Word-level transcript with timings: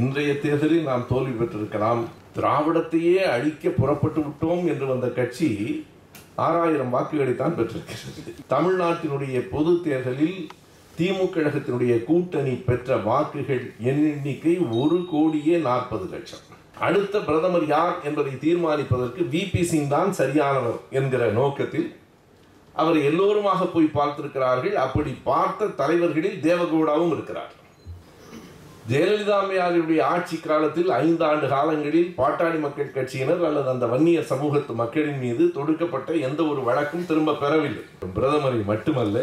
இன்றைய 0.00 0.30
தேர்தலில் 0.42 0.86
நாம் 0.88 1.02
தோல்வி 1.08 1.32
பெற்றிருக்கலாம். 1.38 2.02
திராவிடத்தையே 2.36 3.16
அழிக்க 3.32 3.70
புறப்பட்டு 3.78 4.20
விட்டோம் 4.26 4.62
என்று 4.72 4.86
வந்த 4.90 5.06
கட்சி 5.18 5.48
ஆறாயிரம் 6.44 6.92
வாக்குகளை 6.94 7.34
தான் 7.40 7.56
பெற்றிருக்கிறது. 7.58 8.32
தமிழ்நாட்டினுடைய 8.54 9.36
பொது 9.52 9.72
தேர்தலில் 9.86 10.38
திமுக 10.98 11.28
கழகத்தினுடைய 11.34 11.92
கூட்டணி 12.08 12.54
பெற்ற 12.68 12.96
வாக்குகள் 13.08 13.62
எண்ணிக்கை 13.90 14.54
ஒரு 14.80 14.98
கோடியே 15.12 15.56
நாற்பது 15.68 16.06
லட்சம். 16.14 16.44
அடுத்த 16.88 17.16
பிரதமர் 17.28 17.66
யார் 17.76 17.96
என்பதை 18.08 18.34
தீர்மானிப்பதற்கு 18.44 19.22
விபி 19.34 19.64
சிங் 19.70 19.90
தான் 19.96 20.12
சரியானவர் 20.20 20.78
என்கிற 21.00 21.24
நோக்கத்தில் 21.40 21.88
அவர் 22.82 22.98
எல்லோருமாக 23.08 23.66
போய் 23.74 23.96
பார்த்திருக்கிறார்கள். 23.98 24.76
அப்படி 24.86 25.12
பார்த்த 25.32 25.74
தலைவர்களில் 25.80 26.38
தேவகவுடாவும் 26.48 27.12
இருக்கிறார். 27.16 27.52
ஜெயலலிதா 28.90 29.34
அம்மையாருடைய 29.40 30.00
ஆட்சி 30.00 30.36
காலத்தில் 30.36 30.88
ஐந்து 30.90 31.24
ஆண்டு 31.24 31.48
காலங்களில் 31.48 32.14
பாட்டாளி 32.16 32.58
மக்கள் 32.60 32.94
கட்சியினர் 32.94 33.44
அல்லது 33.48 33.68
அந்த 33.68 33.86
வன்னிய 33.86 34.22
சமூகத்து 34.30 34.72
மக்களின் 34.72 35.20
மீது 35.24 35.44
தொடுக்கப்பட்ட 35.58 36.16
எந்த 36.28 36.40
ஒரு 36.44 36.62
வழக்கும் 36.62 37.06
திரும்ப 37.06 37.34
பெறவில்லை. 37.34 37.84
பிரதமரை 38.16 38.64
மட்டுமல்ல 38.64 39.22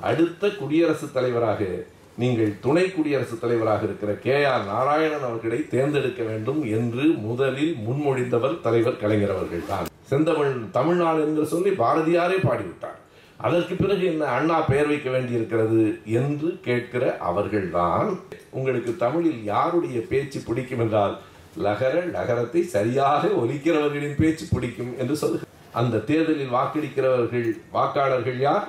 அடுத்த 0.00 0.48
குடியரசுத் 0.60 1.12
தலைவராக 1.12 1.68
நீங்கள் 2.16 2.52
துணை 2.60 2.86
குடியரசுத் 2.90 3.40
தலைவராக 3.40 3.84
இருக்கிற 3.84 4.12
கே 4.24 4.44
ஆர் 4.44 4.64
நாராயணன் 4.64 5.28
அவர்களை 5.28 5.68
தேர்ந்தெடுக்க 5.68 6.22
வேண்டும் 6.22 6.60
என்று 6.78 7.04
முதலில் 7.28 7.76
முன்மொழிந்தவர் 7.86 8.60
தலைவர் 8.60 9.00
கலைஞர் 9.04 9.36
அவர்கள் 9.36 9.68
தான். 9.68 9.88
செந்தமிழ் 10.10 10.52
தமிழ்நாடு 10.72 11.20
என்று 11.20 11.46
சொல்லி 11.46 11.70
பாரதியாரே 11.70 12.38
பாடிவிட்டார். 12.48 12.98
அதற்கு 13.40 13.74
பிறகு 13.74 14.06
என்ன 14.06 14.24
அண்ணா 14.26 14.60
பெயர் 14.60 14.86
வைக்க 14.86 15.10
வேண்டியிருக்கிறது 15.10 15.80
என்று 16.06 16.58
கேட்கிற 16.62 17.16
அவர்கள்தான் 17.20 18.08
உங்களுக்கு 18.50 18.96
தமிழில் 18.96 19.44
யாருடைய 19.44 20.00
பேச்சு 20.08 20.40
பிடிக்கும் 20.40 20.78
என்றால் 20.78 21.14
லகர 21.58 22.00
லகரத்தை 22.10 22.60
சரியாக 22.66 23.26
ஒலிக்கிறவர்களின் 23.36 24.16
பேச்சு 24.16 24.48
பிடிக்கும் 24.54 24.98
என்று 24.98 25.16
சொல்லுங்க 25.16 25.46
அந்த 25.72 25.98
தேர்தலில் 25.98 26.54
வாக்களிக்கிறவர்கள் 26.54 27.46
வாக்காளர்கள் 27.72 28.38
யார்? 28.38 28.66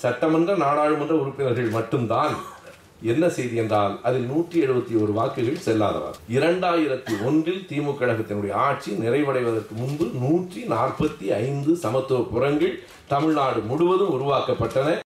சட்டமன்ற 0.00 0.56
நாடாளுமன்ற 0.56 1.14
உறுப்பினர்கள் 1.14 1.70
மட்டும்தான். 1.70 2.34
என்ன 3.02 3.24
செய்தி 3.28 3.56
என்றால் 3.56 3.92
அதில் 4.02 4.24
நூற்றி 4.30 4.56
எழுபத்தி 4.66 4.94
ஒரு 5.02 5.12
வாக்குகள் 5.18 5.64
செல்லாதவர். 5.66 6.16
இரண்டாயிரத்தி 6.36 7.12
ஒன்றில் 7.26 7.62
திமுக 7.68 7.94
கழகத்தினுடைய 7.98 8.52
ஆட்சி 8.68 8.90
நிறைவடைவதற்கு 8.92 9.74
முன்பு 9.82 10.06
நூற்றி 10.22 10.62
நாற்பத்தி 10.72 11.26
ஐந்து 11.44 11.74
சமத்துவ 11.76 12.20
புறங்கள் 12.32 12.74
தமிழ்நாடு 13.06 13.60
முழுவதும் 13.70 14.14
உருவாக்கப்பட்டன. 14.16 14.98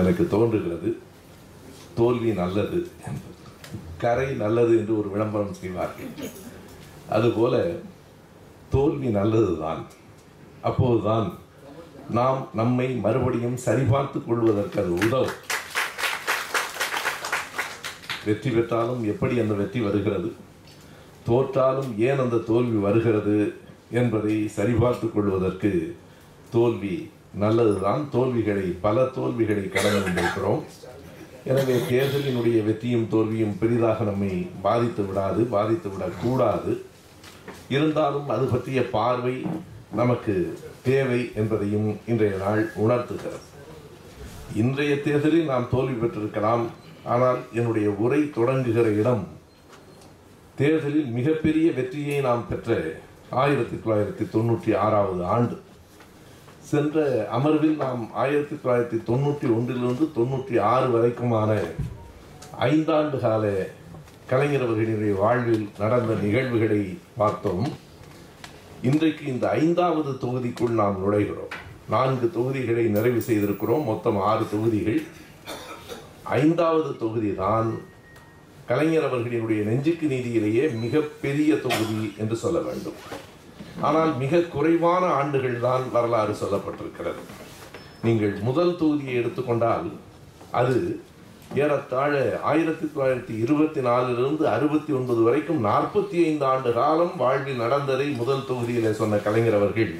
எனக்கு 0.00 0.28
தோன்றுகிறது 0.28 0.90
தோல்வி 1.94 2.30
நல்லது 2.42 2.78
கரை 3.98 4.30
நல்லது 4.44 4.72
என்று 4.78 4.98
ஒரு 5.00 5.08
விளம்பரம் 5.08 5.58
செய்வார்கள். 5.58 6.30
அதுபோல 7.08 7.56
தோல்வி 8.74 9.08
நல்லதுதான். 9.18 9.82
அப்போதுதான் 10.68 11.26
நாம் 12.16 12.40
நம்மை 12.60 12.86
மறுபடியும் 13.04 13.58
சரிபார்த்துக் 13.66 14.26
கொள்வதற்கு 14.28 14.78
அது 14.82 14.92
உதவும். 15.04 15.36
வெற்றி 18.26 18.50
பெற்றாலும் 18.50 19.02
எப்படி 19.12 19.34
அந்த 19.42 19.54
வெற்றி 19.60 19.80
வருகிறது? 19.86 20.28
தோற்றாலும் 21.28 21.90
ஏன் 22.06 22.22
அந்த 22.24 22.42
தோல்வி 22.48 22.78
வருகிறது 22.86 23.36
என்பதை 24.00 24.36
சரிபார்த்து 24.56 25.06
கொள்வதற்கு 25.12 25.72
தோல்வி 26.54 26.96
நல்லதுதான். 27.42 28.02
தோல்விகளை 28.14 28.66
பல 28.86 29.04
தோல்விகளை 29.16 29.64
கடந்து 29.68 30.00
கொண்டிருக்கிறோம். 30.02 30.62
எனவே 31.50 31.76
தேர்தலினுடைய 31.90 32.58
வெற்றியும் 32.68 33.08
தோல்வியும் 33.14 33.56
பெரிதாக 33.62 34.04
நம்மை 34.10 34.32
பாதித்து 34.66 35.02
விடாது 35.06 35.40
பாதித்து 35.54 35.88
விடக்கூடாது. 35.94 36.72
இருந்தாலும் 37.68 38.28
அது 38.28 38.44
பற்றிய 38.44 38.90
பார்வை 38.90 39.46
நமக்கு 39.92 40.58
தேவை 40.82 41.30
என்பதையும் 41.34 41.98
இன்றைய 42.06 42.36
நாள் 42.36 42.72
உணர்த்துகிறது. 42.74 43.40
இன்றைய 44.54 45.00
தேர்தலில் 45.00 45.44
நாம் 45.44 45.68
தோல்வி 45.70 46.06
பெற்றிருக்கலாம் 46.06 46.64
ஆனால் 47.04 47.38
என்னுடைய 47.52 47.90
உரை 47.90 48.20
தொடங்குகிற 48.22 48.98
இடம் 49.00 49.24
தேர்தலில் 50.56 51.06
மிகப்பெரிய 51.06 51.72
வெற்றியை 51.72 52.20
நாம் 52.20 52.44
பெற்ற 52.48 52.78
ஆயிரத்தி 53.30 53.76
தொள்ளாயிரத்தி 53.76 54.24
தொண்ணூற்றி 54.34 54.76
ஆறாவது 54.76 55.24
ஆண்டு. 55.24 55.62
சென்ற 56.60 57.26
அமர்வில் 57.30 57.76
நாம் 57.76 58.10
ஆயிரத்தி 58.12 58.54
தொள்ளாயிரத்தி 58.54 58.98
தொண்ணூற்றி 59.08 59.46
ஒன்றிலிருந்து 59.56 60.10
தொண்ணூற்றி 60.16 60.60
ஆறு 60.60 60.86
வரைக்குமான 60.94 61.50
ஐந்தாண்டு 62.58 63.18
கால 63.20 63.66
கலைஞர் 64.28 64.62
அவர்களினுடைய 64.66 65.14
வாழ்வில் 65.22 65.64
நடந்த 65.80 66.12
நிகழ்வுகளை 66.22 66.82
பார்த்தோம். 67.18 67.66
இன்றைக்கு 68.88 69.24
இந்த 69.32 69.44
ஐந்தாவது 69.62 70.10
தொகுதிக்குள் 70.22 70.78
நாம் 70.80 70.96
நுழைகிறோம். 71.02 71.52
நான்கு 71.94 72.26
தொகுதிகளை 72.36 72.84
நிறைவு 72.94 73.20
செய்திருக்கிறோம். 73.26 73.84
மொத்தம் 73.90 74.18
ஆறு 74.30 74.44
தொகுதிகள். 74.54 75.00
ஐந்தாவது 76.40 76.90
தொகுதி 77.02 77.30
தான் 77.44 77.68
கலைஞர் 78.70 79.06
அவர்களினுடைய 79.10 79.60
நெஞ்சுக்கு 79.70 80.08
நீதியிலேயே 80.14 80.64
மிகப்பெரிய 80.84 81.54
தொகுதி 81.66 82.02
என்று 82.24 82.38
சொல்ல 82.44 82.58
வேண்டும். 82.68 82.98
ஆனால் 83.88 84.12
மிக 84.24 84.44
குறைவான 84.54 85.04
ஆண்டுகள் 85.20 85.64
தான் 85.68 85.84
வரலாறு 85.96 86.34
சொல்லப்பட்டிருக்கிறது. 86.42 87.22
நீங்கள் 88.06 88.34
முதல் 88.48 88.78
தொகுதியை 88.82 89.16
எடுத்துக்கொண்டால் 89.22 89.88
அது 90.60 90.78
ஏறத்தாழ 91.62 92.12
ஆயிரத்தி 92.50 92.86
தொள்ளாயிரத்தி 92.86 93.34
இருபத்தி 93.44 93.80
நாலிலிருந்து 93.86 94.44
அறுபத்தி 94.54 94.92
ஒன்பது 94.98 95.20
வரைக்கும் 95.26 95.60
நாற்பத்தி 95.66 96.16
ஐந்து 96.28 96.44
ஆண்டு 96.52 96.70
காலம் 96.78 97.12
வாழ்வில் 97.20 97.60
நடந்ததை 97.64 98.06
முதல் 98.20 98.46
தொகுதியில் 98.48 98.98
சொன்ன 99.00 99.20
கலைஞர் 99.26 99.56
அவர்கள் 99.58 99.92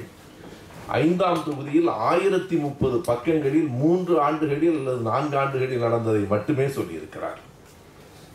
ஐந்தாம் 1.01 1.43
தொகுதியில் 1.45 1.89
ஆயிரத்தி 2.09 2.57
முப்பது 2.65 2.97
பக்கங்களில் 3.09 3.69
மூன்று 3.81 4.15
ஆண்டுகளில் 4.25 4.75
அல்லது 4.79 5.01
நான்கு 5.09 5.37
ஆண்டுகளில் 5.43 5.85
நடந்ததை 5.85 6.23
மட்டுமே 6.33 6.67
சொல்லியிருக்கிறார். 6.77 7.39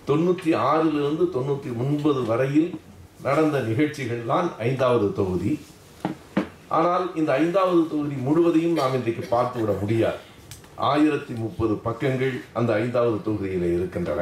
தொண்ணூற்றி 0.09 0.53
ஆறிலிருந்து 0.71 1.27
தொண்ணூற்றி 1.37 1.73
ஒன்பது 1.85 2.23
வரையில் 2.31 2.71
நடந்த 3.27 3.59
நிகழ்ச்சிகள் 3.69 4.25
தான் 4.33 4.49
ஐந்தாவது 4.69 5.09
தொகுதி. 5.21 5.53
ஆனால் 6.79 7.07
இந்த 7.21 7.31
ஐந்தாவது 7.43 7.85
தொகுதி 7.93 8.19
முழுவதையும் 8.27 8.79
நாம் 8.81 8.99
இன்றைக்கு 9.01 9.25
பார்த்துவிட 9.37 9.73
முடியாது. 9.85 10.21
ஆயிரத்தி 10.89 11.35
முப்பது 11.35 11.75
பக்கங்கள் 11.87 12.35
அந்த 12.53 12.71
ஐந்தாவது 12.83 13.19
தொகுதியில் 13.23 13.67
இருக்கின்றன. 13.77 14.21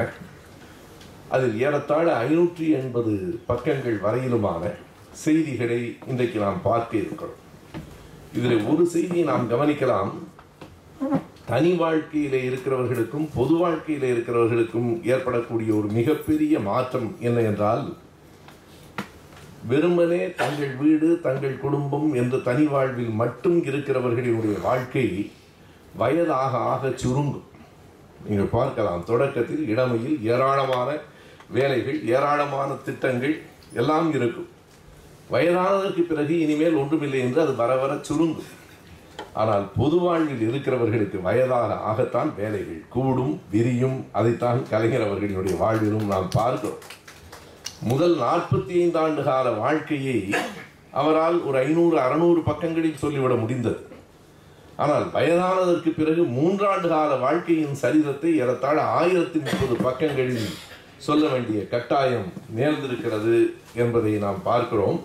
அதில் 1.35 1.57
ஏறத்தாழ 1.61 2.07
ஐநூற்றி 2.29 2.67
எண்பது 2.79 3.13
பக்கங்கள் 3.47 3.99
வரையிலுமான 4.05 4.73
செய்திகளை 5.25 5.81
இன்றைக்கு 6.07 6.39
நாம் 6.41 6.61
பார்க்க 6.63 6.97
இருக்கிறோம். 6.97 7.39
இதில் 8.39 8.67
ஒரு 8.71 8.87
செய்தியை 8.87 9.25
நாம் 9.33 9.51
கவனிக்கலாம். 9.51 10.13
தனி 11.51 11.71
வாழ்க்கையில 11.83 12.37
இருக்கிறவர்களுக்கும் 12.49 13.29
பொது 13.35 13.55
வாழ்க்கையில 13.55 14.05
இருக்கிறவர்களுக்கும் 14.15 14.91
ஏற்படக்கூடிய 15.13 15.71
ஒரு 15.75 15.89
மிகப்பெரிய 15.99 16.59
மாற்றம் 16.59 17.17
என்ன 17.21 17.41
என்றால் 17.41 17.85
வெறுமனே 19.71 20.23
தங்கள் 20.43 20.75
வீடு 20.77 21.09
தங்கள் 21.27 21.57
குடும்பம் 21.65 22.15
என்ற 22.15 22.37
தனி 22.49 22.67
வாழ்வில் 22.67 23.15
மட்டும் 23.23 23.59
இருக்கிறவர்களினுடைய 23.65 24.57
வாழ்க்கை 24.69 25.07
வயதாக 26.01 26.53
ஆக 26.73 26.93
சுருங்கும். 27.03 27.47
நீங்கள் 28.27 28.55
பார்க்கலாம் 28.57 29.05
தொடக்கத்தில் 29.05 29.65
இளமையில் 29.73 30.17
ஏராளமான 30.33 30.89
வேலைகள் 31.57 31.99
ஏராளமான 32.15 32.71
திட்டங்கள் 32.87 33.35
எல்லாம் 33.81 34.09
இருக்கும். 34.15 34.49
வயதானதற்கு 35.33 36.03
பிறகு 36.11 36.35
இனிமேல் 36.45 36.79
ஒன்றுமில்லை 36.83 37.21
என்று 37.21 37.41
அது 37.41 37.55
வர 37.55 37.77
வர 37.77 37.95
சுருங்கும். 38.09 38.51
ஆனால் 39.33 39.65
பொது 39.77 39.97
வாழ்வில் 39.97 40.45
இருக்கிறவர்களுக்கு 40.49 41.19
வயதாக 41.23 41.75
ஆகத்தான் 41.91 42.31
வேலைகள் 42.37 42.81
கூடும் 42.89 43.35
விரியும். 43.51 43.99
அதைத்தான் 44.13 44.63
கலைஞர் 44.71 45.07
அவர்களுடைய 45.09 45.57
வாழ்விலும் 45.65 46.07
நாம் 46.13 46.29
பார்க்கிறோம். 46.33 46.81
முதல் 47.91 48.17
நாற்பத்தி 48.19 48.73
ஐந்து 48.85 48.99
ஆண்டு 48.99 49.23
கால 49.23 49.51
வாழ்க்கையை 49.51 50.19
அவரால் 51.01 51.39
ஒரு 51.45 51.59
ஐநூறு 51.59 51.97
அறநூறு 51.99 52.41
பக்கங்களில் 52.45 53.03
சொல்லிவிட 53.03 53.35
முடிந்தது. 53.35 53.81
ஆனால் 54.83 55.07
வயதானதற்கு 55.15 55.91
பிறகு 56.01 56.23
மூன்றாண்டு 56.39 56.89
கால 56.89 57.13
வாழ்க்கையின் 57.23 57.79
சரிதத்தை 57.83 58.31
ஏறத்தாழ 58.43 58.79
ஆயிரத்தி 58.99 59.39
முப்பது 59.39 59.75
பக்கங்களில் 59.87 60.49
சொல்ல 61.07 61.25
வேண்டிய 61.29 61.59
கட்டாயம் 61.73 62.29
நேர்ந்திருக்கிறது 62.57 63.37
என்பதை 63.83 64.13
நாம் 64.25 64.41
பார்க்கிறோம். 64.43 64.99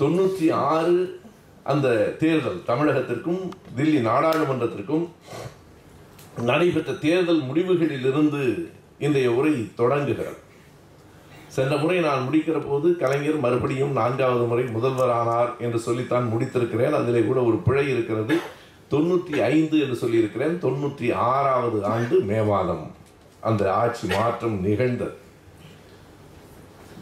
தொண்ணூற்றி 0.00 0.46
ஆறு 0.52 0.96
அந்த 1.72 1.88
தேர்தல் 2.22 2.62
தமிழகத்திற்கும் 2.66 3.42
தில்லி 3.76 4.00
நாடாளுமன்றத்திற்கும் 4.10 5.04
நடைபெற்ற 6.50 6.92
தேர்தல் 6.92 7.42
முடிவுகளிலிருந்து 7.50 8.44
இன்றைய 8.98 9.30
உரை 9.32 9.54
தொடங்குகிறது. 9.74 10.38
சென்ற 11.56 11.76
முறை 11.76 12.00
நான் 12.00 12.26
முடிக்கிற 12.26 12.58
போது 12.68 12.88
கலைஞர் 12.96 13.44
மறுபடியும் 13.44 13.92
நான்காவது 13.92 14.44
முறை 14.50 14.64
முதல்வரானார் 14.76 15.50
என்று 15.58 15.78
சொல்லித்தான் 15.78 16.26
முடித்திருக்கிறேன். 16.32 16.96
அதிலே 16.98 17.22
கூட 17.22 17.40
ஒரு 17.42 17.58
பிழை 17.66 17.86
இருக்கிறது. 17.94 18.36
தொண்ணூற்றி 18.92 19.36
ஐந்து 19.54 19.76
என்று 19.84 19.96
சொல்லியிருக்கிறேன். 20.02 20.56
தொண்ணூற்றி 20.64 21.08
ஆறாவது 21.30 21.78
ஆண்டு 21.94 22.16
மே 22.30 22.38
மாதம் 22.50 22.84
அந்த 23.48 23.62
ஆட்சி 23.82 24.06
மாற்றம் 24.14 24.56
நிகழ்ந்தது. 24.66 25.16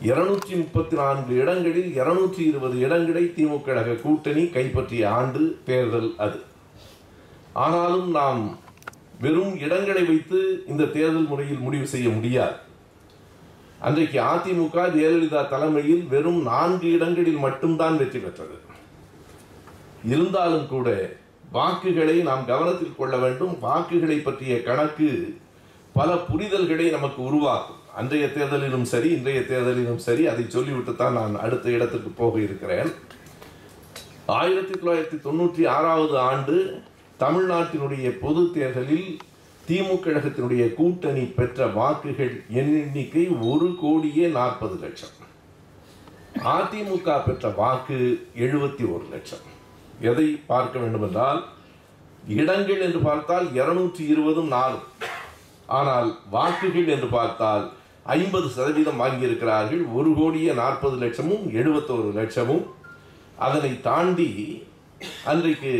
இருநூற்றி 0.09 0.53
முப்பத்தி 0.61 0.95
நான்கு 1.01 1.33
இடங்களில் 1.43 1.91
இருநூற்றி 1.99 2.43
இருபது 2.51 2.77
இடங்களை 2.87 3.25
திமுக 3.37 3.65
கழக 3.67 3.97
கூட்டணி 4.05 4.45
கைப்பற்றிய 4.55 5.03
ஆண்டு 5.19 5.43
தேர்தல் 5.69 6.11
அது. 6.27 6.39
ஆனாலும் 7.65 8.09
நாம் 8.19 8.43
வெறும் 9.25 9.55
இடங்களை 9.65 10.03
வைத்து 10.11 10.39
இந்த 10.73 10.89
தேர்தல் 10.97 11.31
முறையில் 11.31 11.65
முடிவு 11.67 11.87
செய்ய 11.95 12.09
முடியாது. 12.17 12.57
அன்றைக்கு 13.89 14.19
அதிமுக 14.31 14.87
ஜெயலலிதா 14.95 15.43
தலைமையில் 15.53 16.05
வெறும் 16.13 16.41
நான்கு 16.51 16.87
இடங்களில் 16.97 17.43
மட்டும்தான் 17.47 17.99
வெற்றி 18.03 18.21
பெற்றது. 18.25 18.57
இருந்தாலும் 20.13 20.67
கூட 20.75 20.89
வாக்குகளை 21.53 22.17
நாம் 22.29 22.47
கவனத்தில் 22.47 22.99
கொள்ள 22.99 23.17
வேண்டும். 23.17 23.55
வாக்குகளை 23.61 24.19
பற்றிய 24.19 24.63
கணக்கு 24.63 25.09
பல 25.93 26.11
புரிதல்களை 26.15 26.91
நமக்கு 26.91 27.21
உருவாக்கும். 27.23 27.81
அன்றைய 27.95 28.27
தேர்தலிலும் 28.27 28.87
சரி 28.93 29.09
இன்றைய 29.09 29.41
தேர்தலிலும் 29.41 30.03
சரி 30.09 30.27
அதை 30.27 30.45
சொல்லிவிட்டு 30.49 30.97
தான் 30.97 31.13
நான் 31.13 31.35
அடுத்த 31.39 31.71
இடத்துக்கு 31.71 32.11
போக 32.11 32.41
இருக்கிறேன். 32.41 32.91
ஆயிரத்தி 34.27 34.75
தொள்ளாயிரத்தி 34.79 35.19
தொண்ணூற்றி 35.27 35.67
ஆறாவது 35.77 36.19
ஆண்டு 36.19 36.83
தமிழ்நாட்டினுடைய 37.25 38.09
பொது 38.21 38.43
தேர்தலில் 38.55 39.11
திமுக 39.69 39.99
கழகத்தினுடைய 40.05 40.75
கூட்டணி 40.75 41.25
பெற்ற 41.39 41.67
வாக்குகள் 41.67 42.35
எண்ணிக்கை 42.63 43.29
ஒரு 43.53 43.77
கோடியே 43.81 44.27
நாற்பது 44.39 44.77
லட்சம். 44.85 45.17
அதிமுக 46.55 47.25
பெற்ற 47.27 47.49
வாக்கு 47.63 47.99
எழுபத்தி 48.37 48.85
ஒரு 48.95 49.07
லட்சம். 49.11 49.50
எதை 50.09 50.27
பார்க்க 50.51 50.77
வேண்டும் 50.83 51.05
என்றால் 51.07 51.41
இடங்கள் 52.35 52.83
என்று 52.87 53.01
பார்த்தால் 53.09 53.47
இருநூற்றி 53.59 54.03
இருபதும் 54.13 54.51
நாலு 54.57 54.79
ஆனால் 55.79 56.09
வாக்குகள் 56.35 56.89
என்று 56.95 57.09
பார்த்தால் 57.17 57.65
ஐம்பது 58.17 58.49
சதவீதம் 58.57 59.01
வாங்கியிருக்கிறார்கள். 59.03 59.83
ஒரு 59.97 60.11
கோடியே 60.19 60.53
நாற்பது 60.61 60.97
லட்சமும் 61.03 61.45
எழுபத்தோரு 61.61 62.11
லட்சமும். 62.19 62.65
அதனை 63.47 63.73
தாண்டி 63.89 64.31
அன்றைக்கு 65.31 65.73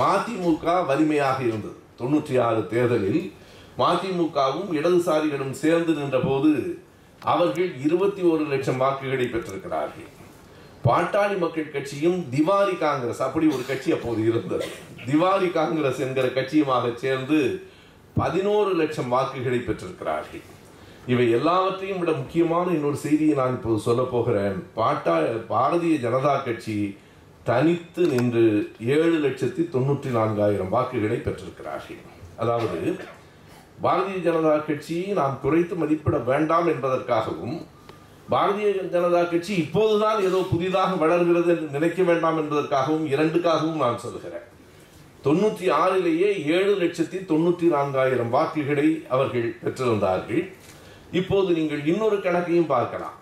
மதிமுக 0.00 0.64
வலிமையாக 0.90 1.38
இருந்தது. 1.48 1.76
தொண்ணூற்றி 2.00 2.34
ஆறு 2.46 2.62
தேர்தலில் 2.72 3.22
மதிமுகவும் 3.82 4.70
இடதுசாரிகளும் 4.78 5.54
சேர்ந்து 5.62 5.92
நின்றபோது 5.98 6.52
அவர்கள் 7.32 7.70
இருபத்தி 7.86 8.22
ஒரு 8.32 8.44
லட்சம் 8.52 8.80
வாக்குகளை 8.82 9.26
பெற்றிருக்கிறார்கள். 9.28 10.08
பாட்டாளி 10.84 11.36
மக்கள் 11.44 11.72
கட்சியும் 11.76 12.18
திவாரி 12.34 12.74
காங்கிரஸ் 12.82 13.22
அப்படி 13.26 13.46
ஒரு 13.54 13.64
கட்சி 13.70 13.88
அப்போது 13.96 14.20
இருந்தது. 14.30 14.68
திவாரி 15.08 15.48
காங்கிரஸ் 15.56 16.02
என்கிற 16.06 16.26
கட்சியுமாக 16.36 16.92
சேர்ந்து 17.04 17.38
பதினோரு 18.20 18.70
லட்சம் 18.80 19.10
வாக்குகளை 19.14 19.58
பெற்றிருக்கிறார்கள். 19.64 20.44
இவை 21.12 21.26
எல்லாவற்றையும் 21.38 22.00
விட 22.02 22.12
முக்கியமான 22.20 22.66
இன்னொரு 22.76 22.98
செய்தியை 23.06 23.34
நான் 23.40 23.56
இப்போது 23.56 23.84
சொல்ல 23.88 24.02
போகிறேன். 24.12 24.56
பாட்டா 24.78 25.16
பாரதிய 25.50 25.96
ஜனதா 26.06 26.32
கட்சி 26.46 26.76
தனித்து 27.50 28.02
நின்று 28.12 28.44
ஏழு 28.94 29.18
லட்சத்தி 29.26 29.64
தொண்ணூற்றி 29.74 30.10
நான்காயிரம் 30.18 30.72
வாக்குகளை 30.76 31.18
பெற்றிருக்கிறார்கள். 31.26 32.00
அதாவது 32.42 32.80
பாரதிய 33.84 34.18
ஜனதா 34.26 34.54
கட்சியை 34.68 35.08
நாம் 35.20 35.40
குறைத்து 35.44 35.74
மதிப்பிட 35.82 36.18
வேண்டாம் 36.30 36.68
என்பதற்காகவும் 36.72 37.56
பாரதிய 38.32 38.68
ஜனதா 38.94 39.20
கட்சி 39.30 39.52
இப்போதுதான் 39.64 40.20
ஏதோ 40.28 40.38
புதிதாக 40.52 40.92
வளர்கிறது 41.02 41.50
என்று 41.54 41.66
நினைக்க 41.76 42.00
வேண்டாம் 42.08 42.38
என்பதற்காகவும் 42.42 43.06
இரண்டுக்காகவும் 43.14 43.82
நான் 43.84 44.00
சொல்கிறேன் 44.04 44.46
தொண்ணூற்றி 45.26 45.66
ஆறிலேயே 45.82 46.30
ஏழு 46.56 46.72
லட்சத்தி 46.82 47.18
தொண்ணூற்றி 47.30 47.66
நான்காயிரம் 47.74 48.32
வாக்குகளை 48.34 48.88
அவர்கள் 49.14 49.46
பெற்றிருந்தார்கள். 49.62 50.42
இப்போது 51.20 51.50
நீங்கள் 51.58 51.82
இன்னொரு 51.92 52.18
கணக்கையும் 52.26 52.72
பார்க்கலாம். 52.74 53.16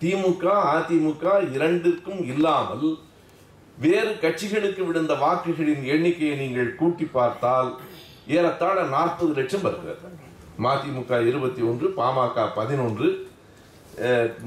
திமுக 0.00 0.44
அதிமுக 0.76 1.24
இரண்டிற்கும் 1.56 2.22
இல்லாமல் 2.32 2.88
வேறு 3.84 4.12
கட்சிகளுக்கு 4.24 4.82
விழுந்த 4.88 5.12
வாக்குகளின் 5.24 5.84
எண்ணிக்கையை 5.94 6.36
நீங்கள் 6.42 6.76
கூட்டி 6.80 7.06
பார்த்தால் 7.16 7.70
ஏறத்தாழ 8.36 8.78
நாற்பது 8.96 9.32
லட்சம் 9.38 9.64
வருகிறது. 9.66 10.10
மதிமுக 10.64 11.18
இருபத்தி 11.30 11.62
ஒன்று 11.70 11.86
பாமக 11.96 12.46
பதினொன்று 12.58 13.08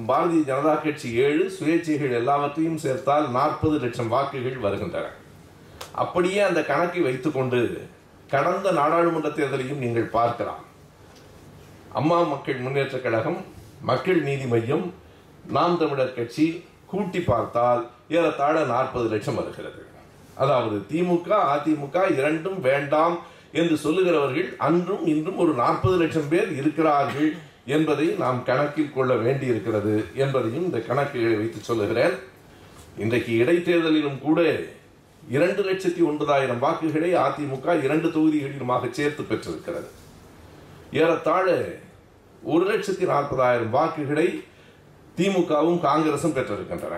பாரதிய 0.10 0.42
ஜனதா 0.50 0.74
கட்சி 0.82 1.08
ஏழு 1.26 1.44
சுயேட்சைகள் 1.58 2.18
எல்லாவற்றையும் 2.18 2.82
சேர்த்தால் 2.84 3.28
நாற்பது 3.38 3.78
லட்சம் 3.84 4.12
வாக்குகள் 4.14 4.64
வருகின்றன. 4.66 5.08
அப்படியே 6.04 6.42
அந்த 6.48 6.62
கணக்கை 6.72 7.02
வைத்துக்கொண்டு 7.08 7.62
கடந்த 8.34 8.72
நாடாளுமன்ற 8.80 9.30
தேர்தலையும் 9.38 9.82
நீங்கள் 9.84 10.14
பார்க்கலாம். 10.18 10.64
அம்மா 12.00 12.18
மக்கள் 12.34 12.64
முன்னேற்ற 12.66 12.98
கழகம் 13.06 13.40
மக்கள் 13.90 14.20
நீதி 14.28 14.48
மையம் 14.54 14.86
நாம் 15.58 15.80
தமிழர் 15.82 16.18
கட்சி 16.20 16.48
கூட்டி 16.92 17.20
பார்த்தால் 17.32 17.82
ஏறத்தாழ 18.18 18.56
நாற்பது 18.74 19.08
லட்சம் 19.14 19.40
வருகிறது. 19.40 19.82
அதாவது 20.44 20.78
திமுக 20.92 21.30
அதிமுக 21.54 21.98
இரண்டும் 22.20 22.60
வேண்டாம் 22.68 23.16
என்று 23.60 23.76
சொல்லுகிறவர்கள் 23.84 24.50
அன்றும் 24.68 25.06
இன்றும் 25.14 25.40
ஒரு 25.44 25.54
நாற்பது 25.64 25.96
லட்சம் 26.02 26.32
பேர் 26.34 26.50
இருக்கிறார்கள் 26.60 27.30
என்பதை 27.76 28.08
நாம் 28.24 28.40
கணக்கில் 28.50 28.94
கொள்ள 28.96 29.14
வேண்டியிருக்கிறது 29.26 29.94
என்பதையும் 30.24 30.66
இந்த 30.68 30.80
கணக்குகளை 30.90 31.36
வைத்து 31.42 31.60
சொல்லுகிறேன். 31.70 32.16
இன்றைக்கு 33.04 33.32
இடைத்தேர்தலிலும் 33.42 34.20
கூட 34.28 34.40
இரண்டு 35.36 35.62
லட்சத்தி 35.70 36.02
ஒன்பதாயிரம் 36.10 36.62
வாக்குகளை 36.66 37.10
அதிமுக 37.26 37.76
இரண்டு 37.86 38.08
தொகுதிகளிலுமாக 38.16 38.90
சேர்த்து 39.00 39.24
பெற்றிருக்கிறது. 39.32 39.90
ஏறத்தாழ 41.02 41.48
ஒரு 42.54 42.64
லட்சத்தி 42.72 43.06
நாற்பதாயிரம் 43.12 43.74
வாக்குகளை 43.78 44.28
திமுகவும் 45.18 45.82
காங்கிரசும் 45.88 46.36
பெற்றிருக்கின்றன. 46.38 46.98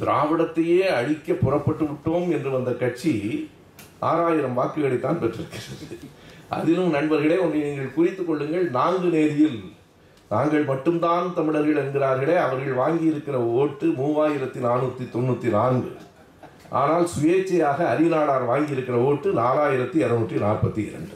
திராவிடத்தையே 0.00 0.82
அழிக்க 0.98 1.34
புறப்பட்டு 1.44 1.84
விட்டோம் 1.90 2.28
என்று 2.36 2.50
வந்த 2.56 2.72
கட்சி 2.82 3.12
ஆறாயிரம் 4.10 4.58
வாக்குகளை 4.58 4.98
தான் 5.06 5.20
பெற்றிருக்கிறது. 5.22 5.96
அதிலும் 6.56 6.90
நண்பர்களே 6.90 7.36
ஒன்றை 7.44 7.60
நீங்கள் 7.60 7.94
குறித்துக் 7.94 8.28
கொள்ளுங்கள். 8.28 8.66
நான்கு 8.70 9.08
நேரியில் 9.08 9.58
நாங்கள் 10.30 10.64
மட்டும்தான் 10.64 11.26
தமிழர்கள் 11.34 11.80
என்கிறார்களே. 11.82 12.36
அவர்கள் 12.46 12.78
வாங்கியிருக்கிற 12.82 13.36
ஓட்டு 13.60 13.86
மூவாயிரத்தி 14.00 14.60
நானூற்றி 14.66 15.04
தொண்ணூற்றி 15.14 15.50
நான்கு. 15.58 15.90
ஆனால் 16.80 17.06
சுயேட்சையாக 17.14 17.78
அரிநாடார் 17.92 18.48
வாங்கியிருக்கிற 18.52 18.96
ஓட்டு 19.08 19.28
நாலாயிரத்தி 19.32 19.98
இரநூற்றி 20.04 20.38
நாற்பத்தி 20.46 20.82
இரண்டு. 20.88 21.14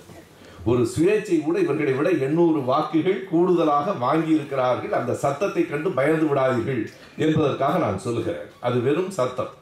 ஒரு 0.64 0.82
சுயேட்சை 0.94 1.36
கூட 1.44 1.56
இவர்களை 1.58 1.92
விட 1.92 2.08
எண்ணூறு 2.26 2.60
வாக்குகள் 2.70 3.20
கூடுதலாக 3.30 3.94
வாங்கியிருக்கிறார்கள். 4.06 4.94
அந்த 5.00 5.12
சத்தத்தை 5.24 5.62
கண்டு 5.66 5.90
பயந்து 5.90 6.26
விடாதீர்கள் 6.30 6.82
என்பதற்காக 7.16 7.78
நான் 7.78 7.98
சொல்லுகிறேன். 7.98 8.48
அது 8.60 8.80
வெறும் 8.80 9.12
சத்தம். 9.18 9.52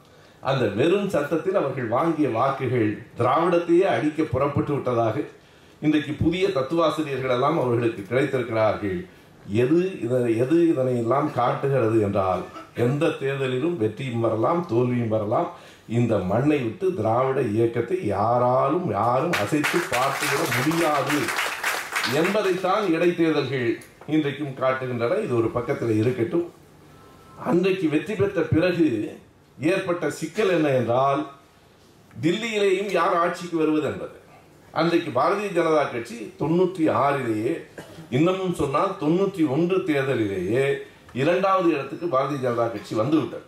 அந்த 0.49 0.65
வெறும் 0.79 1.09
சத்தத்தில் 1.09 1.59
அவர்கள் 1.61 1.87
வாங்கிய 1.87 2.29
வாக்குகள் 2.29 2.89
திராவிடத்தையே 3.19 3.85
அடிக்க 3.95 4.23
புறப்பட்டு 4.23 4.73
விட்டதாக 4.73 5.15
இன்றைக்கு 5.85 6.13
புதிய 6.13 6.47
தத்துவாசிரியர்கள் 6.47 7.33
எல்லாம் 7.35 7.59
அவர்களுக்கு 7.61 8.01
கிடைத்திருக்கிறார்கள். 8.01 8.99
எது 9.61 9.77
இதனை 10.05 10.37
எது 10.37 10.57
இதனை 10.71 10.93
எல்லாம் 10.97 11.29
காட்டுகிறது 11.33 12.01
என்றால் 12.01 12.43
எந்த 12.75 13.07
தேர்தலிலும் 13.21 13.77
வெற்றியும் 13.77 14.19
வரலாம் 14.19 14.61
தோல்வியும் 14.69 15.13
வரலாம். 15.15 15.49
இந்த 15.87 16.13
மண்ணை 16.31 16.59
விட்டு 16.63 16.93
திராவிட 16.99 17.41
இயக்கத்தை 17.55 17.97
யாராலும் 18.05 18.87
யாரும் 18.91 19.35
அசைத்து 19.43 19.79
பார்த்துவிட 19.95 20.43
முடியாது. 20.57 21.19
என்பதைத்தான் 22.19 22.85
இடைத்தேர்தல்கள் 22.93 23.67
இன்றைக்கும் 24.07 24.55
காட்டுகின்றன. 24.61 25.19
இது 25.25 25.35
ஒரு 25.35 25.47
பக்கத்தில் 25.57 25.97
இருக்கட்டும். 26.03 26.47
அன்றைக்கு 27.49 27.89
வெற்றி 27.89 28.15
பெற்ற 28.15 28.41
பிறகு 28.53 28.89
ஏற்பட்ட 29.57 30.05
சிக்கல் 30.21 30.55
என்ன 30.57 30.69
என்றால் 30.69 31.21
தில்லியிலேயும் 32.21 32.91
யார் 32.91 33.15
ஆட்சிக்கு 33.25 33.57
வருவது 33.57 33.87
என்பது. 33.93 34.17
அன்றைக்கு 34.79 35.09
பாரதிய 35.15 35.47
ஜனதா 35.55 35.81
கட்சி 35.93 36.17
தொண்ணூற்றி 36.41 36.83
ஆறிலேயே 37.05 37.53
இன்னமும் 38.17 38.53
சொன்னால் 38.59 38.93
தொண்ணூற்றி 39.01 39.43
ஒன்று 39.55 39.77
தேர்தலிலேயே 39.89 40.63
இரண்டாவது 41.21 41.67
இடத்துக்கு 41.73 42.07
பாரதிய 42.13 42.39
ஜனதா 42.45 42.67
கட்சி 42.75 42.93
வந்துவிட்டது. 42.99 43.45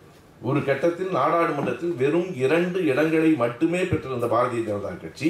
ஒரு 0.50 0.60
கட்டத்தில் 0.70 1.16
நாடாளுமன்றத்தில் 1.20 1.94
வெறும் 2.02 2.30
இரண்டு 2.44 2.80
இடங்களை 2.92 3.32
மட்டுமே 3.44 3.82
பெற்றிருந்த 3.92 4.30
பாரதிய 4.36 4.64
ஜனதா 4.70 4.94
கட்சி 5.06 5.30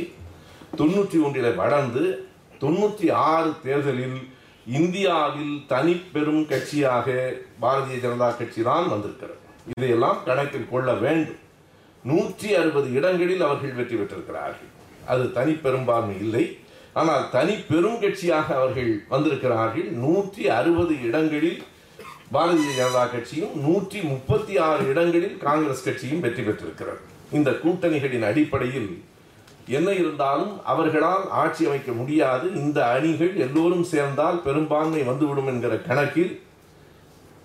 தொண்ணூற்றி 0.82 1.20
ஒன்றில் 1.28 1.60
வளர்ந்து 1.62 2.04
தொண்ணூற்றி 2.64 3.08
ஆறு 3.30 3.54
தேர்தலில் 3.68 4.20
இந்தியாவில் 4.80 5.56
தனி 5.72 5.96
பெரும் 6.14 6.44
கட்சியாக 6.52 7.08
பாரதிய 7.64 7.98
ஜனதா 8.06 8.32
கட்சி 8.42 8.62
தான் 8.72 8.92
வந்திருக்கிறது. 8.96 9.40
இதையெல்லாம் 9.74 10.20
கணக்கில் 10.28 10.72
கொள்ள 10.74 10.92
வேண்டும். 11.06 11.42
நூற்றி 12.06 12.50
அறுபது 12.60 12.88
இடங்களில் 13.00 13.44
அவர்கள் 13.48 13.80
வெற்றி 13.80 13.96
பெற்றிருக்கிறார்கள். 13.98 14.72
அது 15.12 15.24
தனி 15.38 15.54
பெரும்பான்மை 15.66 16.16
இல்லை. 16.26 16.46
ஆனால் 17.02 17.24
தனி 17.36 17.54
பெரும் 17.70 18.02
கட்சியாக 18.02 18.48
அவர்கள் 18.60 18.92
வந்திருக்கிறார்கள். 19.14 19.88
நூற்றி 20.04 20.44
அறுபது 20.58 20.96
இடங்களில் 21.08 21.62
பாரதிய 22.36 22.70
ஜனதா 22.78 23.06
கட்சியும் 23.14 23.56
நூற்றி 23.64 24.00
முப்பத்தி 24.12 24.54
ஆறு 24.68 24.84
இடங்களில் 24.92 25.38
காங்கிரஸ் 25.48 25.84
கட்சியும் 25.88 26.24
வெற்றி 26.26 26.44
பெற்றிருக்கிறது. 26.44 27.02
இந்த 27.38 27.50
கூட்டணிகளின் 27.64 28.28
அடிப்படையில் 28.30 28.92
என்ன 29.78 29.90
இருந்தாலும் 30.02 30.54
அவர்களால் 30.72 31.26
ஆட்சி 31.42 31.64
அமைக்க 31.68 31.92
முடியாது. 32.00 32.46
இந்த 32.62 32.80
அணிகள் 32.96 33.34
எல்லோரும் 33.46 33.86
சேர்ந்தால் 33.92 34.40
பெரும்பான்மை 34.48 35.04
வந்துவிடும் 35.10 35.50
என்கிற 35.52 35.76
கணக்கில் 35.90 36.34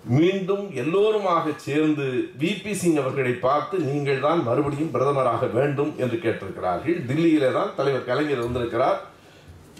மீண்டும் 0.03 0.71
எல்லோருமாக 0.73 1.51
சேர்ந்து 1.55 2.29
விபி 2.39 2.71
சிங் 2.71 2.95
அவர்களை 2.95 3.31
பார்த்து 3.31 3.79
நீங்கள் 3.79 4.19
தான் 4.19 4.43
மறுபடியும் 4.43 4.93
பிரதமராக 4.93 5.51
வேண்டும் 5.51 5.93
என்று 5.97 6.17
கேட்டிருக்கிறார்கள். 6.17 7.05
தில்லியிலே 7.07 7.53
தான் 7.53 7.75
தலைவர் 7.75 8.05
கலைஞர் 8.05 8.37
இருந்திருக்கிறார் 8.37 9.01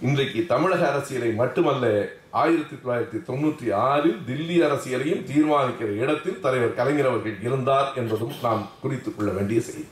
இன்றைக்கு 0.02 0.46
தமிழக 0.46 0.92
அரசியலை 0.92 1.32
மட்டுமல்ல 1.32 2.10
ஆயிரத்தி 2.30 2.76
தொள்ளாயிரத்தி 2.76 3.20
தொண்ணூற்றி 3.28 3.74
ஆறில் 3.74 4.20
தில்லி 4.28 4.58
அரசியலையும் 4.64 5.24
தீர்மானிக்கிற 5.24 5.96
இடத்தில் 5.96 6.40
தலைவர் 6.40 6.74
கலைஞர் 6.74 7.06
அவர்கள் 7.06 7.42
இருந்தார் 7.42 7.92
என்பதும் 7.96 8.32
நாம் 8.42 8.70
குறித்துக் 8.82 9.18
கொள்ள 9.18 9.32
வேண்டிய 9.32 9.62
செய்தி. 9.62 9.86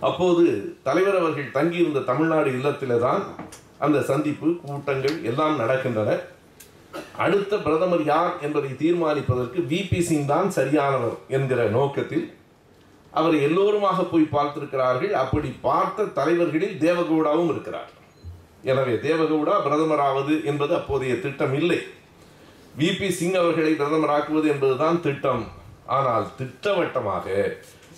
அப்போது 0.00 0.76
தலைவர் 0.82 1.16
அவர்கள் 1.16 1.50
தங்கியிருந்த 1.50 2.00
தமிழ்நாடு 2.00 2.50
இல்லத்திலே 2.50 2.98
தான் 2.98 3.22
அந்த 3.78 4.00
சந்திப்பு 4.00 4.56
கூட்டங்கள் 4.66 5.22
எல்லாம் 5.22 5.58
நடக்கின்றன. 5.60 6.20
அடுத்த 7.24 7.56
பிரதமர் 7.56 8.04
யார் 8.04 8.34
என்பதை 8.40 8.70
தீர்மானிப்பதற்கு 8.82 9.60
விபி 9.72 10.00
சிங் 10.08 10.26
தான் 10.26 10.48
சரியானவர் 10.58 11.16
என்கிற 11.28 11.62
நோக்கத்தில் 11.78 12.24
அவர் 13.10 13.34
எல்லோருமாக 13.46 14.04
போய் 14.12 14.32
பார்த்திருக்கிறார்கள். 14.36 15.12
அப்படி 15.22 15.48
பார்த்த 15.66 16.06
தலைவர்களில் 16.18 16.78
தேவகவுடாவும் 16.84 17.50
இருக்கிறார். 17.52 17.90
எனவே 18.62 18.94
தேவகவுடா 19.08 19.54
பிரதமராவது 19.66 20.44
என்பது 20.44 20.74
அப்போதைய 20.74 21.14
திட்டம் 21.20 21.54
இல்லை. 21.60 21.80
விபி 22.78 23.08
சிங் 23.18 23.38
அவர்களை 23.42 23.72
பிரதமராக்குவது 23.72 24.46
என்பதுதான் 24.54 25.00
திட்டம். 25.00 25.44
ஆனால் 25.86 26.26
திட்டவட்டமாக 26.38 27.26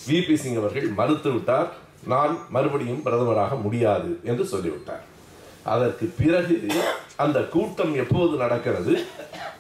விபி 0.09 0.35
சிங் 0.35 0.57
அவர்கள் 0.57 0.89
மறுத்துவிட்டார். 1.01 1.69
நான் 2.13 2.39
மறுபடியும் 2.55 3.05
பிரதமராக 3.05 3.61
முடியாது 3.63 4.21
என்று 4.23 4.45
சொல்லிவிட்டார். 4.45 5.05
அதற்கு 5.65 6.15
பிறகு 6.19 6.73
அந்த 7.17 7.41
கூட்டம் 7.41 7.95
எப்போது 7.95 8.37
நடக்கிறது? 8.37 9.05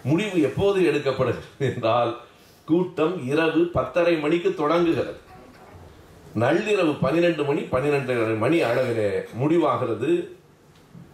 முடிவு 0.02 0.42
எப்போது 0.42 0.80
எடுக்கப்படுகிறது 0.80 1.58
என்றால் 1.58 2.20
கூட்டம் 2.64 3.26
இரவு 3.26 3.64
பத்தரை 3.64 4.16
மணிக்கு 4.16 4.54
தொடங்குகிறது. 4.54 5.16
நள்ளிரவு 6.38 6.96
பனிரெண்டு 7.00 7.44
மணி 7.44 7.60
பன்னிரெண்டு 7.60 8.14
மணி 8.14 8.62
அளவிலே 8.62 9.24
முடிவாகிறது. 9.40 10.28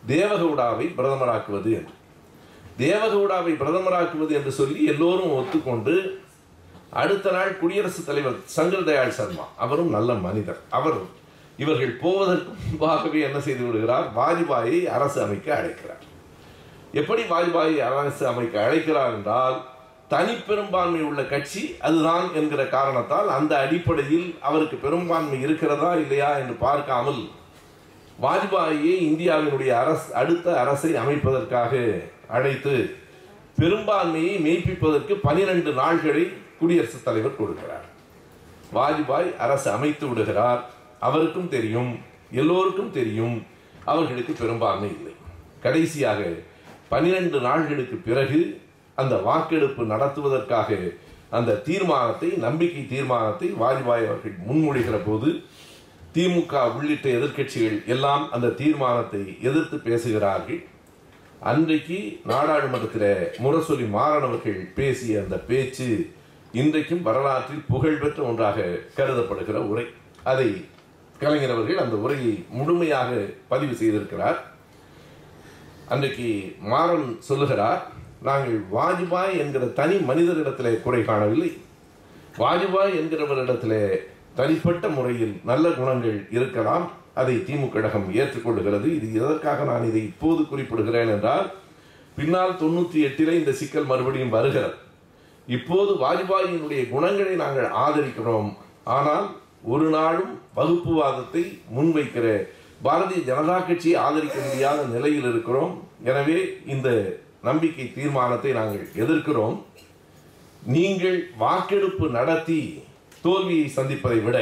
தேவகவுடாவை 0.09 0.95
பிரதமராக்குவது 0.95 1.73
என்று. 1.73 1.95
தேவகவுடாவை 2.79 3.57
பிரதமராக்குவது 3.57 4.31
என்று 4.31 4.53
சொல்லி 4.53 4.85
எல்லோரும் 4.85 5.33
ஒத்துக்கொண்டு 5.33 6.21
அடுத்த 6.91 7.31
நாள் 7.31 7.59
குடியரசுத் 7.59 8.07
தலைவர் 8.07 8.37
சங்கர் 8.57 8.85
தயாள் 8.85 9.11
சர்மா 9.11 9.49
அவரும் 9.57 9.91
நல்ல 9.91 10.15
மனிதர். 10.15 10.59
அவர் 10.71 10.95
இவர்கள் 11.63 11.95
போவதற்கு 12.03 12.53
முன்பாகவே 12.67 13.21
என்ன 13.29 13.39
செய்து 13.47 13.65
விடுகிறார்? 13.65 14.07
வாஜ்பாயை 14.17 14.79
அரசு 14.97 15.19
அமைக்க 15.23 15.49
அழைக்கிறார். 15.57 16.05
எப்படி 17.01 17.23
வாஜ்பாயை 17.33 17.79
அரசு 17.89 18.23
அமைக்க 18.27 18.65
அழைக்கிறார் 18.65 19.13
என்றால் 19.15 19.59
தனிப்பெரும்பான்மை 20.15 21.03
உள்ள 21.09 21.23
கட்சி 21.25 21.63
அதுதான் 21.81 22.25
என்கிற 22.35 22.63
காரணத்தால் 22.77 23.29
அந்த 23.29 23.53
அடிப்படையில் 23.59 24.29
அவருக்கு 24.41 24.77
பெரும்பான்மை 24.77 25.39
இருக்கிறதா 25.41 25.91
இல்லையா 25.95 26.31
என்று 26.37 26.57
பார்க்காமல் 26.67 27.21
வாஜ்பாயை 28.23 28.95
இந்தியாவினுடைய 29.11 29.73
அரசு 29.83 30.09
அடுத்த 30.15 30.47
அரசை 30.61 30.91
அமைப்பதற்காக 31.03 31.73
அழைத்து 32.29 32.75
பெரும்பான்மையை 33.59 34.35
மெய்ப்பிப்பதற்கு 34.47 35.15
பனிரெண்டு 35.23 35.71
நாள்களை 35.73 36.25
குடியரசுத் 36.59 37.05
தலைவர் 37.05 37.41
கொடுக்கிறார். 37.41 37.87
வாஜ்பாய் 38.75 39.31
அரசு 39.37 39.69
அமைத்து 39.71 40.05
விடுகிறார். 40.09 40.63
அவருக்கும் 41.01 41.53
தெரியும் 41.57 41.93
எல்லோருக்கும் 42.41 42.93
தெரியும் 42.99 43.37
அவர்களுக்கு 43.85 44.33
பெரும்பான்மை 44.33 44.91
இல்லை. 44.97 45.13
கடைசியாக 45.65 46.21
பனிரெண்டு 46.89 47.39
நாள்களுக்கு 47.41 47.97
பிறகு 48.09 48.41
அந்த 48.95 49.15
வாக்கெடுப்பு 49.29 49.83
நடத்துவதற்காக 49.93 50.79
அந்த 51.39 51.59
தீர்மானத்தை 51.69 52.29
நம்பிக்கை 52.47 52.83
தீர்மானத்தை 52.87 53.49
வாஜ்பாய் 53.63 54.07
அவர்கள் 54.11 54.37
முன்மொழிகிற 54.49 54.97
போது 55.05 55.29
திமுக 56.15 56.63
உள்ளிட்ட 56.77 57.07
எதிர்க்கட்சிகள் 57.09 57.79
எல்லாம் 57.95 58.25
அந்த 58.37 58.49
தீர்மானத்தை 58.61 59.23
எதிர்த்து 59.49 59.77
பேசுகிறார்கள். 59.79 60.61
அன்றைக்கு 61.51 61.99
நாடாளுமன்றத்தில் 62.25 63.11
முரசொலி 63.45 63.87
மாறனவர்கள் 63.97 64.59
பேசிய 64.75 65.21
அந்த 65.23 65.37
பேச்சு 65.51 65.89
இன்றைக்கும் 66.53 67.03
வரலாற்றில் 67.03 67.65
புகழ்பெற்ற 67.69 68.21
ஒன்றாக 68.23 68.61
கருதப்படுகிற 68.97 69.59
உரை. 69.73 69.87
அதை 70.25 70.49
கலைஞர் 71.23 71.55
அவர்கள் 71.55 71.83
அந்த 71.85 71.97
உரையை 72.05 72.33
முழுமையாக 72.59 73.11
பதிவு 73.51 73.75
செய்திருக்கிறார். 73.81 74.39
அன்றைக்கு 75.95 76.29
மாறன் 76.73 77.09
சொல்லுகிறார் 77.29 77.81
நாங்கள் 78.29 78.59
வாஜ்பாய் 78.77 79.35
என்கிற 79.43 79.67
தனி 79.81 79.97
மனிதரிடத்திலே 80.11 80.73
குறை 80.87 81.03
காணவில்லை. 81.05 81.51
வாஜ்பாய் 82.43 82.97
என்கிறவரிடத்திலே 83.01 83.83
தனிப்பட்ட 84.39 84.89
முறையில் 84.97 85.35
நல்ல 85.51 85.67
குணங்கள் 85.79 86.19
இருக்கலாம். 86.37 86.85
அதை 87.21 87.35
திமுக 87.49 87.73
கழகம் 87.75 88.07
ஏற்றுக்கொள்ளுகிறது. 88.21 88.89
இது 88.99 89.07
எதற்காக 89.21 89.65
நான் 89.71 89.89
இதை 89.89 90.03
இப்போது 90.11 90.43
குறிப்பிடுகிறேன் 90.51 91.11
என்றால் 91.15 91.47
பின்னால் 92.17 92.59
தொண்ணூற்றி 92.63 92.99
எட்டிலே 93.07 93.35
இந்த 93.41 93.53
சிக்கல் 93.61 93.91
மறுபடியும் 93.91 94.35
வருகிறது. 94.37 94.77
இப்போது 95.57 95.93
வாஜ்பாயினுடைய 96.05 96.83
குணங்களை 96.95 97.35
நாங்கள் 97.45 97.69
ஆதரிக்கிறோம். 97.85 98.51
ஆனால் 98.99 99.27
ஒரு 99.73 99.87
நாளும் 99.97 100.33
வகுப்புவாதத்தை 100.59 101.43
முன்வைக்கிற 101.77 102.27
பாரதிய 102.85 103.21
ஜனதா 103.31 103.57
கட்சியை 103.67 103.97
ஆதரிக்க 104.03 104.39
முடியாத 104.47 104.81
நிலையில் 104.93 105.27
இருக்கிறோம். 105.31 105.73
எனவே 106.11 106.39
இந்த 106.75 106.89
நம்பிக்கை 107.49 107.87
தீர்மானத்தை 107.97 108.53
நாங்கள் 108.59 108.87
எதிர்க்கிறோம். 109.03 109.57
நீங்கள் 110.75 111.19
வாக்கெடுப்பு 111.43 112.07
நடத்தி 112.19 112.61
தோல்வியை 113.25 113.67
சந்திப்பதை 113.77 114.21
விட 114.25 114.39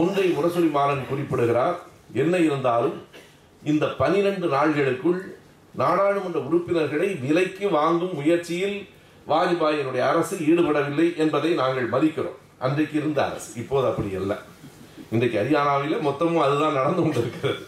ஒன்றை 0.00 0.26
முரசொலி 0.36 0.70
மாறன் 0.76 1.08
குறிப்பிடுகிறார். 1.10 1.76
என்ன 2.22 2.34
இருந்தாலும் 2.46 2.96
இந்த 3.62 3.86
பனிரெண்டு 4.00 4.46
நாள்களுக்குள் 4.56 5.20
நாடாளுமன்ற 5.82 6.38
உறுப்பினர்களை 6.48 7.08
விலைக்கு 7.24 7.66
வாங்கும் 7.78 8.14
முயற்சியில் 8.20 8.78
வாஜ்பாயினுடைய 9.30 10.04
அரசு 10.10 10.36
ஈடுபடவில்லை 10.50 11.08
என்பதை 11.24 11.50
நாங்கள் 11.62 11.92
மதிக்கிறோம். 11.94 12.38
அன்றைக்கு 12.66 12.94
இருந்த 13.00 13.18
அரசு. 13.26 13.50
இப்போது 13.62 13.86
அப்படி 13.90 14.10
அல்ல. 14.20 14.32
இன்றைக்கு 15.14 15.36
ஹரியானாவில் 15.40 16.04
மொத்தமும் 16.06 16.44
அதுதான் 16.44 16.78
நடந்து 16.80 17.00
கொண்டிருக்கிறது. 17.02 17.62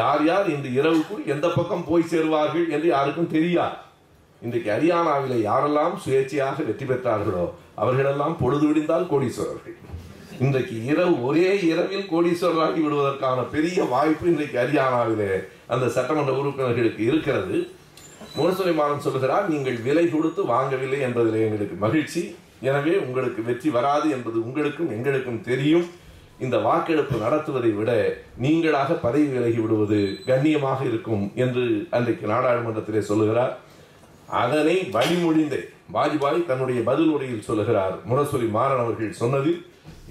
யார் 0.00 0.22
யார் 0.28 0.46
இந்த 0.54 0.68
இரவுக்குள் 0.78 1.22
எந்த 1.34 1.46
பக்கம் 1.56 1.86
போய் 1.88 2.10
சேருவார்கள் 2.12 2.66
என்று 2.74 2.88
யாருக்கும் 2.94 3.32
தெரியாது. 3.36 3.78
இன்றைக்கு 4.42 4.68
ஹரியானாவில் 4.74 5.36
யாரெல்லாம் 5.48 5.94
சுயேட்சையாக 6.04 6.64
வெற்றி 6.68 6.86
பெற்றார்களோ 6.90 7.44
அவர்களெல்லாம் 7.82 8.36
பொழுது 8.42 8.64
விடிந்தால் 8.68 9.08
கோடீஸ்வரர்கள். 9.12 9.76
இன்றைக்கு 10.44 10.76
இரவு 10.90 11.14
ஒரே 11.28 11.48
இரவில் 11.70 12.06
கோடீஸ்வரராகி 12.12 12.80
விடுவதற்கான 12.84 13.40
பெரிய 13.54 13.84
வாய்ப்பு 13.94 14.26
இன்றைக்கு 14.32 14.56
ஹரியானாவிலே 14.62 15.32
அந்த 15.74 15.86
சட்டமன்ற 15.96 16.32
உறுப்பினர்களுக்கு 16.40 17.02
இருக்கிறது. 17.10 17.56
முரசொலிமாறன் 18.38 19.04
சொல்கிறார் 19.06 19.46
நீங்கள் 19.52 19.78
விலை 19.86 20.04
கொடுத்து 20.14 20.42
வாங்கவில்லை 20.54 20.98
என்பதில் 21.08 21.44
எங்களுக்கு 21.46 21.76
மகிழ்ச்சி. 21.84 22.22
எனவே 22.68 22.94
உங்களுக்கு 23.06 23.40
வெற்றி 23.48 23.70
வராது 23.76 24.06
என்பது 24.16 24.38
உங்களுக்கும் 24.46 24.92
எங்களுக்கும் 24.96 25.44
தெரியும். 25.50 25.86
இந்த 26.44 26.56
வாக்கெடுப்பு 26.66 27.16
நடத்துவதை 27.24 27.70
விட 27.78 27.90
நீங்களாக 28.44 28.96
பதவி 29.04 29.26
விலகி 29.34 29.60
விடுவது 29.64 30.00
கண்ணியமாக 30.28 30.80
இருக்கும் 30.90 31.24
என்று 31.44 31.64
அன்றைக்கு 31.96 32.26
நாடாளுமன்றத்திலே 32.32 33.02
சொல்லுகிறார். 33.10 33.52
அதனை 34.42 34.76
வழிமொழிந்தே 34.96 35.60
வாஜ்பாய் 35.96 36.48
தன்னுடைய 36.50 36.80
பதில் 36.88 37.12
உரையில் 37.14 37.46
சொல்லுகிறார். 37.48 37.94
முரசொலி 38.10 38.46
மாறன் 38.56 38.82
அவர்கள் 38.84 39.18
சொன்னதில் 39.22 39.60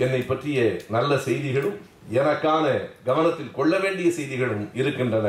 என்னை 0.03 0.21
பற்றிய 0.29 0.59
நல்ல 0.95 1.11
செய்திகளும் 1.27 1.77
எனக்கான 2.19 2.65
கவனத்தில் 3.07 3.55
கொள்ள 3.57 3.73
வேண்டிய 3.83 4.07
செய்திகளும் 4.17 4.63
இருக்கின்றன 4.79 5.27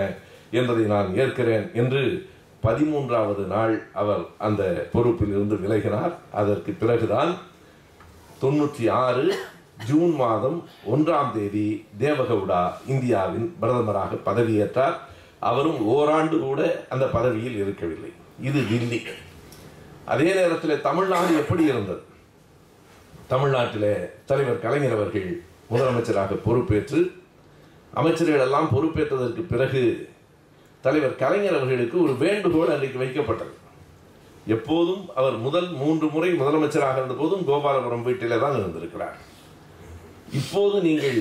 என்பதை 0.58 0.84
நான் 0.94 1.08
ஏற்கிறேன் 1.22 1.66
என்று 1.82 2.02
பதிமூன்றாவது 2.64 3.44
நாள் 3.46 3.86
அவர் 3.92 4.22
அந்த 4.38 4.88
பொறுப்பில் 4.92 5.28
இருந்து 5.28 5.56
விலகினார். 5.56 6.12
அதற்கு 6.32 6.72
பிறகுதான் 6.72 7.34
தொண்ணூற்றி 8.40 8.90
ஆறு 8.90 9.38
ஜூன் 9.84 10.14
மாதம் 10.14 10.64
ஒன்றாம் 10.92 11.32
தேதி 11.32 11.86
தேவகவுடா 11.98 12.72
இந்தியாவின் 12.86 13.56
பிரதமராக 13.62 14.18
பதவியேற்றார். 14.26 14.94
அவரும் 15.40 15.80
ஓராண்டு 15.86 16.38
கூட 16.38 16.86
அந்த 16.88 17.06
பதவியில் 17.06 17.56
இருக்கவில்லை. 17.56 18.12
இது 18.40 18.60
தில்லி. 18.60 19.00
அதே 20.04 20.34
நேரத்தில் 20.34 20.80
தமிழ்நாடு 20.80 21.36
எப்படி 21.36 21.64
இருந்தது? 21.64 22.02
தமிழ்நாட்டில் 23.28 24.10
தலைவர் 24.24 24.60
கலைஞர் 24.60 24.92
அவர்கள் 24.92 25.42
முதலமைச்சராக 25.70 26.34
பொறுப்பேற்று 26.44 27.12
அமைச்சர்கள் 27.94 28.40
எல்லாம் 28.40 28.68
பொறுப்பேற்றதற்கு 28.68 29.42
பிறகு 29.42 30.08
தலைவர் 30.84 31.20
கலைஞர் 31.22 31.56
அவர்களுக்கு 31.58 31.96
ஒரு 32.04 32.14
வேண்டுகோள் 32.22 32.72
அன்றைக்கு 32.74 32.98
வைக்கப்பட்டது. 33.02 33.52
எப்போதும் 34.54 35.04
அவர் 35.20 35.36
முதல் 35.44 35.68
மூன்று 35.82 36.06
முறை 36.14 36.30
முதலமைச்சராக 36.40 36.98
இருந்த 37.00 37.14
போதும் 37.20 37.46
கோபாலபுரம் 37.50 38.04
வீட்டிலே 38.08 38.38
தான் 38.42 38.58
இருந்திருக்கிறார். 38.60 39.16
இப்போது 40.40 40.76
நீங்கள் 40.88 41.20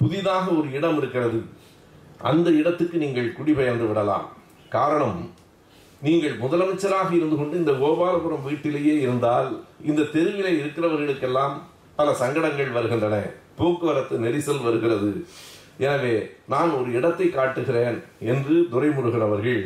புதிதாக 0.00 0.46
ஒரு 0.58 0.68
இடம் 0.78 0.98
இருக்கிறது. 1.00 1.38
அந்த 2.30 2.48
இடத்துக்கு 2.60 2.96
நீங்கள் 3.04 3.34
குடிபெயர்ந்து 3.38 3.86
விடலாம். 3.90 4.26
காரணம் 4.76 5.18
நீங்கள் 6.06 6.36
முதலமைச்சராக 6.44 7.10
இருந்து 7.18 7.36
கொண்டு 7.40 7.54
இந்த 7.62 7.72
கோபாலபுரம் 7.82 8.46
வீட்டிலேயே 8.48 8.94
இருந்தால் 9.04 9.50
இந்த 9.90 10.08
தெருவிலே 10.14 10.52
இருக்கிறவர்களுக்கெல்லாம் 10.62 11.54
பல 11.98 12.08
சங்கடங்கள் 12.22 12.76
வருகின்றன. 12.76 13.16
போக்குவரத்து 13.58 14.24
நெரிசல் 14.24 14.64
வருகிறது. 14.68 15.10
எனவே 15.84 16.14
நான் 16.52 16.70
ஒரு 16.78 16.88
இடத்தை 16.98 17.26
காட்டுகிறேன் 17.30 17.98
என்று 18.32 18.54
துரைமுருகன் 18.72 19.26
அவர்கள் 19.26 19.62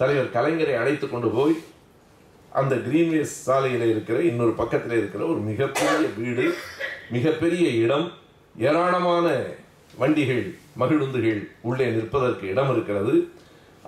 தலைவர் 0.00 0.34
கலைஞரை 0.36 0.74
அழைத்து 0.82 1.06
கொண்டு 1.08 1.28
போய் 1.36 1.56
அந்த 2.60 2.74
கிரீன்வே 2.86 3.20
சாலையில் 3.32 3.84
இருக்கிற 3.90 4.18
இன்னொரு 4.28 4.52
பக்கத்தில் 4.60 4.96
இருக்கிற 4.98 5.22
ஒரு 5.32 5.40
மிகப்பெரிய 5.50 6.06
வீடு 6.20 6.46
மிகப்பெரிய 7.16 7.66
இடம் 7.84 8.06
ஏராளமான 8.54 9.26
வண்டிகள் 9.98 10.42
மகிழுந்துகள் 10.80 11.40
உள்ளே 11.68 11.86
நிற்பதற்கு 11.94 12.44
இடம் 12.52 12.70
இருக்கிறது. 12.72 13.14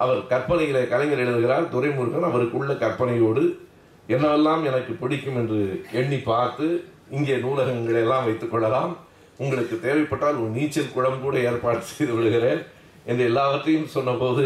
அவர் 0.02 0.20
கற்பனையிலே 0.32 0.82
கலைஞர் 0.92 1.22
எழுதுகிறார் 1.24 1.66
துரைமுருகன் 1.74 2.28
அவருக்குள்ள 2.28 2.72
கற்பனையோடு 2.84 3.42
என்னவெல்லாம் 4.08 4.62
எனக்கு 4.70 4.92
பிடிக்கும் 5.02 5.38
என்று 5.40 5.60
எண்ணி 6.00 6.18
பார்த்து 6.30 6.66
இங்கே 7.16 7.36
நூலகங்களை 7.44 8.00
எல்லாம் 8.04 8.24
வைத்துக் 8.28 8.52
கொள்ளலாம். 8.52 8.92
உங்களுக்கு 9.42 9.76
தேவைப்பட்டால் 9.86 10.40
ஒரு 10.42 10.50
நீச்சல் 10.58 10.94
குளம் 10.94 11.22
கூட 11.24 11.36
ஏற்பாடு 11.48 11.82
செய்து 11.90 12.12
விடுகிறேன் 12.16 12.62
என்று 13.10 13.22
எல்லாவற்றையும் 13.30 13.92
சொன்னபோது 13.96 14.44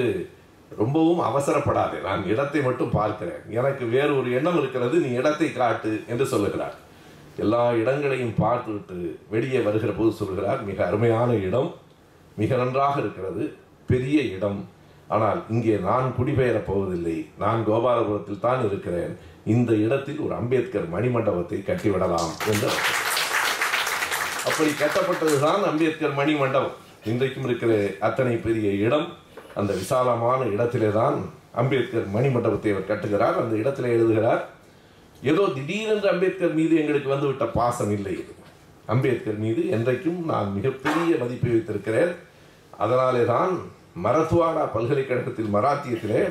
ரொம்பவும் 0.81 1.21
அவசரப்படாதே 1.29 1.99
நான் 2.07 2.23
இடத்தை 2.33 2.61
மட்டும் 2.69 2.95
பார்க்கிறேன். 2.99 3.43
எனக்கு 3.59 3.85
வேறு 3.95 4.13
ஒரு 4.21 4.29
எண்ணம் 4.39 4.59
இருக்கிறது 4.61 4.97
நீ 5.05 5.11
இடத்தை 5.21 5.49
காட்டு 5.59 5.93
என்று 6.13 6.25
சொல்லுகிறார். 6.33 6.77
எல்லா 7.45 7.63
இடங்களையும் 7.81 8.39
பார்த்துவிட்டு 8.43 8.99
வெளியே 9.35 9.61
வருகிற 9.67 9.93
போது 9.99 10.13
சொல்கிறார் 10.21 10.61
மிக 10.69 10.79
அருமையான 10.89 11.31
இடம் 11.49 11.71
மிக 12.41 12.57
நன்றாக 12.63 12.97
இருக்கிறது 13.03 13.45
பெரிய 13.91 14.19
இடம். 14.37 14.59
ஆனால் 15.15 15.41
இங்கே 15.55 15.75
நான் 15.89 16.07
குடிபெயரப் 16.19 16.69
போவதில்லை 16.71 17.17
நான் 17.43 17.61
கோபாலபுரத்தில் 17.69 18.45
தான் 18.47 18.65
இருக்கிறேன். 18.69 19.13
இந்த 19.55 19.73
இடத்தில் 19.85 20.23
ஒரு 20.25 20.35
அம்பேத்கர் 20.41 20.89
மணிமண்டபத்தை 20.95 21.59
கட்டிவிடலாம் 21.69 22.33
என்று 22.53 22.71
அப்படி 24.49 24.71
கட்டப்பட்டதுதான் 24.73 25.63
அம்பேத்கர் 25.71 26.19
மணி 26.19 26.35
மண்டபம் 26.35 26.77
இன்றைக்கும் 27.05 27.47
இருக்கிற 27.47 27.73
அத்தனை 28.01 28.35
பெரிய 28.37 28.69
இடம் 28.87 29.07
அந்த 29.55 29.73
விசாலமான 29.73 30.41
இடத்திலே 30.45 30.91
தான் 30.91 31.17
அம்பேத்கர் 31.55 32.07
மணி 32.07 32.29
மண்டபத்தை 32.29 32.71
அவர் 32.73 32.91
கட்டுகிறார் 32.91 33.37
அந்த 33.43 33.55
இடத்திலே 33.57 33.91
எழுதுகிறார் 33.91 34.43
ஏதோ 35.23 35.43
திடீரென்று 35.57 36.09
அம்பேத்கர் 36.13 36.57
மீது 36.59 36.75
எங்களுக்கு 36.81 37.13
வந்துவிட்ட 37.13 37.45
பாசம் 37.59 37.91
இல்லை. 37.91 38.13
இது 38.13 38.33
அம்பேத்கர் 38.89 39.39
மீது 39.45 39.63
என்றைக்கும் 39.77 40.21
நான் 40.25 40.49
மிகப்பெரிய 40.53 41.17
மதிப்பை 41.23 41.51
வைத்திருக்கிறேன். 41.53 42.13
அதனாலே 42.79 43.23
தான் 43.25 43.53
மரத்வாடா 44.05 44.65
பல்கலைக்கழகத்தில் 44.75 45.55
மராத்தியத்திலே 45.55 46.23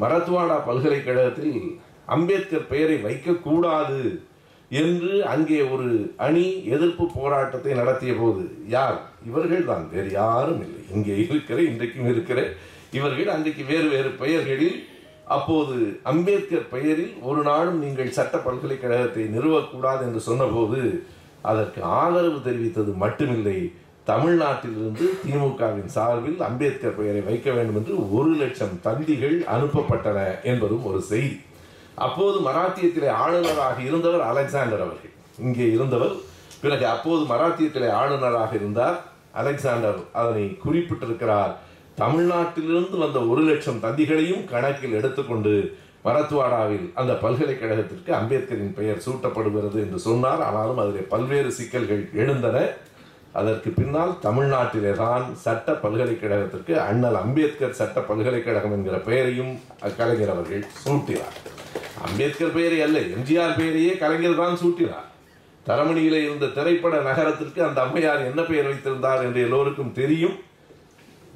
மரத்வாடா 0.00 0.56
பல்கலைக்கழகத்தில் 0.68 1.58
அம்பேத்கர் 2.06 2.70
பெயரை 2.72 2.96
வைக்கக்கூடாது 3.06 4.00
என்று 4.80 5.12
அங்கே 5.32 5.58
ஒரு 5.74 5.88
அணி 6.26 6.46
எதிர்ப்பு 6.74 7.04
போராட்டத்தை 7.18 7.72
நடத்திய 7.80 8.12
போது 8.20 8.44
யார்? 8.74 8.98
இவர்கள் 9.28 9.68
தான் 9.70 9.84
வேறு 9.92 10.10
யாரும் 10.20 10.62
இல்லை. 10.66 10.82
இங்கே 10.94 11.14
இருக்கிற 11.26 11.58
இன்றைக்கும் 11.70 12.10
இருக்கிற 12.12 12.40
இவர்கள் 12.98 13.30
அன்றைக்கு 13.34 13.62
வேறு 13.72 13.88
வேறு 13.94 14.10
பெயர்களில் 14.22 14.78
அப்போது 15.36 15.76
அம்பேத்கர் 16.10 16.66
பெயரில் 16.74 17.14
ஒரு 17.28 17.40
நாளும் 17.50 17.78
நீங்கள் 17.84 18.16
சட்ட 18.18 18.36
பல்கலைக்கழகத்தை 18.46 19.24
நிறுவக்கூடாது 19.36 20.02
என்று 20.08 20.20
சொன்னபோது 20.28 20.80
அதற்கு 21.50 21.80
ஆதரவு 22.00 22.38
தெரிவித்தது 22.48 22.92
மட்டுமில்லை. 23.04 23.58
தமிழ்நாட்டிலிருந்து 24.10 25.06
திமுகவின் 25.24 25.90
சார்பில் 25.94 26.40
அம்பேத்கர் 26.48 26.96
பெயரை 26.98 27.20
வைக்க 27.28 27.48
வேண்டும் 27.56 27.78
என்று 27.80 27.94
ஒரு 28.16 28.32
லட்சம் 28.42 28.74
தந்திகள் 28.86 29.36
அனுப்பப்பட்டன 29.54 30.18
என்பதும் 30.50 30.84
ஒரு 30.90 31.00
செய்தி. 31.12 31.36
அப்போது 32.06 32.38
மராத்தியத்திலே 32.46 33.10
ஆளுநராக 33.24 33.76
இருந்தவர் 33.88 34.24
அலெக்சாண்டர் 34.30 34.84
அவர்கள். 34.86 35.12
இங்கே 35.46 35.66
இருந்தவர் 35.76 36.14
பிறகு 36.62 36.86
அப்போது 36.94 37.22
மராத்தியத்திலே 37.32 37.88
ஆளுநராக 38.00 38.52
இருந்தார் 38.60 38.96
அலெக்சாண்டர். 39.40 40.00
அதனை 40.20 40.44
குறிப்பிட்டிருக்கிறார் 40.64 41.54
தமிழ்நாட்டிலிருந்து 42.02 42.96
வந்த 43.02 43.18
ஒரு 43.32 43.42
லட்சம் 43.48 43.82
தந்திகளையும் 43.84 44.44
கணக்கில் 44.52 44.96
எடுத்துக்கொண்டு 44.98 45.52
மரத்வாடாவில் 46.06 46.86
அந்த 47.00 47.12
பல்கலைக்கழகத்திற்கு 47.22 48.10
அம்பேத்கரின் 48.20 48.74
பெயர் 48.78 49.04
சூட்டப்படுகிறது 49.04 49.78
என்று 49.84 49.98
சொன்னார். 50.08 50.42
ஆனாலும் 50.48 50.80
அதில் 50.82 51.10
பல்வேறு 51.14 51.52
சிக்கல்கள் 51.58 52.02
எழுந்தன. 52.22 52.56
அதற்கு 53.40 53.70
பின்னால் 53.78 54.12
தமிழ்நாட்டிலே 54.26 54.92
தான் 55.04 55.24
சட்ட 55.44 55.72
பல்கலைக்கழகத்திற்கு 55.84 56.74
அண்ணல் 56.88 57.18
அம்பேத்கர் 57.22 57.78
சட்ட 57.80 58.00
பல்கலைக்கழகம் 58.10 58.76
என்கிற 58.78 58.98
பெயரையும் 59.08 59.52
கலைஞர் 59.98 60.34
அவர்கள் 60.36 60.70
சூட்டினார். 60.84 61.38
அம்பேத்கர் 62.04 62.54
பெயரை 62.56 62.78
அல்ல 62.86 62.98
எம்ஜிஆர் 63.14 63.58
பெயரையே 63.58 63.92
கலைஞர் 64.02 64.40
தான் 64.40 64.58
சூட்டினார். 64.62 65.06
தரமணியில 65.68 66.16
இருந்த 66.24 66.46
திரைப்பட 66.56 66.94
நகரத்திற்கு 67.06 67.60
அந்த 67.66 67.78
அம்மையார் 67.84 68.26
என்ன 68.30 68.40
பெயர் 68.48 68.68
வைத்திருந்தார் 68.70 69.22
என்று 69.26 69.40
எல்லோருக்கும் 69.46 69.94
தெரியும். 70.00 70.36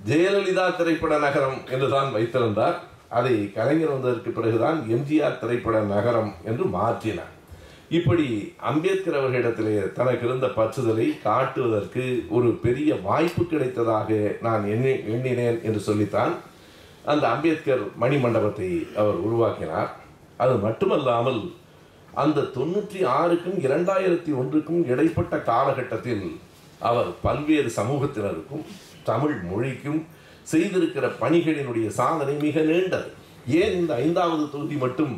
ஜெயலலிதா 0.08 0.66
திரைப்பட 0.78 1.14
நகரம் 1.26 1.58
என்றுதான் 1.74 2.10
வைத்திருந்தார். 2.16 2.76
அதை 3.18 3.34
கலைஞர் 3.56 3.92
வந்ததற்கு 3.94 4.30
பிறகுதான் 4.38 4.78
எம்ஜிஆர் 4.94 5.38
திரைப்பட 5.42 5.76
நகரம் 5.94 6.30
என்று 6.50 6.64
மாற்றினார். 6.76 7.32
இப்படி 7.98 8.26
அம்பேத்கர் 8.70 9.18
அவர்களிடத்திலே 9.20 9.74
தனக்கு 9.98 10.26
இருந்த 10.28 10.46
பற்றுதலை 10.58 11.06
காட்டுவதற்கு 11.28 12.04
ஒரு 12.38 12.48
பெரிய 12.64 12.90
வாய்ப்பு 13.06 13.44
கிடைத்ததாக 13.52 14.10
நான் 14.46 14.64
எண்ணி 14.74 14.92
எண்ணினேன் 15.14 15.58
என்று 15.68 15.82
சொல்லித்தான் 15.88 16.34
அந்த 17.12 17.24
அம்பேத்கர் 17.34 17.84
மணிமண்டபத்தை 18.02 18.70
அவர் 19.00 19.18
உருவாக்கினார். 19.28 19.90
அது 20.42 20.54
மட்டுமல்லாமல் 20.66 21.40
அந்த 22.22 22.46
தொண்ணூற்றி 22.56 23.00
ஆறுக்கும் 23.18 23.58
இரண்டாயிரத்தி 23.66 24.30
ஒன்றுக்கும் 24.40 24.82
இடைப்பட்ட 24.92 25.34
காலகட்டத்தில் 25.50 26.26
அவர் 26.90 27.08
பல்வேறு 27.22 27.70
சமூகத்தினருக்கும் 27.76 28.64
தமிழ் 29.08 29.36
மொழிக்கும் 29.50 30.00
செய்திருக்கிற 30.52 31.06
பணிகளினுடைய 31.20 31.88
சாதனை 32.00 32.34
மிக 32.44 32.60
நீண்டது. 32.70 33.08
ஏன் 33.60 33.74
இந்த 33.80 33.92
ஐந்தாவது 34.04 34.44
தொகுதி 34.50 34.76
மட்டும்? 34.84 35.14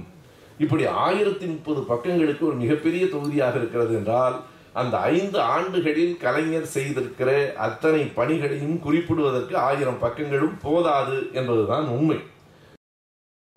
இப்படி 0.64 0.84
ஆயிரத்தி 0.86 1.46
முப்பது 1.46 1.80
பக்கங்களுக்கு 1.90 2.42
ஒரு 2.48 2.56
மிகப்பெரிய 2.62 3.04
தொகுதியாக 3.06 3.54
இருக்கிறது 3.58 3.92
என்றால் 3.98 4.36
அந்த 4.80 4.96
ஐந்து 5.14 5.38
ஆண்டுகளில் 5.54 6.16
கலைஞர் 6.24 6.72
செய்திருக்கிற 6.74 7.30
அத்தனை 7.66 8.02
பணிகளையும் 8.18 8.76
குறிப்பிடுவதற்கு 8.86 9.54
ஆயிரம் 9.68 10.02
பக்கங்களும் 10.02 10.58
போதாது 10.62 11.16
என்பதுதான் 11.32 11.86
உண்மை. 11.96 12.18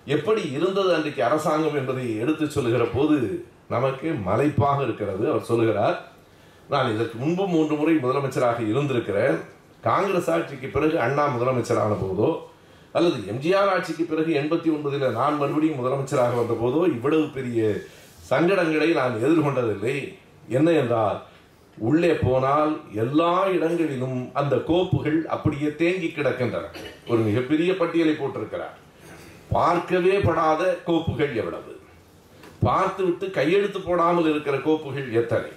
எப்படி 0.06 0.42
இருந்தது 0.52 0.89
அன்றைக்கு 0.96 1.24
அரசாங்கம் 1.24 1.76
என்பதை 1.76 2.06
எடுத்து 2.24 2.46
சொல்லுகிற 2.50 2.86
போது 2.96 3.18
நமக்கு 3.74 4.08
மலைப்பாக 4.26 4.80
இருக்கிறது. 4.84 5.24
அவர் 5.32 5.50
சொல்லுகிறார் 5.50 5.98
நான் 6.70 6.94
இதற்கு 6.94 7.18
முன்பு 7.18 7.48
மூன்று 7.48 7.76
முறை 7.76 7.94
முதலமைச்சராக 7.96 8.60
இருந்திருக்கிறேன். 8.72 9.38
காங்கிரஸ் 9.82 10.30
ஆட்சிக்கு 10.30 10.68
பிறகு 10.68 11.00
அண்ணா 11.06 11.26
முதலமைச்சரான 11.36 11.98
போதோ 12.04 12.30
அல்லது 12.92 13.18
எம்ஜிஆர் 13.34 13.72
ஆட்சிக்கு 13.76 14.04
பிறகு 14.04 14.32
எண்பத்தி 14.42 14.70
ஒன்பதில் 14.76 15.18
நான் 15.20 15.38
மறுபடியும் 15.38 15.80
முதலமைச்சராக 15.80 16.36
வந்த 16.42 16.56
போதோ 16.63 16.82
இவ்வளவு 16.96 17.26
பெரிய 17.38 17.60
சங்கடங்களை 18.30 18.89
நான் 18.94 19.16
எதிர்கொண்டதில்லை. 19.26 19.98
என்ன 20.48 20.72
என்றால் 20.72 21.20
உள்ளே 21.78 22.13
போனால் 22.13 22.82
எல்லா 22.94 23.48
இடங்களிலும் 23.48 24.32
அந்த 24.34 24.56
கோப்புகள் 24.70 25.20
அப்படியே 25.26 25.76
தேங்கி 25.76 26.08
கிடக்கின்றன. 26.08 26.66
ஒரு 27.08 27.20
மிகப்பெரிய 27.20 27.78
பட்டியலை 27.78 28.16
போட்டிருக்கிறார். 28.20 28.78
பார்க்கவே 29.56 30.20
படாத 30.20 30.78
கோப்புகள் 30.88 31.34
எவ்வளவு? 31.36 31.74
பார்த்துவிட்டு 32.60 33.30
கையெழுத்து 33.30 33.80
போடாமல் 33.82 34.30
இருக்கிற 34.30 34.58
கோப்புகள் 34.58 35.12
எத்தனை? 35.12 35.50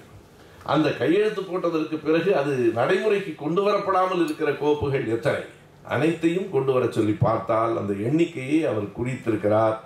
அந்த 0.65 0.89
கையெழுத்து 0.91 1.43
போட்டதற்கு 1.43 1.97
பிறகு 2.05 2.37
அது 2.37 2.55
நடைமுறைக்கு 2.75 3.35
கொண்டு 3.35 3.63
வரப்படாமல் 3.63 4.25
இருக்கிற 4.25 4.51
கோப்புகள் 4.51 5.07
எத்தனை? 5.07 5.43
அனைத்தையும் 5.83 6.51
கொண்டு 6.51 6.73
வர 6.73 6.87
சொல்லி 6.91 7.13
பார்த்தால் 7.13 7.79
அந்த 7.79 7.93
எண்ணிக்கையை 7.93 8.65
அவர் 8.65 8.89
குறித்திருக்கிறார். 8.99 9.77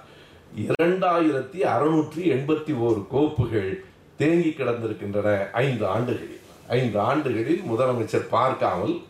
இரண்டாயிரத்தி 0.67 1.61
அறுநூற்றி 1.75 2.23
எண்பத்தி 2.37 2.75
ஓரு 2.87 3.03
கோப்புகள் 3.11 3.71
தேங்கி 4.17 4.49
கிடந்திருக்கின்றன 4.49 5.51
ஐந்து 5.53 5.87
ஆண்டுகளில். 5.87 6.41
ஐந்து 6.69 6.99
ஆண்டுகளில் 7.01 7.63
முதலமைச்சர் 7.71 8.27
பார்க்காமல் 8.31 9.03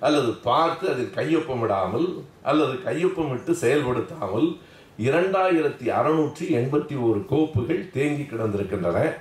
அல்லது 0.00 0.32
பார்த்து 0.32 0.88
அதில் 0.90 1.14
கையொப்பமிடாமல் 1.16 2.22
அல்லது 2.42 2.72
கையொப்பமிட்டு 2.72 3.50
செயல்படுத்தாமல் 3.50 4.56
இரண்டாயிரத்தி 4.98 5.86
அறுநூற்றி 5.98 6.44
எண்பத்தி 6.58 6.96
ஓரு 7.06 7.20
கோப்புகள் 7.26 7.90
தேங்கி 7.90 8.22
கிடந்திருக்கின்றன. 8.22 9.12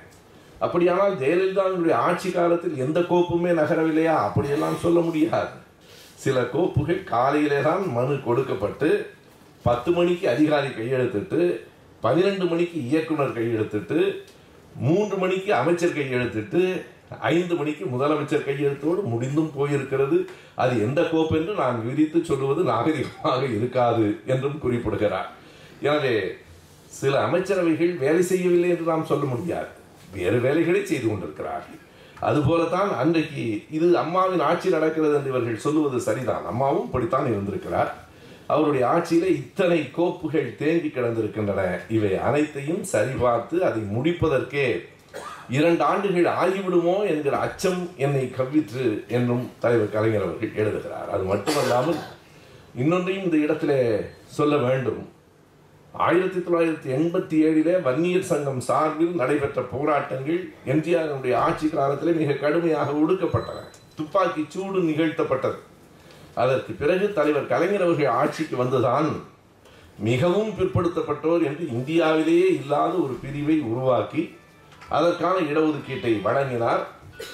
அப்படியானால் 0.59 1.17
ஜெயலலிதாவினுடைய 1.17 1.91
ஆட்சி 1.91 2.31
காலத்தில் 2.31 2.77
எந்த 2.77 2.99
கோப்புமே 2.99 3.51
நகரவில்லையா? 3.51 4.15
அப்படியெல்லாம் 4.27 4.81
சொல்ல 4.81 4.99
முடியாது. 4.99 5.49
சில 6.15 6.41
கோப்புகள் 6.41 7.03
காலையிலே 7.03 7.61
தான் 7.61 7.91
மனு 7.91 8.21
கொடுக்கப்பட்டு 8.21 9.13
பத்து 9.63 9.91
மணிக்கு 9.91 10.29
அதிகாரி 10.29 10.67
கையெழுத்துட்டு 10.67 11.59
பன்னிரெண்டு 12.01 12.45
மணிக்கு 12.45 12.89
இயக்குனர் 12.89 13.37
கையெழுத்துட்டு 13.37 14.15
மூன்று 14.75 15.17
மணிக்கு 15.17 15.53
அமைச்சர் 15.53 15.97
கையெழுத்துட்டு 15.97 16.81
ஐந்து 17.19 17.55
மணிக்கு 17.55 17.85
முதலமைச்சர் 17.85 18.47
கையெழுத்தோடு 18.47 19.01
முடிந்தும் 19.01 19.51
போயிருக்கிறது. 19.57 20.17
அது 20.55 20.73
எந்த 20.81 21.01
கோப்பு 21.03 21.37
என்று 21.37 21.53
நான் 21.53 21.85
விரித்து 21.87 22.23
சொல்லுவது 22.23 22.63
நாகரிகமாக 22.63 23.41
இருக்காது 23.57 24.19
என்றும் 24.25 24.59
குறிப்பிடுகிறார். 24.59 25.29
எனவே 25.81 26.15
சில 26.87 27.13
அமைச்சரவைகள் 27.27 27.97
வேலை 27.97 28.21
செய்யவில்லை 28.21 28.69
என்று 28.69 28.85
நாம் 28.91 29.09
சொல்ல 29.11 29.25
முடியாது. 29.25 29.71
வேறு 30.13 30.39
வேலைகளை 30.39 30.85
செய்து 30.85 31.07
கொண்டிருக்கிறார்கள். 31.07 31.79
அதுபோலத்தான் 32.21 32.91
அன்றைக்கு 32.95 33.45
இது 33.69 33.97
அம்மாவின் 33.97 34.39
ஆட்சி 34.39 34.69
நடக்கிறது 34.69 35.15
என்று 35.15 35.31
இவர்கள் 35.33 35.63
சொல்லுவது 35.65 35.99
சரிதான். 35.99 36.45
அம்மாவும் 36.45 36.85
இப்படித்தான் 36.85 37.27
இருந்திருக்கிறார். 37.31 37.91
அவருடைய 38.47 38.83
ஆட்சியில 38.93 39.29
இத்தனை 39.41 39.79
கோப்புகள் 39.97 40.55
தேங்கி 40.55 40.87
கிடந்திருக்கின்றன. 40.87 41.61
இவை 41.89 42.17
அனைத்தையும் 42.17 42.83
சரிபார்த்து 42.93 43.59
அதை 43.59 43.81
முடிப்பதற்கே 43.95 44.67
இரண்டு 45.49 45.83
ஆண்டுகள் 45.83 46.27
ஆகிவிடுமோ 46.41 46.95
என்கிற 47.07 47.37
அச்சம் 47.37 47.89
என்னை 47.97 48.23
கவ்விற்று 48.37 48.85
என்றும் 49.07 49.49
தலைவர் 49.59 49.93
கலைஞர் 49.95 50.25
அவர்கள் 50.27 50.55
எழுதுகிறார். 50.55 51.09
அது 51.09 51.23
மட்டுமல்லாமல் 51.23 51.99
இன்னொன்றையும் 52.75 53.23
இந்த 53.23 53.37
இடத்திலே 53.37 53.79
சொல்ல 54.37 54.55
வேண்டும். 54.57 55.01
ஆயிரத்தி 55.93 56.39
தொள்ளாயிரத்தி 56.39 56.89
எண்பத்தி 56.97 57.35
ஏழிலே 57.47 57.81
வன்னியர் 57.81 58.29
சங்கம் 58.31 58.59
சார்பில் 58.59 59.13
நடைபெற்ற 59.15 59.61
போராட்டங்கள் 59.61 60.41
எம்ஜிஆருடைய 60.65 61.35
ஆட்சி 61.35 61.67
காலத்திலே 61.69 62.11
மிக 62.11 62.33
கடுமையாக 62.33 62.91
ஒடுக்கப்பட்டன. 62.91 63.61
துப்பாக்கி 63.95 64.45
சூடு 64.47 64.79
நிகழ்த்தப்பட்டது. 64.79 65.59
அதற்கு 66.33 66.73
பிறகு 66.73 67.13
தலைவர் 67.13 67.51
கலைஞர் 67.53 67.81
அவர்கள் 67.81 68.15
ஆட்சிக்கு 68.21 68.63
வந்துதான் 68.63 69.09
மிகவும் 69.99 70.49
பிற்படுத்தப்பட்டோர் 70.57 71.43
என்று 71.49 71.65
இந்தியாவிலேயே 71.67 72.47
இல்லாத 72.61 72.93
ஒரு 72.97 73.13
பிரிவை 73.21 73.59
உருவாக்கி 73.59 74.23
அதற்கான 74.89 75.37
இடஒதுக்கீட்டை 75.39 76.21
வழங்கினார். 76.21 76.83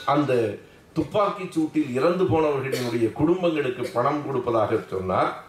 அந்த 0.05 0.57
துப்பாக்கி 0.93 1.43
சூட்டில் 1.43 1.93
இறந்து 1.93 2.23
போனவர்களினுடைய 2.23 3.13
குடும்பங்களுக்கு 3.13 3.89
பணம் 3.93 4.25
கொடுப்பதாக 4.25 4.79
சொன்னார். 4.87 5.43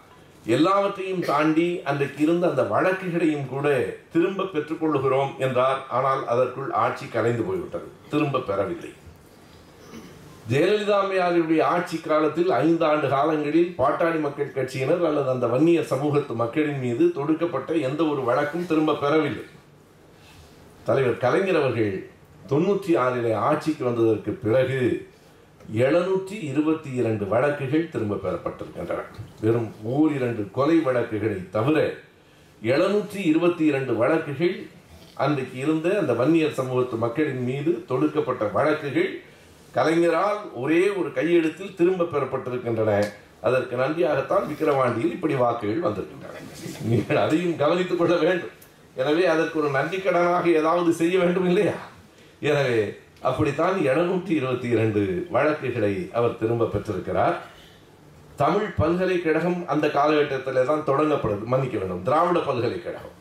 எல்லாவற்றையும் 0.45 1.19
தாண்டி 1.19 1.81
அன்றைக்கு 1.83 2.23
இருந்த 2.23 2.49
அந்த 2.49 2.63
வழக்குகளையும் 2.63 3.47
கூட 3.47 3.95
திரும்ப 4.11 4.43
பெற்றுக்கொள்ளுகிறோம் 4.43 5.37
என்றார். 5.37 5.79
ஆனால் 5.89 6.27
அதற்குள் 6.27 6.71
ஆட்சி 6.71 7.07
கலைந்து 7.07 7.43
போய்விட்டது. 7.43 7.87
திரும்ப 8.09 8.39
பெறவில்லை. 8.39 8.93
ஜெயலலிதா 10.51 10.95
அம்மையாருடைய 11.01 11.61
ஆட்சி 11.61 11.97
காலத்தில் 11.97 12.49
ஐந்து 12.49 12.85
ஆண்டு 12.85 13.09
காலங்களில் 13.09 13.75
பாட்டாளி 13.77 14.19
மக்கள் 14.19 14.55
கட்சியினர் 14.55 15.05
அல்லது 15.05 15.29
அந்த 15.29 15.47
வன்னிய 15.47 15.83
சமூகத்து 15.83 16.33
மக்களின் 16.33 16.79
மீது 16.79 17.11
தொடுக்கப்பட்ட 17.15 17.73
எந்த 17.79 18.03
ஒரு 18.03 18.23
வழக்கும் 18.23 18.65
திரும்ப 18.65 18.93
பெறவில்லை. 18.93 19.45
தலைவர் 20.87 21.17
கலைஞர் 21.17 21.59
அவர்கள் 21.59 22.09
தொண்ணூற்றி 22.49 22.91
ஆறிலே 22.97 23.33
ஆட்சிக்கு 23.33 23.83
வந்ததற்கு 23.85 24.31
பிறகு 24.31 25.07
எழுநூற்றி 25.75 26.37
இருபத்தி 26.41 26.89
இரண்டு 26.93 27.25
வழக்குகள் 27.27 27.89
திரும்ப 27.89 28.15
பெறப்பட்டிருக்கின்றன. 28.15 29.01
வெறும் 29.41 29.69
ஓரிரண்டு 29.83 30.47
கொலை 30.51 30.77
வழக்குகளை 30.77 31.49
தவிர 31.49 31.93
எழுநூற்றி 32.63 33.21
இருபத்தி 33.23 33.65
இரண்டு 33.65 33.95
வழக்குகள் 33.95 34.55
அன்றைக்கு 35.15 35.59
இருந்த 35.59 35.99
அந்த 35.99 36.13
வன்னியர் 36.13 36.57
சமூகத்து 36.59 36.95
மக்களின் 36.95 37.43
மீது 37.43 37.71
தொடுக்கப்பட்ட 37.87 38.51
வழக்குகள் 38.51 39.11
கலைஞரால் 39.71 40.41
ஒரே 40.53 40.89
ஒரு 40.89 41.11
கையெழுத்தில் 41.11 41.75
திரும்ப 41.75 42.03
பெறப்பட்டிருக்கின்றன. 42.03 43.03
அதற்கு 43.41 43.75
நன்றியாகத்தான் 43.75 44.49
விக்கிரவாண்டியில் 44.49 45.15
இப்படி 45.15 45.33
வாக்குகள் 45.33 45.79
வந்திருக்கின்றன. 45.79 46.37
நீங்கள் 46.83 47.17
அதையும் 47.17 47.55
கவனித்துக் 47.55 47.97
கொள்ள 47.97 48.15
வேண்டும். 48.15 48.53
எனவே 48.95 49.23
அதற்கு 49.33 49.55
ஒரு 49.61 49.69
நன்றி 49.69 49.97
கடனாக 49.97 50.45
ஏதாவது 50.59 50.89
செய்ய 50.93 51.15
வேண்டும் 51.23 51.47
இல்லையா? 51.51 51.77
எனவே 52.49 52.77
அப்படித்தான் 53.21 53.77
எழுநூற்றி 53.89 54.31
இருபத்தி 54.39 54.67
இரண்டு 54.75 55.01
வழக்குகளை 55.35 55.93
அவர் 56.13 56.39
திரும்ப 56.41 56.69
பெற்றிருக்கிறார். 56.73 57.35
தமிழ் 58.35 58.69
பல்கலைக்கழகம் 58.77 59.59
அந்த 59.67 59.85
காலகட்டத்தில் 59.89 60.69
தான் 60.71 60.87
தொடங்கப்படுது 60.89 61.45
மன்னிக்க 61.53 61.77
வேண்டும் 61.77 62.05
திராவிட 62.07 62.39
பல்கலைக்கழகம். 62.49 63.13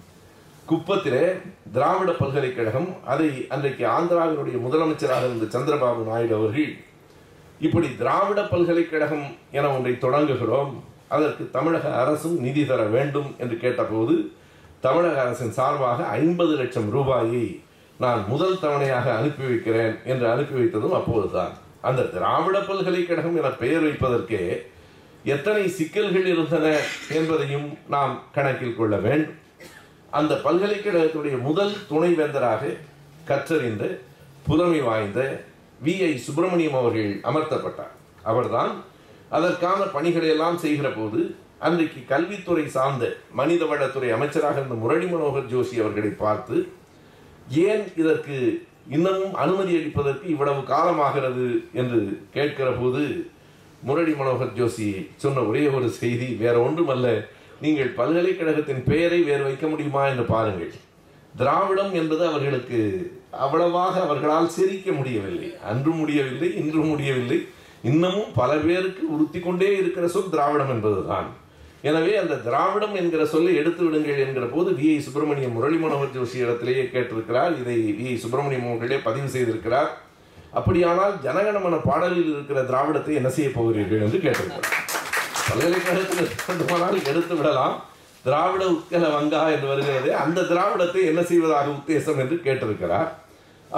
குப்பத்திலே 0.71 1.25
திராவிட 1.73 2.11
பல்கலைக்கழகம் 2.13 2.89
அதை 3.05 3.29
அன்றைக்கு 3.55 3.85
ஆந்திராவினுடைய 3.97 4.57
முதலமைச்சராக 4.67 5.29
இருந்த 5.29 5.47
சந்திரபாபு 5.55 6.03
நாயுடு 6.11 6.35
அவர்கள் 6.39 6.71
இப்படி 7.67 7.89
திராவிட 8.01 8.41
பல்கலைக்கழகம் 8.53 9.27
என 9.59 9.67
ஒன்றை 9.77 9.93
தொடங்குகிறோம் 10.05 10.73
அதற்கு 11.09 11.45
தமிழக 11.57 11.87
அரசும் 12.03 12.37
நிதி 12.45 12.63
தர 12.65 12.83
வேண்டும் 12.95 13.29
என்று 13.39 13.57
கேட்டபோது 13.65 14.15
தமிழக 14.83 15.21
அரசின் 15.21 15.51
சார்பாக 15.51 16.05
ஐம்பது 16.05 16.57
லட்சம் 16.57 16.91
ரூபாயை 16.91 17.63
நான் 17.99 18.25
முதல் 18.29 18.57
தவணையாக 18.57 19.17
அனுப்பி 19.17 19.45
வைக்கிறேன் 19.45 19.97
என்று 20.05 20.31
அனுப்பி 20.31 20.61
வைத்ததும் 20.61 20.93
அப்போதுதான். 20.93 21.53
அந்த 21.81 22.03
திராவிட 22.03 22.61
பல்கலைக்கழகம் 22.61 23.37
என 23.37 23.49
பெயர் 23.49 23.83
வைப்பதற்கே 23.83 24.67
எத்தனை 25.25 25.69
சிக்கல்கள் 25.69 26.27
இருந்தன 26.27 26.79
என்பதையும் 27.11 27.79
நாம் 27.89 28.23
கணக்கில் 28.33 28.77
கொள்ள 28.77 28.97
வேண்டும். 28.97 29.35
அந்த 30.11 30.35
பல்கலைக்கழகத்துடைய 30.35 31.41
முதல் 31.41 31.73
துணைவேந்தராக 31.91 32.77
கற்றறிந்து 33.29 33.99
புலமை 34.47 34.81
வாய்ந்த 34.81 35.45
வி. 35.85 36.03
ஐ. 36.03 36.17
சுப்பிரமணியம் 36.17 36.75
அவர்கள் 36.75 37.21
அமர்த்தப்பட்டார். 37.21 37.95
அவர்தான் 38.23 38.73
அதற்கான 39.31 39.85
பணிகளை 39.85 40.29
எல்லாம் 40.29 40.59
செய்கிற 40.59 40.89
போது 40.89 41.35
அன்றைக்கு 41.67 42.01
கல்வித்துறை 42.09 42.67
சார்ந்த 42.67 43.05
மனிதவளத்துறை 43.37 44.09
அமைச்சராக 44.13 44.57
இருந்த 44.57 44.75
முரளி 44.75 45.07
மனோகர் 45.07 45.51
ஜோஷி 45.53 45.77
அவர்களை 45.81 46.09
பார்த்து 46.23 46.57
ஏன் 47.67 47.85
இதற்கு 47.97 48.37
இன்னமும் 48.89 49.35
அனுமதி 49.35 49.73
அளிப்பதற்கு 49.77 50.25
இவ்வளவு 50.25 50.61
காலமாகிறது 50.63 51.47
என்று 51.73 52.01
கேட்கிற 52.33 52.69
போது 52.71 53.03
முரளி 53.81 54.13
மனோகர் 54.13 54.57
ஜோஷி 54.57 54.89
சொன்ன 55.17 55.41
ஒரே 55.41 55.63
ஒரு 55.69 55.89
செய்தி 55.91 56.29
வேற 56.35 56.55
ஒன்றுமல்ல 56.67 57.07
நீங்கள் 57.61 57.93
பல்கலைக்கழகத்தின் 57.99 58.83
பெயரை 58.85 59.21
வேறு 59.23 59.43
வைக்க 59.43 59.67
முடியுமா 59.67 60.03
என்று 60.07 60.25
பாருங்கள். 60.25 60.73
திராவிடம் 61.37 61.93
என்பது 61.95 62.27
அவர்களுக்கு 62.27 62.81
அவ்வளவாக 63.45 63.95
அவர்களால் 64.01 64.49
சிரிக்க 64.49 64.93
முடியவில்லை. 64.93 65.51
அன்று 65.65 65.91
முடியவில்லை 65.91 66.49
இன்று 66.57 66.81
முடியவில்லை. 66.81 67.39
இன்னமும் 67.83 68.35
பல 68.35 68.51
பேருக்கு 68.57 69.05
உறுத்தி 69.15 69.39
கொண்டே 69.39 69.71
இருக்கிற 69.79 70.09
சொல் 70.09 70.31
திராவிடம் 70.31 70.69
என்பதுதான். 70.69 71.31
எனவே 71.83 72.17
அந்த 72.17 72.35
திராவிடம் 72.37 72.95
என்கிற 72.95 73.27
சொல்லை 73.27 73.55
எடுத்து 73.57 73.85
விடுங்கள் 73.85 74.19
என்கிற 74.19 74.47
போது 74.47 74.71
வி. 74.71 74.97
ஐ. 74.97 75.01
சுப்பிரமணியம் 75.01 75.53
முரளி 75.53 75.77
மனோகர் 75.77 76.15
ஜோஷி 76.15 76.35
இடத்திலேயே 76.35 76.83
கேட்டிருக்கிறார். 76.83 77.59
இதை 77.59 77.77
வி. 77.99 78.07
ஐ. 78.09 78.17
சுப்பிரமணியம் 78.17 78.67
அவர்களே 78.67 78.99
பதிவு 78.99 79.29
செய்திருக்கிறார். 79.29 79.91
அப்படியானால் 80.51 81.15
ஜனகணமன 81.23 81.81
பாடலில் 81.85 82.33
இருக்கிற 82.33 82.63
திராவிடத்தை 82.63 83.15
என்ன 83.15 83.31
செய்ய 83.31 83.51
போகிறீர்கள் 83.51 84.01
என்று 84.01 84.19
கேட்டிருக்கிறார். 84.19 84.69
பல்கலைக்கழகத்தில் 85.49 86.31
வேண்டுமானால் 86.47 87.05
எடுத்து 87.05 87.37
விடலாம். 87.37 87.77
திராவிட 88.25 88.65
உட்கல 88.67 89.07
வங்கா 89.15 89.53
என்று 89.53 89.67
வருகிறது 89.67 90.17
அந்த 90.17 90.43
திராவிடத்தை 90.43 91.05
என்ன 91.05 91.23
செய்வதாக 91.23 91.71
உத்தேசம் 91.71 92.19
என்று 92.19 92.41
கேட்டிருக்கிறார். 92.45 93.09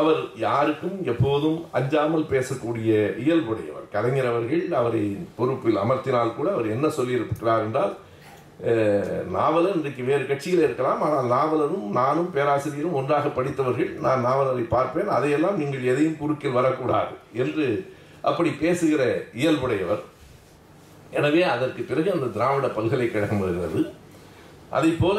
அவர் 0.00 0.20
யாருக்கும் 0.44 0.96
எப்போதும் 1.12 1.58
அஞ்சாமல் 1.78 2.30
பேசக்கூடிய 2.32 2.90
இயல்புடையவர். 3.24 3.86
கலைஞர் 3.94 4.30
அவர்கள் 4.30 4.64
அவரை 4.80 5.02
பொறுப்பில் 5.36 5.78
அமர்த்தினால் 5.82 6.36
கூட 6.38 6.48
அவர் 6.56 6.74
என்ன 6.76 6.86
சொல்லியிருக்கிறார் 6.98 7.64
என்றால் 7.66 7.94
நாவலர் 9.36 9.76
இன்றைக்கு 9.78 10.02
வேறு 10.08 10.24
கட்சியில் 10.26 10.64
இருக்கலாம் 10.66 11.00
ஆனால் 11.06 11.26
நாவலரும் 11.34 11.86
நானும் 12.00 12.30
பேராசிரியரும் 12.36 12.98
ஒன்றாக 13.00 13.32
படித்தவர்கள் 13.38 13.90
நான் 14.06 14.24
நாவலரை 14.28 14.64
பார்ப்பேன் 14.74 15.10
அதையெல்லாம் 15.16 15.58
நீங்கள் 15.62 15.88
எதையும் 15.92 16.18
குறுக்கில் 16.20 16.58
வரக்கூடாது 16.58 17.14
என்று 17.44 17.66
அப்படி 18.30 18.50
பேசுகிற 18.62 19.02
இயல்புடையவர். 19.40 20.02
எனவே 21.18 21.42
அதற்கு 21.54 21.82
பிறகு 21.90 22.08
அந்த 22.14 22.30
திராவிட 22.36 22.68
பல்கலைக்கழகம் 22.78 23.42
வருகிறது. 23.44 23.82
அதை 24.76 24.90
போல 25.02 25.18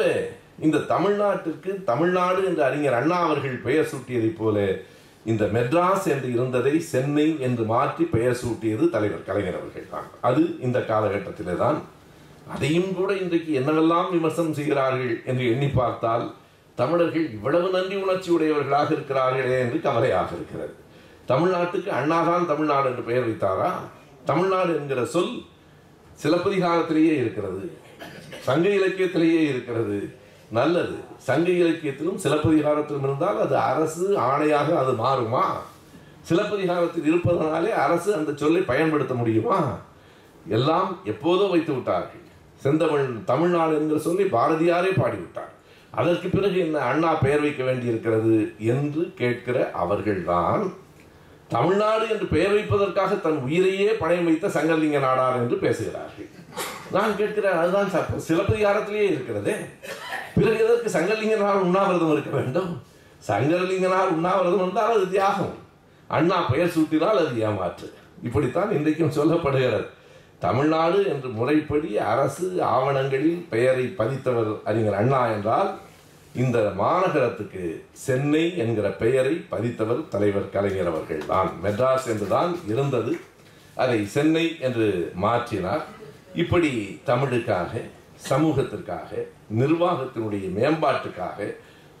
இந்த 0.58 0.78
தமிழ்நாட்டிற்கு 0.78 1.84
தமிழ்நாடு 1.84 2.44
என்று 2.44 2.62
அறிஞர் 2.62 2.92
அண்ணா 2.92 3.18
அவர்கள் 3.18 3.56
பெயர் 3.56 3.90
சூட்டியதைப் 3.92 4.38
போல 4.38 4.78
இந்த 5.24 5.44
மெட்ராஸ் 5.44 6.04
என்று 6.04 6.32
இருந்ததை 6.32 6.80
சென்னை 6.80 7.40
என்று 7.40 7.64
மாற்றி 7.64 8.04
பெயர் 8.04 8.40
சூட்டியது 8.42 8.90
தலைவர் 8.90 9.24
கலைஞர் 9.24 9.58
அவர்கள் 9.60 9.90
தான். 9.90 10.08
அது 10.20 10.58
இந்த 10.60 10.78
காலகட்டத்திலே 10.78 11.56
தான். 11.56 11.78
அதையும் 12.48 12.94
கூட 12.94 13.12
இன்றைக்கு 13.14 13.52
என்னவெல்லாம் 13.60 14.10
விமர்சனம் 14.10 14.54
செய்கிறார்கள் 14.54 15.22
என்று 15.24 15.50
எண்ணி 15.52 15.68
பார்த்தால் 15.68 16.34
தமிழர்கள் 16.74 17.30
இவ்வளவு 17.30 17.68
நன்றி 17.70 17.96
உணர்ச்சி 17.96 18.30
உடையவர்களாக 18.30 18.94
இருக்கிறார்களே 18.94 19.58
என்று 19.58 19.80
கவலையாக 19.80 20.30
இருக்கிறது. 20.34 20.74
தமிழ்நாட்டுக்கு 21.28 21.90
அண்ணாதான் 21.90 22.46
தமிழ்நாடு 22.46 22.88
என்று 22.90 23.02
பெயர் 23.02 23.26
வைத்தாரா? 23.28 23.70
தமிழ்நாடு 24.24 24.76
என்கிற 24.76 25.04
சொல் 25.04 25.34
சிலப்பதிகாரத்திலேயே 26.22 27.14
இருக்கிறது. 27.22 27.78
சங்க 28.40 28.68
இலக்கியத்திலேயே 28.68 29.40
இருக்கிறது. 29.40 29.98
நல்லது. 30.50 30.96
சங்க 31.16 31.50
இலக்கியத்திலும் 31.50 32.18
சிலப்பதிகாரத்திலும் 32.22 33.04
இருந்தால் 33.04 33.40
அது 33.40 33.56
அரசு 33.56 34.18
ஆணையாக 34.18 34.76
அது 34.76 34.92
மாறுமா? 34.92 35.44
சிலப்பதிகாரத்தில் 36.22 37.04
இருப்பதனாலே 37.04 37.72
அரசு 37.72 38.14
அந்த 38.14 38.32
சொல்லை 38.34 38.62
பயன்படுத்த 38.62 39.14
முடியுமா? 39.14 39.78
எல்லாம் 40.48 40.98
எப்போதோ 41.04 41.50
வைத்து 41.50 41.72
விட்டார்கள். 41.72 42.24
செந்தமிழ் 42.62 43.24
தமிழ்நாடு 43.24 43.74
என்கிற 43.74 43.98
சொல்லி 43.98 44.22
பாரதியாரே 44.22 44.90
பாடிவிட்டார். 44.96 45.52
அதற்கு 45.90 46.28
பிறகு 46.28 46.58
என்ன 46.58 46.78
அண்ணா 46.78 47.14
பெயர் 47.14 47.40
வைக்க 47.40 47.64
வேண்டியிருக்கிறது 47.64 48.54
என்று 48.58 49.14
கேட்கிற 49.14 49.70
அவர்கள்தான் 49.70 50.72
தமிழ்நாடு 51.48 52.08
என்று 52.08 52.26
பெயர் 52.26 52.52
வைப்பதற்காக 52.52 53.14
தன் 53.14 53.38
உயிரையே 53.38 53.90
பணயம் 53.90 54.24
வைத்த 54.24 54.46
சங்கலிங்க 54.48 54.98
நாடார் 54.98 55.36
என்று 55.36 55.56
பேசுகிறார்கள். 55.56 56.35
நான் 56.90 57.16
கேட்கிறேன் 57.16 57.58
அதுதான் 57.60 57.92
சாப்பிடும் 57.94 58.26
சிலப்பதிகாரத்திலேயே 58.28 59.06
இருக்கிறதே. 59.12 59.54
பிறகு 60.34 60.58
எதற்கு 60.64 60.90
சங்கலிங்கனால் 60.98 61.64
உண்ணாவிரதம் 61.66 62.12
இருக்க 62.12 62.30
வேண்டும்? 62.30 62.70
சங்கரலிங்கனால் 63.28 64.12
உண்ணாவிரதம் 64.16 64.64
என்றால் 64.66 64.94
அது 64.96 65.06
தியாகம். 65.10 65.54
அண்ணா 66.08 66.38
பெயர் 66.50 66.74
சூட்டினால் 66.76 67.20
அது 67.22 67.40
ஏமாற்று. 67.46 67.88
இப்படித்தான் 68.22 68.70
இன்றைக்கும் 68.70 69.16
சொல்லப்படுகிறது. 69.18 69.86
தமிழ்நாடு 70.38 70.98
என்று 71.12 71.28
முறைப்படி 71.28 71.90
அரசு 72.12 72.46
ஆவணங்களில் 72.62 73.42
பெயரை 73.52 73.84
பதித்தவர் 73.98 74.50
அறிஞர் 74.64 74.98
அண்ணா 75.00 75.20
என்றால் 75.26 75.70
இந்த 76.34 76.58
மாநகரத்துக்கு 76.78 77.62
சென்னை 78.06 78.42
என்கிற 78.62 78.86
பெயரை 79.02 79.34
பதித்தவர் 79.52 80.02
தலைவர் 80.08 80.50
கலைஞர் 80.54 80.90
அவர்கள் 80.92 81.22
தான். 81.26 81.50
மெட்ராஸ் 81.64 82.08
என்றுதான் 82.14 82.52
இருந்தது. 82.72 83.12
அதை 83.74 83.98
சென்னை 84.06 84.44
என்று 84.60 84.88
மாற்றினார். 85.22 85.84
இப்படி 86.42 86.70
தமிழுக்காக 87.08 87.72
சமூகத்திற்காக 88.30 89.10
நிர்வாகத்தினுடைய 89.60 90.46
மேம்பாட்டுக்காக 90.56 91.46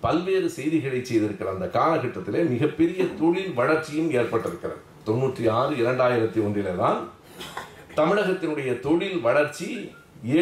பல்வேறு 0.04 0.48
செய்திகளை 0.56 0.98
செய்திருக்கிற 1.00 1.48
அந்த 1.54 1.66
காலகட்டத்திலே 1.76 2.40
மிகப்பெரிய 2.54 3.02
தொழில் 3.20 3.52
வளர்ச்சியும் 3.58 4.10
ஏற்பட்டிருக்கிறது. 4.18 4.80
தொண்ணூற்றி 5.06 5.44
ஆறு 5.58 5.72
இரண்டாயிரத்தி 5.82 6.40
ஒன்றிலே 6.46 6.74
தான் 6.82 6.98
தமிழகத்தினுடைய 8.00 8.70
தொழில் 8.86 9.20
வளர்ச்சி 9.26 9.68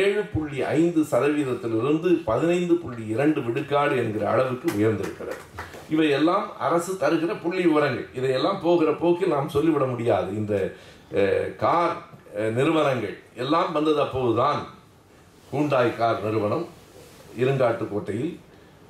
ஏழு 0.00 0.22
புள்ளி 0.32 0.58
ஐந்து 0.78 1.00
சதவீதத்திலிருந்து 1.12 2.10
பதினைந்து 2.30 2.74
புள்ளி 2.82 3.04
இரண்டு 3.14 3.40
விடுக்காடு 3.46 3.94
என்கிற 4.02 4.24
அளவுக்கு 4.32 4.68
உயர்ந்திருக்கிறது. 4.78 5.40
இவையெல்லாம் 5.94 6.46
அரசு 6.66 6.92
தருகிற 7.04 7.32
புள்ளி 7.44 7.62
விவரங்கள். 7.68 8.08
இதையெல்லாம் 8.18 8.60
போகிற 8.66 8.90
போக்கில் 9.02 9.34
நாம் 9.36 9.54
சொல்லிவிட 9.56 9.86
முடியாது. 9.92 10.28
இந்த 10.40 10.54
கார் 11.64 11.96
நிறுவனங்கள். 12.56 13.16
எல்லாம் 13.42 13.70
வந்தது 13.72 14.00
அப்போதுதான் 14.04 14.60
ஹூண்டாய் 15.52 15.96
கார் 15.96 16.24
நிறுவனம் 16.24 16.64
இருங்காட்டுக்கோட்டையில் 17.42 18.32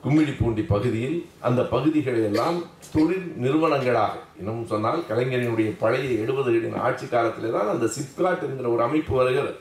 கும்மிடிப்பூண்டி 0.04 0.62
பகுதியில். 0.66 1.18
அந்த 1.40 1.61
பகுதிகளை 1.74 2.22
எல்லாம் 2.30 2.59
தொழில் 2.94 3.28
நிறுவனங்களாக 3.44 4.14
இன்னும் 4.38 4.64
சொன்னால் 4.72 5.00
கலைஞரினுடைய 5.11 5.68
பழைய 5.83 6.09
எழுபதுகளின் 6.24 6.80
ஆட்சி 6.87 7.07
காலத்திலே 7.07 7.50
தான் 7.50 7.72
அந்த 7.74 7.87
சிப்காட் 7.96 8.44
என்கிற 8.48 8.68
ஒரு 8.74 8.83
அமைப்பு 8.83 9.14
வருகிறது. 9.20 9.54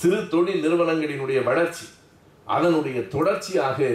சிறு 0.00 0.20
தொழில் 0.34 0.62
நிறுவனங்களினுடைய 0.64 1.40
வளர்ச்சி 1.50 1.86
அதனுடைய 2.46 2.98
தொடர்ச்சியாக 3.14 3.88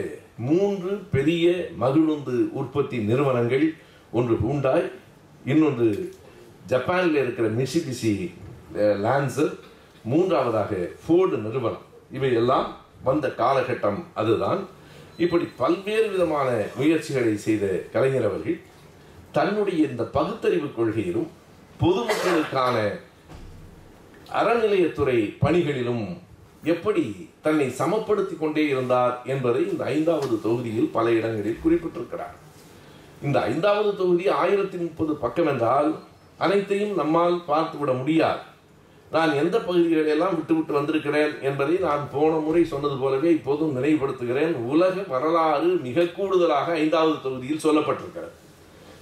மூன்று 0.49 0.91
பெரிய 1.15 1.47
மகிழுந்து 1.84 2.36
உற்பத்தி 2.60 2.97
நிறுவனங்கள் 3.10 3.65
ஒன்று 4.12 4.36
ஹூண்டாய் 4.43 4.88
இன்னொன்று 5.45 5.88
ஜப்பானில் 6.71 7.19
இருக்கிற 7.23 7.47
மிஷிபிசி 7.60 8.13
லான்சர் 8.75 9.53
மூன்றாவதாக 10.03 10.89
ஃபோர்டு 11.05 11.38
நிறுவனம். 11.38 11.86
இவையெல்லாம் 12.12 12.77
வந்த 13.03 13.27
காலகட்டம் 13.27 14.03
அதுதான். 14.13 14.67
இப்படி 15.17 15.43
பல்வேறு 15.57 16.10
விதமான 16.10 16.65
முயற்சிகளை 16.75 17.38
செய்த 17.38 17.84
கலைஞர் 17.93 18.25
அவர்கள் 18.25 18.60
தன்னுடைய 19.31 19.88
இந்த 19.88 20.03
பகுத்தறிவு 20.03 20.67
கொள்கையிலும் 20.67 21.29
பொதுமக்களுக்கான 21.81 22.77
அறநிலையத்துறை 24.39 25.38
பணிகளிலும் 25.39 26.21
எப்படி 26.63 27.29
தன்னை 27.41 27.67
சமப்படுத்தி 27.67 28.38
கொண்டே 28.39 28.67
இருந்தார் 28.67 29.21
என்பதை 29.25 29.71
இந்த 29.71 29.84
ஐந்தாவது 29.84 30.41
தொகுதியில் 30.41 30.89
பல 30.91 31.12
இடங்களில் 31.12 31.60
குறிப்பிட்டிருக்கிறார். 31.65 32.36
இந்த 33.21 33.41
ஐந்தாவது 33.41 33.97
தொகுதி 33.97 34.29
ஆயிரத்தி 34.29 34.77
முப்பது 34.77 35.15
பக்கம் 35.15 35.47
என்றால் 35.47 35.99
அனைத்தையும் 36.38 36.93
நம்மால் 36.93 37.43
பார்த்துவிட 37.47 37.97
முடியாது. 37.97 38.39
நான் 39.15 39.32
எந்த 39.39 39.56
பகுதிகளெல்லாம் 39.58 40.36
விட்டுவிட்டு 40.36 40.74
வந்திருக்கிறேன் 40.78 41.34
என்பதை 41.47 41.74
நான் 41.86 42.04
போன 42.12 42.32
முறை 42.43 42.62
சொன்னது 42.74 42.95
போலவே 42.97 43.30
இப்போதும் 43.38 43.74
நினைவுபடுத்துகிறேன். 43.78 44.54
உலக 44.74 45.04
வரலாறு 45.13 45.69
மிக 45.88 46.06
கூடுதலாக 46.17 46.67
ஐந்தாவது 46.84 47.17
தொகுதியில் 47.26 47.63
சொல்லப்பட்டிருக்கிறது. 47.65 48.32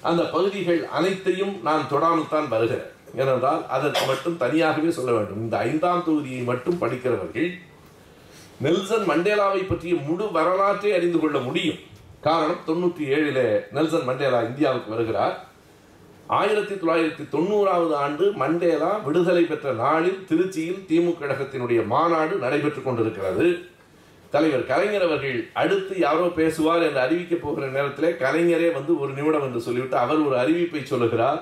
அந்த 0.10 0.24
பகுதிகள் 0.36 0.82
அனைத்தையும் 0.98 1.54
நான் 1.68 1.90
தொடாமல் 1.92 2.32
தான் 2.34 2.48
வருகிறேன். 2.54 2.90
ஏனென்றால் 3.22 3.62
அதற்கு 3.76 4.04
மட்டும் 4.06 4.40
தனியாகவே 4.44 4.92
சொல்ல 4.98 5.12
வேண்டும். 5.18 5.42
இந்த 5.46 5.58
ஐந்தாம் 5.58 6.06
தொகுதியை 6.08 6.42
மட்டும் 6.52 6.82
படிக்கிறவர்கள் 6.82 7.50
நெல்சன் 8.66 9.06
மண்டேலாவை 9.10 9.62
பற்றிய 9.68 9.96
முழு 10.08 10.26
வரலாற்றை 10.38 10.90
அறிந்து 10.98 11.20
கொள்ள 11.20 11.38
முடியும். 11.40 11.80
காரணம் 12.22 12.66
தொண்ணூற்றி 12.68 13.04
ஏழில் 13.16 13.46
நெல்சன் 13.76 14.08
மண்டேலா 14.10 14.40
இந்தியாவுக்கு 14.50 14.94
வருகிறார். 14.96 15.36
ஆயிரத்தி 16.38 16.74
தொள்ளாயிரத்தி 16.74 17.24
தொண்ணூறாவது 17.32 17.94
ஆண்டு 18.06 18.26
மண்டேலா 18.42 18.90
விடுதலை 19.06 19.44
பெற்ற 19.44 19.72
நாளில் 19.72 20.20
திருச்சியில் 20.30 20.84
திமுக 20.90 21.16
கழகத்தினுடைய 21.22 21.80
மாநாடு 21.94 22.34
நடைபெற்றுக் 22.38 22.86
கொண்டிருக்கிறது. 22.88 23.46
தலைவர் 24.34 24.66
கலைஞர் 24.66 25.06
அவர்கள் 25.08 25.40
அடுத்து 25.54 25.94
யாரோ 26.00 26.28
பேசுவார் 26.36 26.86
என்று 26.88 27.02
அறிவிக்கப் 27.06 27.42
போகிற 27.42 27.68
நேரத்திலே 27.68 28.12
கலைஞரே 28.24 28.70
வந்து 28.74 29.00
ஒரு 29.00 29.12
நிமிடம் 29.14 29.46
என்று 29.48 29.62
சொல்லிவிட்டு 29.62 29.98
அவர் 29.98 30.22
ஒரு 30.28 30.38
அறிவிப்பை 30.44 30.84
சொல்லுகிறார். 30.84 31.42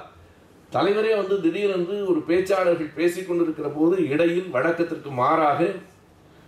தலைவரே 0.71 1.11
வந்து 1.15 1.41
திடீரென்று 1.41 1.97
ஒரு 2.11 2.23
பேச்சாளர்கள் 2.29 2.95
பேசிக் 2.95 3.27
கொண்டிருக்கிற 3.27 3.67
போது 3.67 4.09
இடையில் 4.09 4.49
வழக்கத்திற்கு 4.55 5.11
மாறாக 5.21 5.59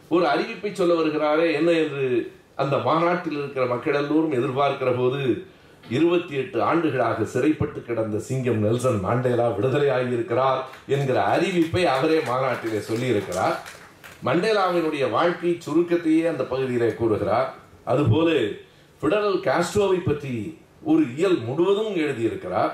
ஒரு 0.10 0.25
அறிவிப்பை 0.25 0.71
சொல்ல 0.71 0.93
வருகிறாரே 0.93 1.54
என்ன 1.54 1.71
என்று 1.84 2.08
அந்த 2.56 2.78
மாநாட்டில் 2.78 3.38
இருக்கிற 3.38 3.65
மக்கள் 3.65 3.93
எல்லோரும் 3.93 4.38
எதிர்பார்க்கிற 4.39 4.91
போது 4.97 5.21
இருபத்தி 5.97 6.34
எட்டு 6.41 6.58
ஆண்டுகளாக 6.69 7.25
சிறைப்பட்டு 7.34 7.80
கிடந்த 7.82 8.17
சிங்கம் 8.28 8.62
நெல்சன் 8.65 8.99
மாண்டேலா 9.06 9.45
விடுதலை 9.56 9.89
ஆகியிருக்கிறார் 9.97 10.60
என்கிற 10.95 11.17
அறிவிப்பை 11.34 11.84
அவரே 11.95 12.19
மாநாட்டிலே 12.30 12.82
சொல்லியிருக்கிறார். 12.89 13.56
மண்டேலாவினுடைய 14.28 15.06
வாழ்க்கை 15.17 15.52
சுருக்கத்தையே 15.65 16.23
அந்த 16.32 16.43
பகுதியிலே 16.52 16.89
கூறுகிறார். 16.99 17.49
அதுபோல 17.91 18.30
பிடரல் 19.02 19.39
காஸ்ட்ரோவை 19.47 19.99
பற்றி 20.06 20.34
ஒரு 20.91 21.04
இயல் 21.17 21.38
முழுவதும் 21.47 21.93
எழுதியிருக்கிறார். 22.04 22.71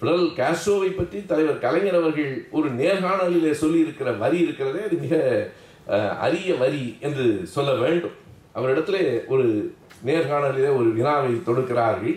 பிடரல் 0.00 0.30
காஸ்ட்ரோவை 0.40 0.90
பற்றி 0.96 1.18
தலைவர் 1.30 1.64
கலைஞர் 1.64 1.98
அவர்கள் 2.00 2.32
ஒரு 2.58 2.68
நேர்காணலிலே 2.80 3.52
சொல்லியிருக்கிற 3.62 4.08
வரி 4.18 4.38
இருக்கிறதே 4.46 4.82
அது 4.88 4.98
மிக 5.04 5.16
அரிய 6.26 6.54
வரி 6.62 6.84
என்று 7.06 7.26
சொல்ல 7.54 7.70
வேண்டும். 7.82 8.16
அவரிடத்துல 8.58 8.98
ஒரு 9.26 9.46
நேர்காணலிலே 10.08 10.70
ஒரு 10.80 10.88
வினாவை 10.96 11.32
தொடுக்கிறார்கள். 11.46 12.16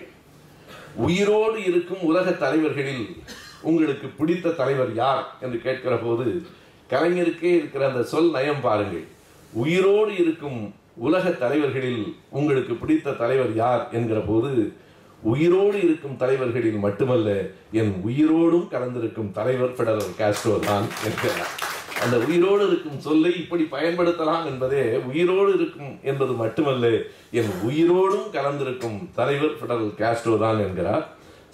உயிரோடு 0.96 1.64
இருக்கும் 1.64 2.02
உலக 2.02 2.32
தலைவர்களில் 2.32 3.16
உங்களுக்கு 3.62 4.08
பிடித்த 4.08 4.50
தலைவர் 4.50 4.94
யார் 4.96 5.38
என்று 5.42 5.62
கேட்கிற 5.62 5.96
போது 5.98 6.46
கலைஞருக்கே 6.90 7.52
இருக்கிற 7.58 7.88
அந்த 7.90 8.04
சொல் 8.04 8.32
நயம் 8.32 8.62
பாருங்கள். 8.62 9.04
உயிரோடு 9.54 10.16
இருக்கும் 10.16 10.74
உலக 10.96 11.30
தலைவர்களில் 11.30 12.16
உங்களுக்கு 12.30 12.74
பிடித்த 12.74 13.12
தலைவர் 13.12 13.56
யார் 13.56 13.88
என்கிற 13.92 14.20
போது 14.20 14.74
உயிரோடு 15.22 15.78
இருக்கும் 15.78 16.18
தலைவர்களில் 16.18 16.80
மட்டுமல்ல 16.80 17.52
என் 17.72 17.94
உயிரோடும் 18.06 18.68
கலந்திருக்கும் 18.68 19.32
தலைவர் 19.32 19.76
பெடரல் 19.76 20.16
காஸ்ட்ரோ 20.18 20.60
தான் 20.60 20.88
என்கிறார். 21.06 21.52
அந்த 22.04 22.18
உயிரோடு 22.18 22.68
இருக்கும் 22.68 23.00
சொல்லை 23.00 23.32
இப்படி 23.42 23.68
பயன்படுத்தலாம் 23.72 24.46
என்பதே 24.46 24.96
உயிரோடு 25.10 25.54
இருக்கும் 25.54 26.00
என்பது 26.04 26.32
மட்டுமல்ல 26.32 26.88
என் 27.32 27.52
உயிரோடும் 27.68 28.28
கலந்திருக்கும் 28.36 29.10
தலைவர் 29.14 29.60
பெடரல் 29.62 29.98
காஸ்ட்ரோ 30.02 30.40
தான் 30.40 30.60
என்கிறார். 30.60 31.08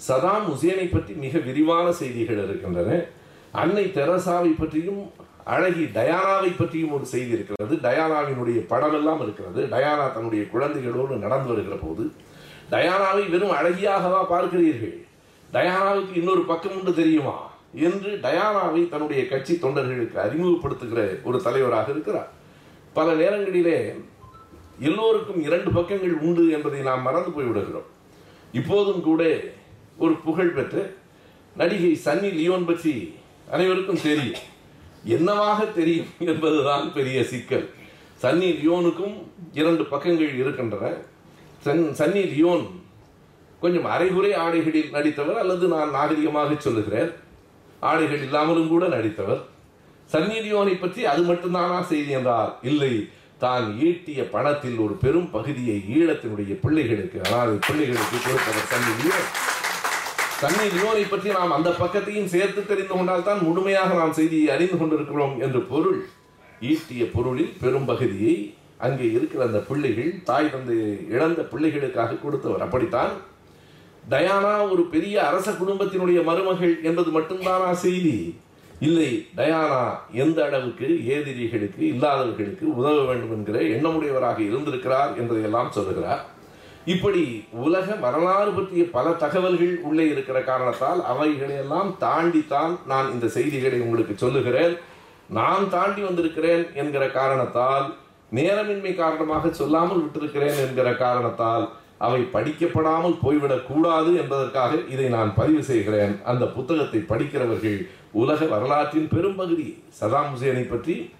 சதாம் 0.08 0.46
ஹுசேனை 0.48 0.92
பற்றி 0.92 1.14
மிக 1.14 1.38
விரிவான 1.38 1.92
செய்திகள் 1.92 2.44
இருக்கின்றன. 2.44 3.04
அன்னை 3.52 3.84
தெரசாவை 3.84 4.52
பற்றியும் 4.58 5.12
அழகி 5.44 5.84
டயானாவை 5.84 6.56
பற்றியும் 6.56 6.92
ஒரு 6.92 7.04
செய்தி 7.04 7.30
இருக்கிறது. 7.30 7.74
டயானாவினுடைய 7.74 8.58
படமெல்லாம் 8.72 9.22
இருக்கிறது. 9.22 9.60
டயானா 9.64 10.12
தன்னுடைய 10.14 10.44
குழந்தைகளோடு 10.52 11.16
நடந்து 11.16 11.48
வருகிற 11.52 11.74
போது 11.74 12.12
டயானாவை 12.70 13.30
வெறும் 13.30 13.54
அழகியாகவா 13.60 14.22
பார்க்கிறீர்கள்? 14.32 14.96
டயானாவுக்கு 15.52 16.14
இன்னொரு 16.14 16.40
பக்கம் 16.40 16.76
உண்டு 16.78 16.94
தெரியுமா? 16.94 17.47
என்று 17.74 18.18
டயானாவை 18.22 18.88
தன்னுடைய 18.88 19.28
கட்சி 19.28 19.54
தொண்டர்களுக்கு 19.54 20.18
அறிமுகப்படுத்துகிற 20.18 21.22
ஒரு 21.22 21.42
தலைவராக 21.42 21.90
இருக்கிறார். 21.90 22.32
பல 22.92 23.14
நேரங்களிலே 23.14 23.94
எல்லோருக்கும் 24.78 25.42
இரண்டு 25.42 25.70
பக்கங்கள் 25.70 26.12
உண்டு 26.12 26.50
என்பதை 26.50 26.80
நாம் 26.80 27.02
மறந்து 27.02 27.30
போய்விடுகிறோம் 27.30 27.82
இப்போதும் 28.52 29.00
கூட 29.00 29.38
ஒரு 29.98 30.12
புகழ் 30.12 30.48
பெற்ற 30.48 30.90
நடிகை 31.56 32.00
சன்னி 32.04 32.32
லியோன் 32.32 32.66
பற்றி 32.66 33.14
அனைவருக்கும் 33.50 34.02
தெரியும். 34.02 34.38
என்னவாக 35.04 35.64
தெரியும் 35.64 36.06
என்பதுதான் 36.18 36.92
பெரிய 36.92 37.24
சிக்கல். 37.24 37.70
சன்னி 38.22 38.58
லியோனுக்கும் 38.58 39.26
இரண்டு 39.52 39.82
பக்கங்கள் 39.82 40.38
இருக்கின்றன. 40.38 40.88
சன்- 41.64 41.92
சன்னி 41.98 42.32
லியோன் 42.32 42.66
கொஞ்சம் 43.60 43.84
அரைகுறை 43.84 44.32
ஆடைகளில் 44.32 44.90
நடித்தவர் 44.90 45.36
அல்லது 45.36 45.68
நான் 45.68 45.90
நாகரிகமாக 45.94 46.58
சொல்லுகிறேன். 46.58 47.10
ஆடைகள் 47.82 48.24
இல்லாமலும் 48.26 48.72
கூட 48.72 48.84
நடித்தவர். 48.94 49.40
சன்னிதியோனை 50.10 50.74
பற்றி 50.80 51.00
அது 51.12 51.22
மட்டும்தானா 51.30 51.78
செய்தி 51.92 52.12
என்றால் 52.18 52.52
இல்லை 52.70 52.92
தான் 53.42 53.66
ஈட்டிய 53.86 54.20
பணத்தில் 54.34 54.78
ஒரு 54.84 54.94
பெரும் 55.02 55.28
பகுதியை 55.34 55.76
ஈழத்தினுடைய 55.96 56.52
பிள்ளைகளுக்கு 56.62 57.18
அதாவது 57.26 57.54
பிள்ளைகளுக்கு 57.66 58.16
கொடுத்தவர் 58.24 58.70
சன்னி 58.72 58.92
சன்னிதியோனை 60.42 61.04
பற்றி 61.10 61.28
நாம் 61.36 61.54
அந்த 61.56 61.70
பக்கத்தையும் 61.82 62.30
சேர்த்து 62.34 62.60
தெரிந்து 62.66 62.94
கொண்டால் 62.96 63.24
தான் 63.28 63.40
முழுமையாக 63.46 63.90
நாம் 64.00 64.16
செய்தியை 64.18 64.48
அறிந்து 64.54 64.76
கொண்டிருக்கிறோம் 64.80 65.34
என்று 65.44 65.60
பொருள். 65.72 66.00
ஈட்டிய 66.70 67.04
பொருளில் 67.14 67.52
பெரும் 67.62 67.88
பகுதியை 67.90 68.34
அங்கே 68.86 69.06
இருக்கிற 69.16 69.40
அந்த 69.46 69.60
பிள்ளைகள் 69.68 70.10
தாய் 70.28 70.52
தந்தை 70.52 70.76
இழந்த 71.14 71.40
பிள்ளைகளுக்காக 71.52 72.18
கொடுத்தவர். 72.24 72.64
அப்படித்தான் 72.66 73.12
டயானா 74.10 74.70
ஒரு 74.70 74.82
பெரிய 74.82 75.14
அரச 75.26 75.48
குடும்பத்தினுடைய 75.50 76.24
மருமகள் 76.24 76.74
என்பது 76.82 77.20
மட்டும்தானா 77.20 77.70
செய்தி? 77.70 78.38
இல்லை 78.80 79.08
டயானா 79.36 79.80
எந்த 80.12 80.38
அளவுக்கு 80.44 80.86
ஏதிரிகளுக்கு 81.14 81.82
இல்லாதவர்களுக்கு 81.92 82.64
உதவ 82.76 83.04
வேண்டும் 83.04 83.32
என்கிற 83.36 83.58
எண்ணமுடையவராக 83.76 84.38
இருந்திருக்கிறார் 84.38 85.10
என்பதையெல்லாம் 85.16 85.70
சொல்லுகிறார். 85.70 86.22
இப்படி 86.84 87.22
உலக 87.52 87.94
வரலாறு 87.94 88.50
பற்றிய 88.50 88.84
பல 88.90 89.10
தகவல்கள் 89.10 89.74
உள்ளே 89.88 90.06
இருக்கிற 90.08 90.40
காரணத்தால் 90.42 91.00
அவைகளையெல்லாம் 91.12 91.90
தாண்டித்தான் 91.98 92.78
நான் 92.86 93.12
இந்த 93.12 93.28
செய்திகளை 93.28 93.80
உங்களுக்கு 93.80 94.16
சொல்லுகிறேன். 94.16 94.76
நான் 95.38 95.66
தாண்டி 95.70 96.02
வந்திருக்கிறேன் 96.02 96.64
என்கிற 96.74 97.06
காரணத்தால் 97.18 97.88
நேரமின்மை 98.34 98.94
காரணமாக 98.94 99.50
சொல்லாமல் 99.50 100.02
விட்டிருக்கிறேன் 100.04 100.58
என்கிற 100.66 100.88
காரணத்தால் 100.94 101.66
அவை 101.98 102.20
படிக்கப்படாமல் 102.32 103.18
போய்விடக் 103.22 103.66
கூடாது 103.66 104.16
என்பதற்காக 104.16 104.76
இதை 104.90 105.08
நான் 105.08 105.34
பதிவு 105.34 105.62
செய்கிறேன். 105.62 106.24
அந்த 106.24 106.46
புத்தகத்தை 106.46 107.00
படிக்கிறவர்கள் 107.00 107.86
உலக 108.12 108.44
வரலாற்றின் 108.44 109.08
பெரும்பகுதி 109.08 109.82
சதாம் 110.00 110.30
ஹுசேனை 110.32 110.68
பற்றி 110.68 111.10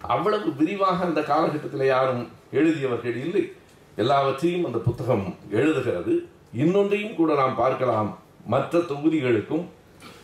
அவ்வளவு 0.00 0.54
விரிவாக 0.54 1.04
அந்த 1.04 1.22
காலகட்டத்தில் 1.22 1.86
யாரும் 1.86 2.28
எழுதியவர்கள் 2.52 3.16
இல்லை. 3.16 3.52
எல்லாவற்றையும் 3.96 4.64
அந்த 4.64 4.78
புத்தகம் 4.78 5.36
எழுதுகிறது. 5.52 6.14
இன்னொன்றையும் 6.56 7.14
கூட 7.14 7.34
நாம் 7.34 7.56
பார்க்கலாம். 7.56 8.18
மற்ற 8.46 8.78
தொகுதிகளுக்கும் 8.78 9.64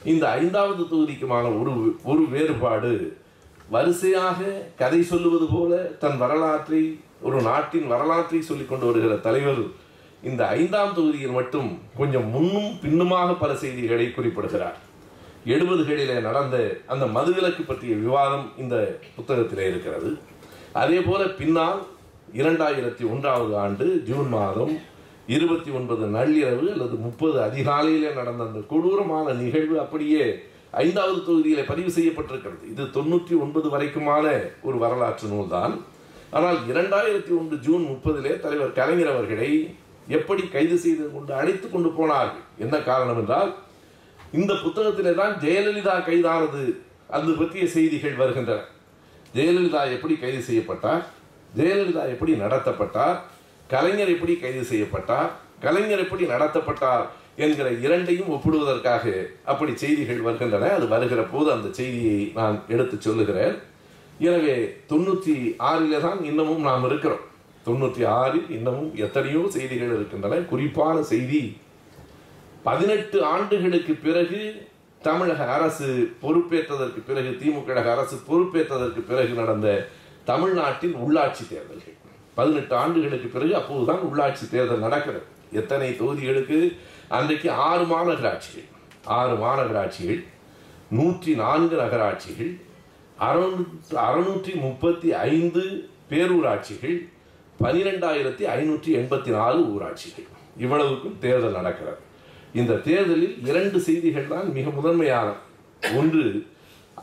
இந்த 0.05 0.31
ஐந்தாவது 0.31 0.83
தொகுதிக்குமான 0.83 1.61
ஒரு 1.61 1.96
ஒரு 2.05 2.29
வேறுபாடு 2.29 3.16
வரிசையாக 3.68 4.44
கதை 4.77 5.03
சொல்லுவது 5.03 5.46
போல 5.53 5.77
தன் 5.77 6.18
வரலாற்றை 6.18 7.00
ஒரு 7.22 7.42
நாட்டின் 7.42 7.87
வரலாற்றை 7.87 8.42
சொல்லிக் 8.42 8.68
கொண்டு 8.68 8.87
வருகிற 8.87 9.16
தலைவர் 9.16 9.83
இந்த 10.28 10.42
ஐந்தாம் 10.58 10.94
தொகுதியில் 10.96 11.37
மட்டும் 11.38 11.70
கொஞ்சம் 12.00 12.28
முன்னும் 12.34 12.70
பின்னுமாக 12.82 13.30
பல 13.42 13.52
செய்திகளை 13.62 14.06
குறிப்பிடுகிறார். 14.10 14.78
எழுபதுகளிலே 15.54 16.16
நடந்த 16.28 16.56
அந்த 16.92 17.04
மதுவிலக்கு 17.16 17.62
பற்றிய 17.66 17.94
விவாதம் 18.04 18.46
இந்த 18.62 18.76
புத்தகத்திலே 19.16 19.66
இருக்கிறது. 19.72 20.10
அதே 20.82 21.00
போல 21.08 21.22
பின்னால் 21.40 21.80
இரண்டாயிரத்தி 22.40 23.04
ஒன்றாவது 23.12 23.54
ஆண்டு 23.64 23.87
ஜூன் 24.08 24.30
மாதம் 24.38 24.74
இருபத்தி 25.34 25.70
ஒன்பது 25.78 26.04
நள்ளிரவு 26.16 26.66
அல்லது 26.72 26.96
முப்பது 27.04 27.37
அதிகாலையிலே 27.48 28.10
நடந்த 28.20 28.42
அந்த 28.48 28.60
கொடூரமான 28.72 29.26
நிகழ்வு 29.42 29.76
அப்படியே 29.84 30.24
ஐந்தாவது 30.84 31.18
தொகுதியில் 31.28 31.68
பதிவு 31.70 31.90
செய்யப்பட்டிருக்கிறது. 31.96 32.64
இது 32.72 32.82
தொண்ணூற்றி 32.96 33.34
ஒன்பது 33.44 33.68
வரைக்குமான 33.74 34.24
ஒரு 34.68 34.76
வரலாற்று 34.84 35.28
நூல்தான். 35.34 35.74
ஆனால் 36.37 36.58
இரண்டாயிரத்தி 36.70 37.32
ஒன்று 37.38 37.56
ஜூன் 37.66 37.82
முப்பதிலே 37.90 38.32
தலைவர் 38.44 38.76
கலைஞர் 38.78 39.14
அவர்களை 39.14 39.50
எப்படி 40.17 40.43
கைது 40.55 40.77
செய்து 40.85 41.05
கொண்டு 41.12 41.33
அழைத்து 41.40 41.67
கொண்டு 41.71 41.90
போனார்கள்? 41.99 42.45
என்ன 42.64 42.77
காரணம் 42.88 43.21
என்றால் 43.23 43.51
இந்த 44.38 44.53
புத்தகத்திலே 44.64 45.12
தான் 45.21 45.35
ஜெயலலிதா 45.45 45.95
கைதானது 46.09 46.62
அது 47.17 47.33
பற்றிய 47.40 47.64
செய்திகள் 47.75 48.21
வருகின்றன. 48.23 48.61
ஜெயலலிதா 49.37 49.83
எப்படி 49.97 50.14
கைது 50.23 50.40
செய்யப்பட்டார்? 50.49 51.03
ஜெயலலிதா 51.59 52.05
எப்படி 52.14 52.33
நடத்தப்பட்டார்? 52.45 53.19
கலைஞர் 53.75 54.14
எப்படி 54.14 54.35
கைது 54.45 54.64
செய்யப்பட்டார்? 54.71 55.31
கலைஞர் 55.67 56.03
எப்படி 56.05 56.25
நடத்தப்பட்டார் 56.33 57.05
என்கிற 57.45 57.69
இரண்டையும் 57.85 58.33
ஒப்பிடுவதற்காக 58.35 59.05
அப்படி 59.45 59.73
செய்திகள் 59.83 60.27
வருகின்றன. 60.27 60.73
அது 60.79 60.87
வருகிற 60.88 61.23
போது 61.23 61.49
அந்த 61.53 61.69
செய்தியை 61.79 62.19
நான் 62.38 62.62
எடுத்து 62.69 62.97
சொல்லுகிறேன். 63.01 63.55
எனவே 64.19 64.57
தொண்ணூற்றி 64.90 65.35
ஆறில் 65.71 66.05
தான் 66.07 66.21
இன்னமும் 66.31 66.67
நாம் 66.69 66.85
இருக்கிறோம். 66.90 67.25
தொண்ணூற்றி 67.66 68.03
ஆறில் 68.20 68.48
இன்னமும் 68.50 68.90
எத்தனையோ 68.94 69.42
செய்திகள் 69.57 69.94
இருக்கின்றன. 69.96 70.40
குறிப்பான 70.53 70.96
செய்தி 71.03 71.42
பதினெட்டு 72.62 73.18
ஆண்டுகளுக்கு 73.35 73.94
பிறகு 74.07 74.40
தமிழக 75.03 75.40
அரசு 75.57 75.88
பொறுப்பேற்றதற்கு 76.22 77.00
பிறகு 77.07 77.31
திமுக 77.40 77.87
அரசு 77.94 78.16
பொறுப்பேற்றதற்கு 78.29 79.00
பிறகு 79.11 79.33
நடந்த 79.40 79.68
தமிழ்நாட்டின் 80.24 80.94
உள்ளாட்சி 81.05 81.44
தேர்தல்கள். 81.48 81.96
பதினெட்டு 82.35 82.74
ஆண்டுகளுக்கு 82.83 83.29
பிறகு 83.29 83.53
அப்போதுதான் 83.61 84.05
உள்ளாட்சி 84.09 84.44
தேர்தல் 84.50 84.85
நடக்கிறது. 84.87 85.27
எத்தனை 85.61 85.88
தொகுதிகளுக்கு? 85.90 86.59
அன்றைக்கு 87.09 87.50
ஆறு 87.50 87.85
மாநகராட்சிகள். 87.85 88.68
ஆறு 89.18 89.35
மாநகராட்சிகள் 89.42 90.22
நூற்றி 90.98 91.33
நான்கு 91.35 91.77
நகராட்சிகள் 91.83 92.53
அறுநூற்று 93.27 93.96
அறுநூற்றி 94.07 94.53
முப்பத்தி 94.61 95.12
ஐந்து 95.12 95.62
பேரூராட்சிகள் 96.11 96.96
பனிரெண்டாயிரத்தி 97.62 98.45
ஐநூற்றி 98.57 98.90
எண்பத்தி 99.01 99.31
நாலு 99.37 99.61
ஊராட்சிகள். 99.75 100.29
இவ்வளவுக்கும் 100.64 101.19
தேர்தல் 101.25 101.59
நடக்கிறது. 101.59 102.01
இந்த 102.61 102.73
தேர்தலில் 102.88 103.37
இரண்டு 103.51 103.79
செய்திகள் 103.87 104.33
தான் 104.33 104.49
மிக 104.57 104.71
முதன்மையான. 104.71 105.29
ஒன்று 105.99 106.25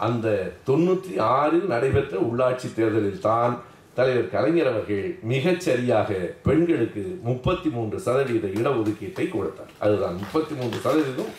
அந்த 0.08 0.28
தொண்ணூற்றி 0.70 1.14
ஆறில் 1.20 1.68
நடைபெற்ற 1.74 2.16
உள்ளாட்சி 2.30 2.68
தேர்தலில் 2.80 3.24
தான் 3.30 3.56
தலைவர் 3.98 4.30
கலைஞர் 4.34 4.70
அவர்கள் 4.72 5.08
மிகச் 5.32 5.64
சரியாக 5.68 6.20
பெண்களுக்கு 6.48 7.04
முப்பத்தி 7.30 7.70
மூன்று 7.70 7.98
சதவீத 8.06 8.48
இடஒதுக்கீட்டை 8.60 9.26
கொடுத்தார். 9.30 9.74
அதுதான் 9.86 10.16
முப்பத்தி 10.22 10.54
மூன்று 10.60 10.78
சதவீதம். 10.86 11.34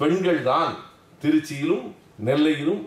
பெண்கள் 0.00 0.42
தான் 0.52 0.74
திருச்சியிலும் 1.22 1.86
நெல்லையிலும் 2.28 2.82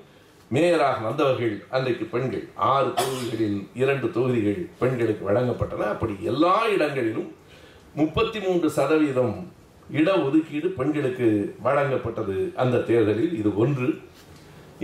மேயராக 0.53 0.97
வந்தவர்கள் 1.07 1.53
அன்றைக்கு 1.69 2.05
பெண்கள். 2.05 2.45
ஆறு 2.55 2.89
தொகுதிகளில் 2.93 3.59
இரண்டு 3.73 4.07
தொகுதிகள் 4.11 4.61
பெண்களுக்கு 4.79 5.23
வழங்கப்பட்டன. 5.29 5.87
அப்படி 5.93 6.13
எல்லா 6.31 6.55
இடங்களிலும் 6.67 7.29
முப்பத்தி 7.99 8.39
மூன்று 8.39 8.69
சதவீதம் 8.77 9.35
இடஒதுக்கீடு 9.99 10.67
பெண்களுக்கு 10.79 11.27
வழங்கப்பட்டது 11.63 12.35
அந்த 12.63 12.81
தேர்தலில். 12.89 13.33
இது 13.39 13.57
ஒன்று. 13.57 13.87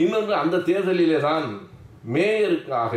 இன்னொன்று 0.03 0.33
அந்த 0.33 0.57
தேர்தலிலே 0.57 1.19
தான் 1.19 1.47
மேயருக்காக 2.15 2.93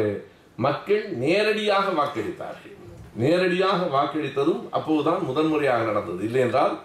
மக்கள் 0.66 1.04
நேரடியாக 1.24 1.87
வாக்களித்தார்கள். 2.00 2.76
நேரடியாக 3.14 3.80
வாக்களித்ததும் 3.96 4.62
அப்போதுதான் 4.70 5.24
முதன்முறையாக 5.30 5.85
நடந்தது. 5.90 6.24
இல்லை 6.24 6.40
என்றால் 6.40 6.76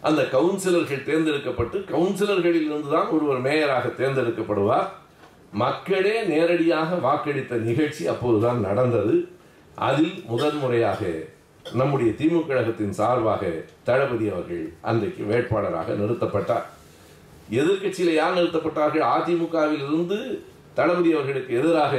அந்த 0.00 0.22
கவுன்சிலர்கள் 0.22 1.06
தேர்ந்தெடுக்கப்பட்டு 1.10 1.78
கவுன்சிலர்களில் 1.92 2.66
இருந்துதான் 2.70 3.08
ஒருவர் 3.08 3.44
மேயராக 3.48 3.92
தேர்ந்தெடுக்கப்படுவார். 4.00 4.88
மக்களே 5.52 6.22
நேரடியாக 6.22 6.96
வாக்களித்த 6.96 7.56
நிகழ்ச்சி 7.56 8.06
அப்போதுதான் 8.06 8.60
நடந்தது. 8.60 9.28
அதில் 9.74 10.24
முதன்முறையாக 10.26 11.00
நம்முடைய 11.74 12.12
திமுக 12.18 12.46
கழகத்தின் 12.46 12.92
சார்பாக 12.92 13.64
தளபதி 13.84 14.28
அவர்கள் 14.28 14.72
அன்றைக்கு 14.80 15.22
வேட்பாளராக 15.24 15.94
நிறுத்தப்பட்டார். 15.94 16.66
எதிர்க்கட்சியில 17.50 18.14
யார் 18.14 18.36
நிறுத்தப்பட்டார்கள்? 18.36 19.04
அதிமுகவில் 19.16 19.84
இருந்து 19.88 20.18
தளபதி 20.74 21.12
அவர்களுக்கு 21.12 21.54
எதிராக 21.54 21.96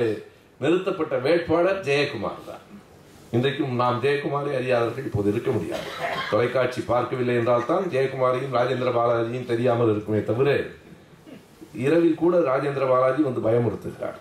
நிறுத்தப்பட்ட 0.59 1.17
வேட்பாளர் 1.17 1.83
ஜெயக்குமார் 1.83 2.47
தான். 2.47 2.63
இன்றைக்கும் 3.31 3.75
நாம் 3.75 4.01
ஜெயக்குமாரை 4.03 4.53
அறியாதவர்கள் 4.59 5.05
இப்போது 5.05 5.31
இருக்க 5.31 5.51
முடியாது. 5.51 5.87
தொலைக்காட்சி 6.31 6.81
பார்க்கவில்லை 6.81 7.35
என்றால் 7.35 7.65
தான் 7.65 7.83
ஜெயக்குமாரையும் 7.83 8.55
ராஜேந்திர 8.57 8.91
பாலாஜியும் 8.97 9.45
தெரியாமல் 9.45 9.91
இருக்குமே 9.91 10.23
தவிர 10.23 10.65
இரவில் 11.85 12.21
கூட 12.21 12.35
ராஜேந்திர 12.49 12.85
பாலாஜி 12.91 13.21
வந்து 13.27 13.45
பயமுறுத்துகிறார். 13.47 14.17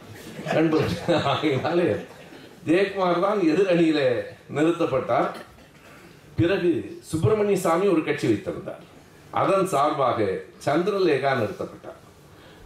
நண்பர் 0.57 0.89
ஆகையினாலே 1.33 1.89
ஜெயக்குமார் 2.69 3.25
தான் 3.27 3.41
எதிரணியில 3.53 4.01
நிறுத்தப்பட்டார். 4.57 5.31
பிறகு 6.41 6.71
சுப்பிரமணிய 7.11 7.59
சாமி 7.65 7.87
ஒரு 7.95 8.03
கட்சி 8.09 8.27
வைத்திருந்தார். 8.31 8.83
அதன் 9.41 9.71
சார்பாக 9.73 10.29
சந்திரலேகா 10.67 11.31
நிறுத்தப்பட்டார். 11.41 11.99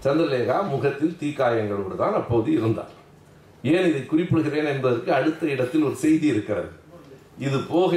சந்திரலேகா 0.05 0.57
முகத்தில் 0.73 1.17
தீக்காயங்களோடு 1.21 1.97
தான் 2.03 2.19
அப்போது 2.21 2.51
இருந்தார். 2.59 2.93
ஏன் 3.73 3.89
இதை 3.91 4.03
குறிப்பிடுகிறேன் 4.13 4.71
என்பதற்கு 4.75 5.11
அடுத்த 5.19 5.43
இடத்தில் 5.55 5.87
ஒரு 5.89 5.97
செய்தி 6.05 6.27
இருக்கிறது. 6.35 6.71
இது 7.47 7.59
போக 7.73 7.93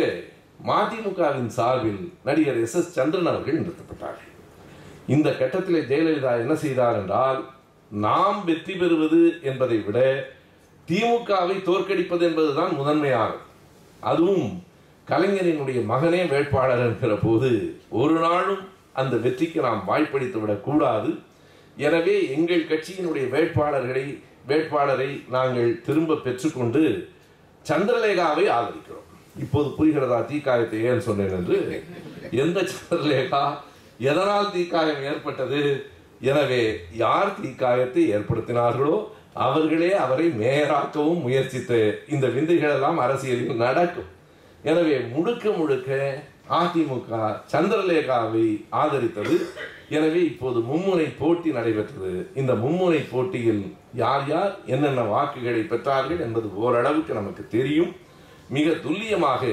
மதிமுகவின் 0.70 1.50
சார்பில் 1.58 2.02
நடிகர் 2.28 2.60
எஸ் 2.66 2.78
எஸ் 2.80 2.94
சந்திரன் 2.98 3.30
அவர்கள் 3.32 3.60
நிறுத்தப்பட்டார்கள். 3.62 4.25
இந்த 5.08 5.32
கட்டத்தில் 5.32 5.88
ஜெயலலிதா 5.90 6.40
என்ன 6.40 6.56
செய்தார் 6.56 7.00
என்றால் 7.02 7.44
நாம் 7.92 8.46
வெற்றி 8.46 8.74
பெறுவது 8.74 9.40
என்பதை 9.42 9.78
விட 9.78 10.00
திமுகவை 10.90 11.58
தோற்கடிப்பது 11.64 12.22
என்பதுதான் 12.22 12.74
முதன்மையாகும் 12.76 13.44
அதுவும் 14.00 14.48
கலைஞரினுடைய 15.10 15.80
மகனே 15.86 16.28
வேட்பாளர் 16.30 16.80
என்கிற 16.80 17.16
போது 17.16 17.50
ஒரு 17.90 18.14
நாளும் 18.14 18.64
அந்த 18.94 19.16
வெற்றிக்கு 19.16 19.62
நாம் 19.62 19.86
வாய்ப்பளித்து 19.86 20.40
விடக்கூடாது 20.40 21.10
எனவே 21.78 22.16
எங்கள் 22.28 22.68
கட்சியினுடைய 22.68 23.26
வேட்பாளர்களை 23.30 24.06
வேட்பாளரை 24.48 25.24
நாங்கள் 25.30 25.82
திரும்ப 25.82 26.16
பெற்றுக்கொண்டு 26.16 27.12
சந்திரலேகாவை 27.70 28.46
ஆதரிக்கிறோம். 28.50 29.08
இப்போது 29.36 29.70
புரிகிறதா 29.70 30.26
தீக்காயத்தை 30.26 30.82
ஏன் 30.84 31.00
சொன்னேன் 31.00 31.30
என்று? 31.30 31.84
எந்த 32.32 32.62
சந்திரலேகா 32.62 33.58
எதனால் 34.00 34.54
தீக்காயம் 34.56 35.04
ஏற்பட்டது? 35.12 35.62
எனவே 36.22 36.64
யார் 37.04 37.32
தீக்காயத்தை 37.42 38.04
ஏற்படுத்தினார்களோ 38.16 38.98
அவர்களே 39.34 39.92
அவரை 39.94 40.28
மேயராக்கவும் 40.42 41.24
முயற்சித்து 41.26 41.80
இந்த 42.10 42.28
விந்தைகளெல்லாம் 42.28 43.00
அரசியலில் 43.06 43.62
நடக்கும். 43.64 44.10
எனவே 44.64 44.96
முழுக்க 45.00 45.52
முழுக்க 45.52 45.90
அதிமுக 46.60 47.10
சந்திரலேகாவை 47.52 48.46
ஆதரித்தது. 48.82 49.36
எனவே 49.90 50.22
இப்போது 50.26 50.60
மும்முனை 50.60 51.08
போட்டி 51.18 51.50
நடைபெற்றது. 51.52 52.30
இந்த 52.36 52.54
மும்முனை 52.54 53.02
போட்டியில் 53.12 53.64
யார் 53.94 54.26
யார் 54.28 54.54
என்னென்ன 54.66 55.02
வாக்குகளை 55.02 55.62
பெற்றார்கள் 55.72 56.24
என்பது 56.26 56.48
ஓரளவுக்கு 56.56 57.14
நமக்கு 57.14 57.48
தெரியும். 57.48 57.92
மிக 58.50 58.72
துல்லியமாக 58.86 59.44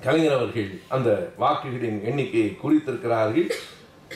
கலைஞர் 0.00 0.32
அவர்கள் 0.32 0.80
அந்த 0.88 1.32
வாக்குகளின் 1.38 2.04
எண்ணிக்கையை 2.04 2.56
குறித்திருக்கிறார்கள். 2.62 3.50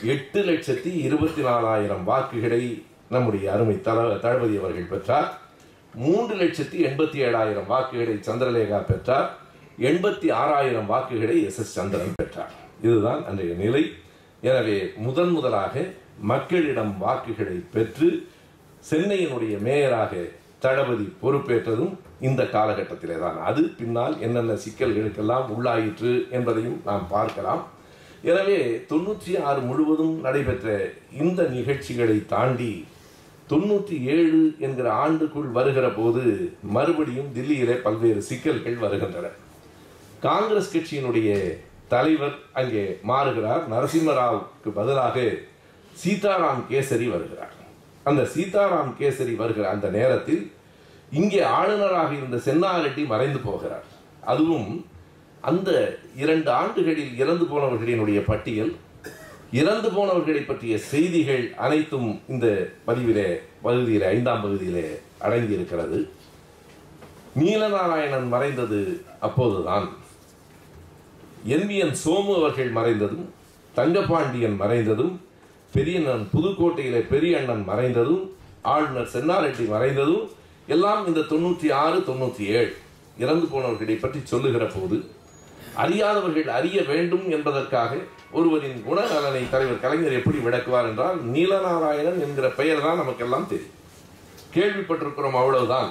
எட்டு 0.02 0.42
லட்சத்தி 0.42 0.96
இருபத்தி 0.96 1.42
நாலாயிரம் 1.42 2.04
வாக்குகளை 2.04 2.82
நம்முடைய 3.08 3.52
அருமை 3.52 3.80
தள 3.80 4.14
தளபதி 4.14 4.56
அவர்கள் 4.56 4.82
பெற்றார். 4.82 5.38
மூன்று 5.94 6.34
லட்சத்தி 6.36 6.78
எண்பத்தி 6.78 7.18
ஏழாயிரம் 7.26 7.66
வாக்குகளை 7.66 8.14
சந்திரலேகா 8.14 8.84
பெற்றார். 8.86 9.36
எண்பத்தி 9.78 10.32
ஆறாயிரம் 10.32 10.86
வாக்குகளை 10.86 11.44
எஸ் 11.44 11.58
எஸ் 11.58 11.72
சந்திரன் 11.72 12.12
பெற்றார். 12.16 12.50
இதுதான் 12.82 13.26
அன்றைய 13.26 13.54
நிலை. 13.54 13.92
எனவே 14.40 14.92
முதன் 14.96 15.28
முதலாக 15.28 15.84
மக்களிடம் 16.20 16.98
வாக்குகளை 16.98 17.64
பெற்று 17.72 18.26
சென்னையினுடைய 18.90 19.58
மேயராக 19.60 20.28
தளபதி 20.58 21.12
பொறுப்பேற்றதும் 21.22 21.94
இந்த 22.26 22.42
காலகட்டத்திலே 22.54 23.16
தான் 23.24 23.38
அது 23.48 23.62
பின்னால் 23.80 24.14
என்னென்ன 24.26 24.54
சிக்கல்களுக்கெல்லாம் 24.64 25.48
உள்ளாயிற்று 25.54 26.12
என்பதையும் 26.36 26.78
நாம் 26.88 27.04
பார்க்கலாம். 27.16 27.62
எனவே 28.30 28.60
தொண்ணூற்றி 28.90 29.32
ஆறு 29.48 29.60
முழுவதும் 29.66 30.14
நடைபெற்ற 30.26 30.68
இந்த 31.22 31.40
நிகழ்ச்சிகளை 31.56 32.16
தாண்டி 32.32 32.72
தொண்ணூற்றி 33.50 33.96
ஏழு 34.14 34.40
என்கிற 34.66 34.88
ஆண்டுக்குள் 35.04 35.50
வருகிற 35.58 35.86
போது 35.98 36.24
மறுபடியும் 36.76 37.30
தில்லியிலே 37.36 37.76
பல்வேறு 37.84 38.22
சிக்கல்கள் 38.30 38.82
வருகின்றன. 38.84 39.26
காங்கிரஸ் 40.26 40.72
கட்சியினுடைய 40.74 41.30
தலைவர் 41.92 42.36
அங்கே 42.60 42.84
மாறுகிறார். 43.10 43.62
நரசிம்மராவுக்கு 43.74 44.70
பதிலாக 44.80 45.16
சீதாராம் 46.02 46.62
கேசரி 46.70 47.06
வருகிறார். 47.14 47.54
அந்த 48.08 48.22
சீதாராம் 48.34 48.92
கேசரி 49.00 49.34
வருகிற 49.42 49.64
அந்த 49.74 49.86
நேரத்தில் 49.98 50.42
இங்கே 51.12 51.42
ஆளுநராக 51.42 52.14
இருந்த 52.14 52.36
சென்னாரெட்டி 52.36 53.06
மறைந்து 53.06 53.38
போகிறார். 53.38 53.84
அதுவும் 54.20 54.86
அந்த 55.40 55.98
இரண்டு 56.16 56.50
ஆண்டுகளில் 56.50 57.18
இறந்து 57.18 57.44
போனவர்களினுடைய 57.44 58.22
பட்டியல் 58.26 58.76
இறந்து 59.52 59.90
போனவர்களை 59.90 60.40
பற்றிய 60.40 60.78
செய்திகள் 60.78 61.54
அனைத்தும் 61.54 62.20
இந்த 62.28 62.68
பதிவிலே 62.86 63.40
பகுதியிலே 63.62 64.06
ஐந்தாம் 64.06 64.42
பகுதியிலே 64.42 65.00
அடங்கியிருக்கிறது. 65.20 66.08
நீலநாராயணன் 67.38 68.28
மறைந்தது 68.28 69.00
அப்போதுதான். 69.20 69.88
என். 71.44 71.94
சோமு 72.04 72.36
அவர்கள் 72.36 72.72
மறைந்ததும் 72.72 73.28
தங்கபாண்டியன் 73.74 74.60
மறைந்ததும் 74.60 75.16
பெரியண்ணன் 75.72 76.28
புதுக்கோட்டையிலே 76.34 77.06
பெரிய 77.08 77.38
அண்ணன் 77.38 77.64
மறைந்ததும் 77.68 78.28
ஆளுநர் 78.62 79.08
சென்னாரெட்டி 79.12 79.68
மறைந்ததும் 79.68 80.28
எல்லாம் 80.74 81.06
இந்த 81.08 81.20
தொண்ணூற்றி 81.30 81.68
ஆறு 81.82 81.98
தொண்ணூற்றி 82.08 82.44
ஏழு 82.58 82.72
இறந்து 83.22 83.46
போனவர்களை 83.52 83.94
பற்றி 84.00 84.20
சொல்லுகிற 84.32 84.64
போது 84.64 84.96
அறியாதவர்கள் 85.82 86.48
அறிய 86.56 86.78
வேண்டும் 86.90 87.24
என்பதற்காக 87.36 87.92
ஒருவரின் 88.32 88.82
குணநலனை 88.86 89.42
தலைவர் 89.50 89.80
கலைஞர் 89.84 90.16
எப்படி 90.18 90.38
விளக்குவார் 90.38 90.88
என்றால் 90.90 91.18
நீலநாராயணன் 91.34 92.18
என்கிற 92.24 92.46
பெயர் 92.58 92.82
தான் 92.82 93.00
நமக்கெல்லாம் 93.02 93.48
தெரியும். 93.52 93.76
கேள்விப்பட்டிருக்கிறோம் 94.54 95.38
அவ்வளவுதான். 95.40 95.90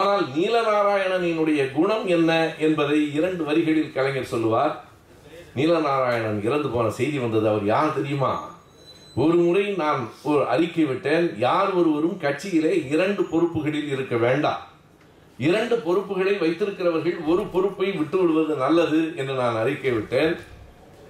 ஆனால் 0.00 0.24
நீலநாராயணனினுடைய 0.36 1.60
குணம் 1.72 2.06
என்ன 2.06 2.30
என்பதை 2.58 2.98
இரண்டு 3.18 3.44
வரிகளில் 3.44 3.94
கலைஞர் 3.96 4.32
சொல்லுவார். 4.32 4.74
நீலநாராயணன் 5.56 6.40
இறந்து 6.48 6.68
போன 6.68 6.90
செய்தி 7.00 7.18
வந்தது 7.18 7.48
அவர் 7.48 7.66
யார் 7.74 7.96
தெரியுமா? 7.98 8.32
ஒரு 9.14 9.34
முறை 9.34 9.64
நான் 9.74 10.08
ஒரு 10.22 10.46
அறிக்கை 10.46 10.84
விட்டேன். 10.84 11.38
யார் 11.38 11.70
ஒருவரும் 11.74 12.20
கட்சியிலே 12.20 12.70
இரண்டு 12.92 13.22
பொறுப்புகளில் 13.22 13.88
இருக்க 13.88 14.16
வேண்டாம். 14.16 14.62
இரண்டு 15.38 15.76
பொறுப்புகளை 15.76 16.32
வைத்திருக்கிறவர்கள் 16.34 17.18
ஒரு 17.26 17.42
பொறுப்பை 17.54 17.90
விட்டு 17.90 18.18
விடுவது 18.20 18.54
நல்லது 18.54 19.12
என்று 19.16 19.34
நான் 19.34 19.56
அறிக்கை 19.56 19.90
விட்டேன். 19.90 20.36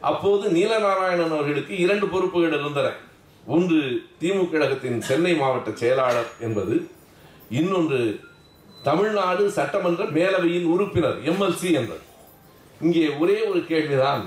அப்போது 0.00 0.50
நீலநாராயணன் 0.50 1.34
அவர்களுக்கு 1.36 1.78
இரண்டு 1.78 2.06
பொறுப்புகள் 2.06 2.56
இருந்தன. 2.58 2.90
ஒன்று 3.46 3.78
திமுக 4.20 4.50
கழகத்தின் 4.50 5.00
சென்னை 5.00 5.34
மாவட்ட 5.34 5.70
செயலாளர் 5.74 6.30
என்பது. 6.40 6.88
இன்னொன்று 7.50 8.20
தமிழ்நாடு 8.82 9.50
சட்டமன்ற 9.50 10.04
மேலவையின் 10.04 10.64
உறுப்பினர் 10.64 11.18
எம்எல்சி 11.30 11.70
என்பது. 11.80 12.02
இங்கே 12.80 13.04
ஒரே 13.20 13.38
ஒரு 13.44 13.62
கேள்விதான். 13.66 14.24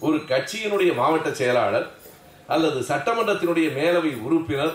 ஒரு 0.00 0.16
கட்சியினுடைய 0.16 0.94
மாவட்ட 0.94 1.34
செயலாளர் 1.34 1.86
அல்லது 2.46 2.80
சட்டமன்றத்தினுடைய 2.90 3.68
மேலவை 3.78 4.12
உறுப்பினர் 4.26 4.74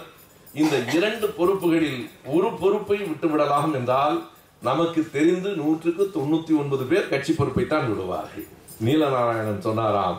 இந்த 0.53 0.75
இரண்டு 0.97 1.27
பொறுப்புகளில் 1.37 2.01
ஒரு 2.35 2.49
பொறுப்பை 2.61 2.97
விட்டுவிடலாம் 3.09 3.73
என்றால் 3.79 4.17
நமக்கு 4.61 5.01
தெரிந்து 5.11 5.49
நூற்றுக்கு 5.59 6.03
தொண்ணூத்தி 6.15 6.53
ஒன்பது 6.61 6.85
பேர் 6.85 7.11
கட்சி 7.11 7.33
பொறுப்பைத்தான் 7.33 7.85
விடுவார்கள். 7.91 8.47
நீலநாராயணன் 8.85 9.65
சொன்னாராம் 9.67 10.17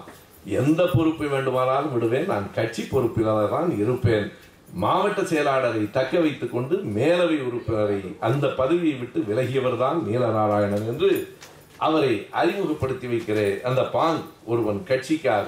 எந்த 0.61 0.83
பொறுப்பை 0.95 1.27
வேண்டுமானாலும் 1.33 1.93
விடுவேன் 1.95 2.31
நான் 2.33 2.47
கட்சி 2.59 2.83
பொறுப்பினர் 2.93 3.51
தான் 3.55 3.71
இருப்பேன். 3.83 4.29
மாவட்ட 4.83 5.21
செயலாளரை 5.31 5.83
தக்க 5.91 6.21
வைத்துக் 6.25 6.55
கொண்டு 6.55 6.75
மேலவை 6.97 7.39
உறுப்பினரை 7.49 8.01
அந்த 8.29 8.47
பதவியை 8.61 8.97
விட்டு 8.99 9.21
விலகியவர் 9.29 9.79
தான் 9.85 9.99
நீலநாராயணன் 10.09 10.87
என்று 10.93 11.11
அவரை 11.87 12.13
அறிமுகப்படுத்தி 12.41 13.07
வைக்கிற 13.13 13.39
அந்த 13.69 13.83
பாங் 13.95 14.21
ஒருவன் 14.45 14.81
கட்சிக்காக 14.91 15.47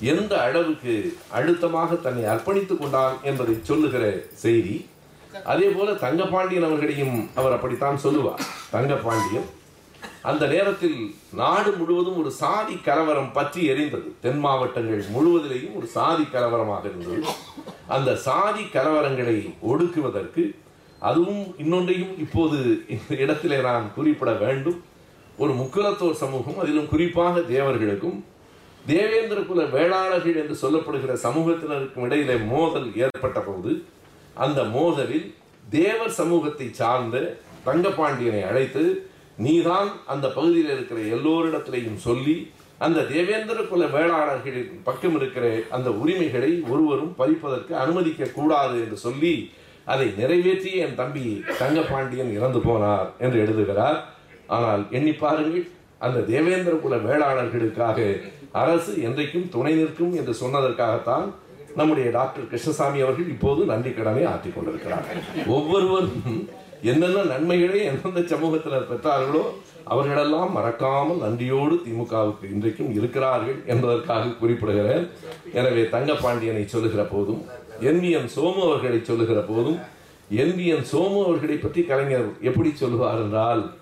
எந்த 0.00 0.32
அளவுக்கு 0.40 0.92
அழுத்தமாக 1.36 1.94
தன்னை 1.94 2.24
அர்ப்பணித்துக் 2.32 2.80
கொண்டான் 2.80 3.16
என்பதை 3.22 3.54
சொல்லுகிற 3.62 4.04
செய்தி 4.44 4.76
அதே 5.44 5.68
போல 5.68 5.92
தங்கபாண்டியன் 5.92 6.66
அவர்களையும் 6.68 7.16
அவர் 7.34 7.54
அப்படித்தான் 7.56 8.02
சொல்லுவார். 8.04 8.42
தங்கபாண்டியன் 8.74 9.48
அந்த 10.22 10.44
நேரத்தில் 10.46 10.98
நாடு 11.40 11.70
முழுவதும் 11.78 12.18
ஒரு 12.20 12.30
சாதி 12.30 12.76
கலவரம் 12.86 13.32
பற்றி 13.32 13.60
எரிந்தது. 13.72 14.08
தென் 14.20 14.38
மாவட்டங்கள் 14.38 15.02
முழுவதிலேயும் 15.14 15.76
ஒரு 15.78 15.86
சாதி 15.96 16.24
கலவரமாக 16.32 16.84
இருந்தது. 16.90 17.20
அந்த 17.96 18.10
சாதி 18.28 18.64
கலவரங்களை 18.76 19.36
ஒடுக்குவதற்கு 19.70 20.44
அதுவும் 20.98 21.44
இன்னொன்றையும் 21.62 22.14
இப்போது 22.18 22.58
இந்த 22.88 23.16
இடத்திலே 23.24 23.60
நான் 23.68 23.92
குறிப்பிட 23.94 24.32
வேண்டும். 24.32 24.82
ஒரு 25.38 25.52
முக்குலத்தோர் 25.52 26.20
சமூகம் 26.22 26.58
அதிலும் 26.58 26.88
குறிப்பாக 26.88 27.40
தேவர்களுக்கும் 27.54 28.18
தேவேந்திர 28.88 29.40
குல 29.40 29.62
வேளாளர்கள் 29.64 30.36
என்று 30.36 30.56
சொல்லப்படுகிற 30.62 31.12
சமூகத்தினருக்கும் 31.22 32.04
இடையிலே 32.04 32.36
மோதல் 32.36 32.88
ஏற்பட்ட 32.96 33.40
போது 33.40 33.70
அந்த 34.36 34.62
மோதலில் 34.62 35.26
தேவர் 35.70 36.10
சமூகத்தை 36.10 36.68
சார்ந்த 36.72 37.16
தங்கபாண்டியனை 37.66 38.42
அழைத்து 38.44 38.84
நீதான் 39.36 39.90
அந்த 40.06 40.26
பகுதியில் 40.28 40.70
இருக்கிற 40.70 41.00
எல்லோரிடத்திலையும் 41.16 41.96
சொல்லி 41.96 42.36
அந்த 42.78 43.00
தேவேந்திர 43.02 43.60
குல 43.62 43.84
வேளாளர்களின் 43.86 44.82
பக்கம் 44.82 45.16
இருக்கிற 45.16 45.46
அந்த 45.70 45.90
உரிமைகளை 45.90 46.50
ஒருவரும் 46.68 47.14
பறிப்பதற்கு 47.18 47.72
அனுமதிக்க 47.76 48.24
கூடாது 48.24 48.76
என்று 48.80 48.96
சொல்லி 48.96 49.34
அதை 49.84 50.06
நிறைவேற்றி 50.18 50.70
என் 50.76 50.94
தம்பி 50.94 51.44
தங்கபாண்டியன் 51.58 52.32
இறந்து 52.32 52.58
போனார் 52.58 53.06
என்று 53.18 53.38
எழுதுகிறார். 53.38 53.98
ஆனால் 54.46 54.82
எண்ணி 54.90 55.12
பாருங்கள் 55.12 55.66
அந்த 55.98 56.20
தேவேந்திர 56.20 56.74
குல 56.76 56.96
வேளாளர்களுக்காக 56.96 57.98
அரசு 58.52 58.92
என்றைக்கும் 58.92 59.48
துணை 59.48 59.74
நிற்கும் 59.74 60.14
என்று 60.14 60.32
சொன்னதற்காகத்தான் 60.32 61.26
நம்முடைய 61.76 62.10
டாக்டர் 62.10 62.46
கிருஷ்ணசாமி 62.46 63.00
அவர்கள் 63.00 63.28
இப்போது 63.28 63.64
நன்றி 63.64 63.90
கடனை 63.92 64.24
ஆற்றிக் 64.24 64.54
கொண்டிருக்கிறார் 64.54 65.04
ஒவ்வொருவரும் 65.46 66.46
என்னென்ன 66.82 67.22
நன்மைகளை 67.22 67.84
எந்தெந்த 67.84 68.20
சமூகத்தினர் 68.20 68.90
பெற்றார்களோ 68.90 69.42
அவர்களெல்லாம் 69.84 70.52
மறக்காமல் 70.52 71.18
நன்றியோடு 71.18 71.74
திமுகவுக்கு 71.74 72.52
இன்றைக்கும் 72.52 72.94
இருக்கிறார்கள் 72.94 73.62
என்பதற்காக 73.66 74.26
குறிப்பிடுகிறேன். 74.26 75.08
எனவே 75.52 75.82
தங்கபாண்டியனை 75.82 76.64
சொல்லுகிற 76.64 77.04
போதும் 77.04 77.44
என் 77.80 78.00
சோமு 78.36 78.62
அவர்களை 78.62 79.04
சொல்லுகிற 79.04 79.40
போதும் 79.40 79.78
என் 80.28 80.84
சோமு 80.92 81.24
அவர்களை 81.24 81.56
பற்றி 81.56 81.82
கலைஞர் 81.82 82.32
எப்படி 82.40 82.70
சொல்லுவார் 82.74 83.18
என்றால் 83.18 83.72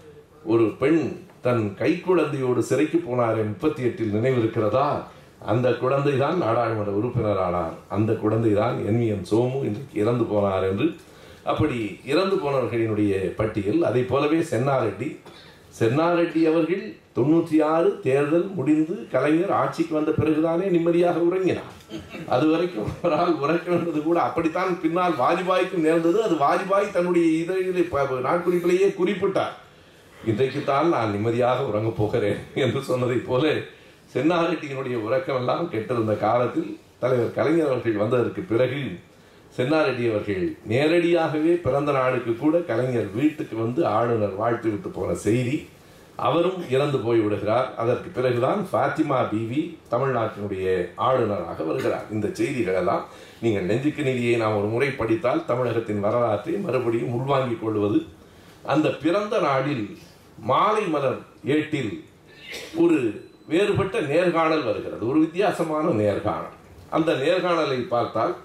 ஒரு 0.45 0.65
பெண் 0.79 1.26
தன் 1.47 1.77
கைக்குழந்தையோடு 1.79 2.59
சிறைக்கு 2.59 2.99
போனார் 2.99 3.37
முப்பத்தி 3.37 3.83
எட்டில் 3.83 4.13
நினைவிருக்கிறதா? 4.13 5.03
அந்த 5.47 5.73
குழந்தை 5.73 6.19
தான் 6.19 6.39
நாடாளுமன்ற 6.39 6.93
உறுப்பினர் 6.93 7.39
ஆனார் 7.39 7.73
அந்த 7.89 8.13
குழந்தை 8.13 8.55
தான் 8.55 8.87
என் 8.87 9.27
சோமு 9.31 9.55
இன்றைக்கு 9.55 10.01
இறந்து 10.01 10.25
போனார் 10.25 10.63
என்று. 10.63 10.95
அப்படி 11.45 12.01
இறந்து 12.05 12.37
போனவர்களினுடைய 12.37 13.35
பட்டியல் 13.37 13.83
அதை 13.83 14.03
போலவே 14.03 14.39
சென்னாரெட்டி. 14.39 15.17
சென்னாரெட்டி 15.81 16.43
அவர்கள் 16.43 16.95
தொண்ணூற்றி 17.17 17.63
ஆறு 17.63 18.01
தேர்தல் 18.03 18.51
முடிந்து 18.55 19.09
கலைஞர் 19.11 19.51
ஆட்சிக்கு 19.51 19.95
வந்த 19.95 20.11
பிறகுதானே 20.11 20.71
நிம்மதியாக 20.71 21.19
உறங்கினார். 21.19 21.73
அது 22.27 22.51
வரைக்கும் 22.51 22.85
அவரால் 23.03 23.37
உறக்க 23.41 23.71
வேண்டது 23.71 24.03
கூட 24.03 24.21
அப்படித்தான் 24.21 24.81
பின்னால் 24.81 25.13
வாஜ்பாய்க்கும் 25.13 25.79
நேர்ந்தது. 25.79 26.23
அது 26.23 26.35
வாஜ்பாய் 26.35 26.93
தன்னுடைய 26.93 27.45
இதழிலே 27.45 27.89
ப- 27.91 28.03
நாட்குறிப்பிலேயே 28.03 28.95
குறிப்பிட்டார். 29.05 29.65
இன்றைக்குத்தான் 30.31 30.89
நான் 30.95 31.13
நிம்மதியாக 31.15 31.65
உறங்கப் 31.71 31.99
போகிறேன் 31.99 32.39
என்று 32.63 32.81
சொன்னதைப் 32.89 33.27
போல 33.27 33.45
சென்னாரெட்டியினுடைய 34.15 34.97
உறக்கமெல்லாம் 35.07 35.69
கெட்டிருந்த 35.73 36.15
காலத்தில் 36.25 36.71
தலைவர் 37.03 37.37
கலைஞர் 37.37 37.71
அவர்கள் 37.71 38.01
வந்ததற்கு 38.03 38.43
பிறகு 38.53 38.81
சென்னாரெட்டி 39.57 40.05
அவர்கள் 40.11 40.45
நேரடியாகவே 40.73 41.53
பிறந்த 41.67 41.93
நாளுக்கு 41.99 42.33
கூட 42.37 42.57
கலைஞர் 42.71 43.11
வீட்டுக்கு 43.19 43.57
வந்து 43.63 43.81
ஆளுநர் 43.99 44.35
வாழ்த்து 44.41 44.69
விட்டு 44.71 44.91
போன 44.97 45.15
செய்தி 45.27 45.57
அவரும் 46.29 46.59
இறந்து 46.75 46.99
போய் 46.99 47.23
விடுகிறார். 47.25 47.69
அதற்கு 47.83 48.09
பிறகுதான் 48.19 48.61
ஃபாத்திமா 48.71 49.21
பிவி 49.33 49.63
தமிழ்நாட்டினுடைய 49.93 50.67
ஆளுநராக 51.09 51.63
வருகிறார். 51.71 52.07
இந்த 52.17 52.27
செய்திகளெல்லாம் 52.39 53.05
நீங்கள் 53.45 53.69
நெஞ்சுக்கு 53.71 54.03
நிதியை 54.09 54.37
நாம் 54.43 54.59
ஒரு 54.61 54.71
முறை 54.75 54.91
படித்தால் 55.01 55.47
தமிழகத்தின் 55.53 56.05
வரலாற்றை 56.07 56.57
மறுபடியும் 56.67 57.17
உள்வாங்கிக் 57.19 57.65
கொள்வது 57.65 58.01
அந்த 58.75 58.89
பிறந்த 59.03 59.35
நாளில் 59.49 59.85
மாலை 60.39 60.87
மலர் 60.87 61.19
ஏட்டில் 61.45 62.05
ஒரு 62.77 63.25
வேறுபட்ட 63.47 64.01
நேர்காணல் 64.01 64.63
வருகிறது. 64.63 65.09
ஒரு 65.09 65.19
வித்தியாசமான 65.19 65.89
நேர்காணல். 65.89 66.55
அந்த 66.91 67.13
நேர்காணலை 67.13 67.89
பார்த்தால் 67.89 68.37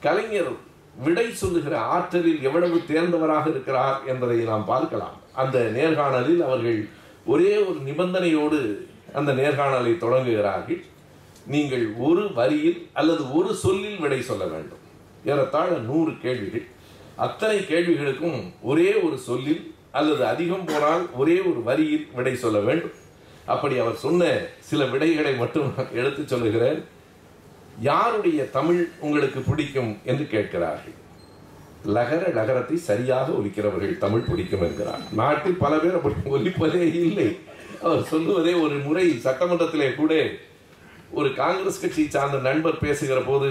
கலைஞர் 0.00 0.72
விடை 0.96 1.32
சொல்லுகிற 1.32 1.80
ஆற்றலில் 1.80 2.42
எவ்வளவு 2.42 2.82
தேர்ந்தவராக 2.88 3.48
இருக்கிறார் 3.48 4.00
என்பதை 4.06 4.38
நாம் 4.38 4.64
பார்க்கலாம். 4.64 5.20
அந்த 5.32 5.70
நேர்காணலில் 5.74 6.40
அவர்கள் 6.40 6.88
ஒரே 7.26 7.56
ஒரு 7.56 7.78
நிபந்தனையோடு 7.86 8.86
அந்த 9.14 9.32
நேர்காணலை 9.32 9.98
தொடங்குகிறார்கள். 9.98 10.84
நீங்கள் 11.46 11.94
ஒரு 11.98 12.32
வரியில் 12.32 12.88
அல்லது 12.92 13.34
ஒரு 13.34 13.54
சொல்லில் 13.54 14.00
விடை 14.00 14.22
சொல்ல 14.22 14.44
வேண்டும். 14.44 14.78
ஏறத்தாழ 15.24 15.68
நூறு 15.68 16.12
கேள்விகள். 16.22 16.66
அத்தனை 17.16 17.58
கேள்விகளுக்கும் 17.58 18.52
ஒரே 18.62 18.94
ஒரு 18.94 19.18
சொல்லில் 19.18 19.73
அல்லது 19.98 20.22
அதிகம் 20.32 20.66
போனால் 20.68 21.04
ஒரே 21.20 21.36
ஒரு 21.50 21.60
வரியில் 21.68 22.06
விடை 22.16 22.34
சொல்ல 22.44 22.58
வேண்டும். 22.68 22.94
அப்படி 23.52 23.74
அவர் 23.82 24.02
சொன்ன 24.04 24.28
சில 24.70 24.84
விடைகளை 24.92 25.32
மட்டும் 25.42 25.68
எடுத்து 25.78 26.00
எடுத்துச் 26.00 26.32
சொல்லுகிறேன். 26.32 26.80
யாருடைய 27.90 28.40
தமிழ் 28.58 28.82
உங்களுக்கு 29.06 29.40
பிடிக்கும் 29.48 29.92
என்று 30.04 30.24
கேட்கிறார்கள். 30.34 30.96
லகர 31.96 32.22
லகரத்தை 32.38 32.76
சரியாக 32.90 33.32
ஒலிக்கிறவர்கள் 33.38 34.02
தமிழ் 34.04 34.28
பிடிக்கும் 34.28 34.64
என்கிறார். 34.66 35.02
நாட்டில் 35.20 35.62
பல 35.64 35.72
பேர் 35.78 35.98
அப்படி 35.98 36.14
ஒலிப்பதே 36.36 36.82
இல்லை. 37.08 37.28
அவர் 37.82 38.08
சொல்லுவதே 38.12 38.52
ஒரு 38.64 38.76
முறை 38.86 39.06
சட்டமன்றத்திலே 39.24 39.88
கூட 39.94 40.14
ஒரு 41.18 41.30
காங்கிரஸ் 41.40 41.82
கட்சியை 41.82 42.08
சார்ந்த 42.10 42.38
நண்பர் 42.48 42.82
பேசுகிற 42.84 43.18
போது 43.20 43.50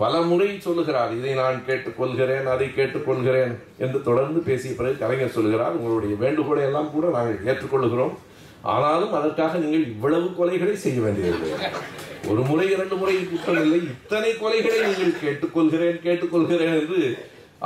பல 0.00 0.20
முறை 0.28 0.48
சொல்லுகிறார் 0.66 1.12
இதை 1.18 1.32
நான் 1.40 1.58
கேட்டுக்கொள்கிறேன் 1.66 2.46
அதை 2.52 2.66
கேட்டுக்கொள்கிறேன் 2.78 3.52
என்று 3.84 3.98
தொடர்ந்து 4.08 4.40
பேசிய 4.48 4.72
பிறகு 4.78 4.96
கலைஞர் 5.02 5.36
சொல்லுகிறார் 5.36 5.76
உங்களுடைய 5.78 6.14
வேண்டுகோளை 6.22 6.62
எல்லாம் 6.68 6.90
கூட 6.94 7.04
நாங்கள் 7.16 7.44
ஏற்றுக்கொள்கிறோம். 7.50 8.14
ஆனாலும் 8.74 9.14
அதற்காக 9.18 9.58
நீங்கள் 9.64 9.90
இவ்வளவு 9.92 10.28
கொலைகளை 10.38 10.74
செய்ய 10.84 10.98
வேண்டியதில்லை. 11.04 11.70
ஒரு 12.30 12.42
முறை 12.50 12.66
இரண்டு 12.74 12.96
முறை 13.00 13.14
குற்றம் 13.32 13.60
இல்லை. 13.64 13.80
இத்தனை 13.92 14.30
கொலைகளை 14.42 14.78
நீங்கள் 14.88 15.20
கேட்டுக்கொள்கிறேன் 15.22 15.98
கேட்டுக்கொள்கிறேன் 16.06 16.76
என்று 16.80 17.02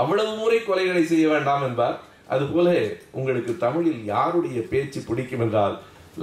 அவ்வளவு 0.02 0.32
முறை 0.42 0.58
கொலைகளை 0.68 1.04
செய்ய 1.12 1.26
வேண்டாம் 1.34 1.64
என்பார். 1.68 1.96
அதுபோல 2.34 2.68
உங்களுக்கு 3.18 3.52
தமிழில் 3.62 4.02
யாருடைய 4.14 4.58
பேச்சு 4.72 5.00
பிடிக்கும் 5.08 5.44
என்றால் 5.44 5.76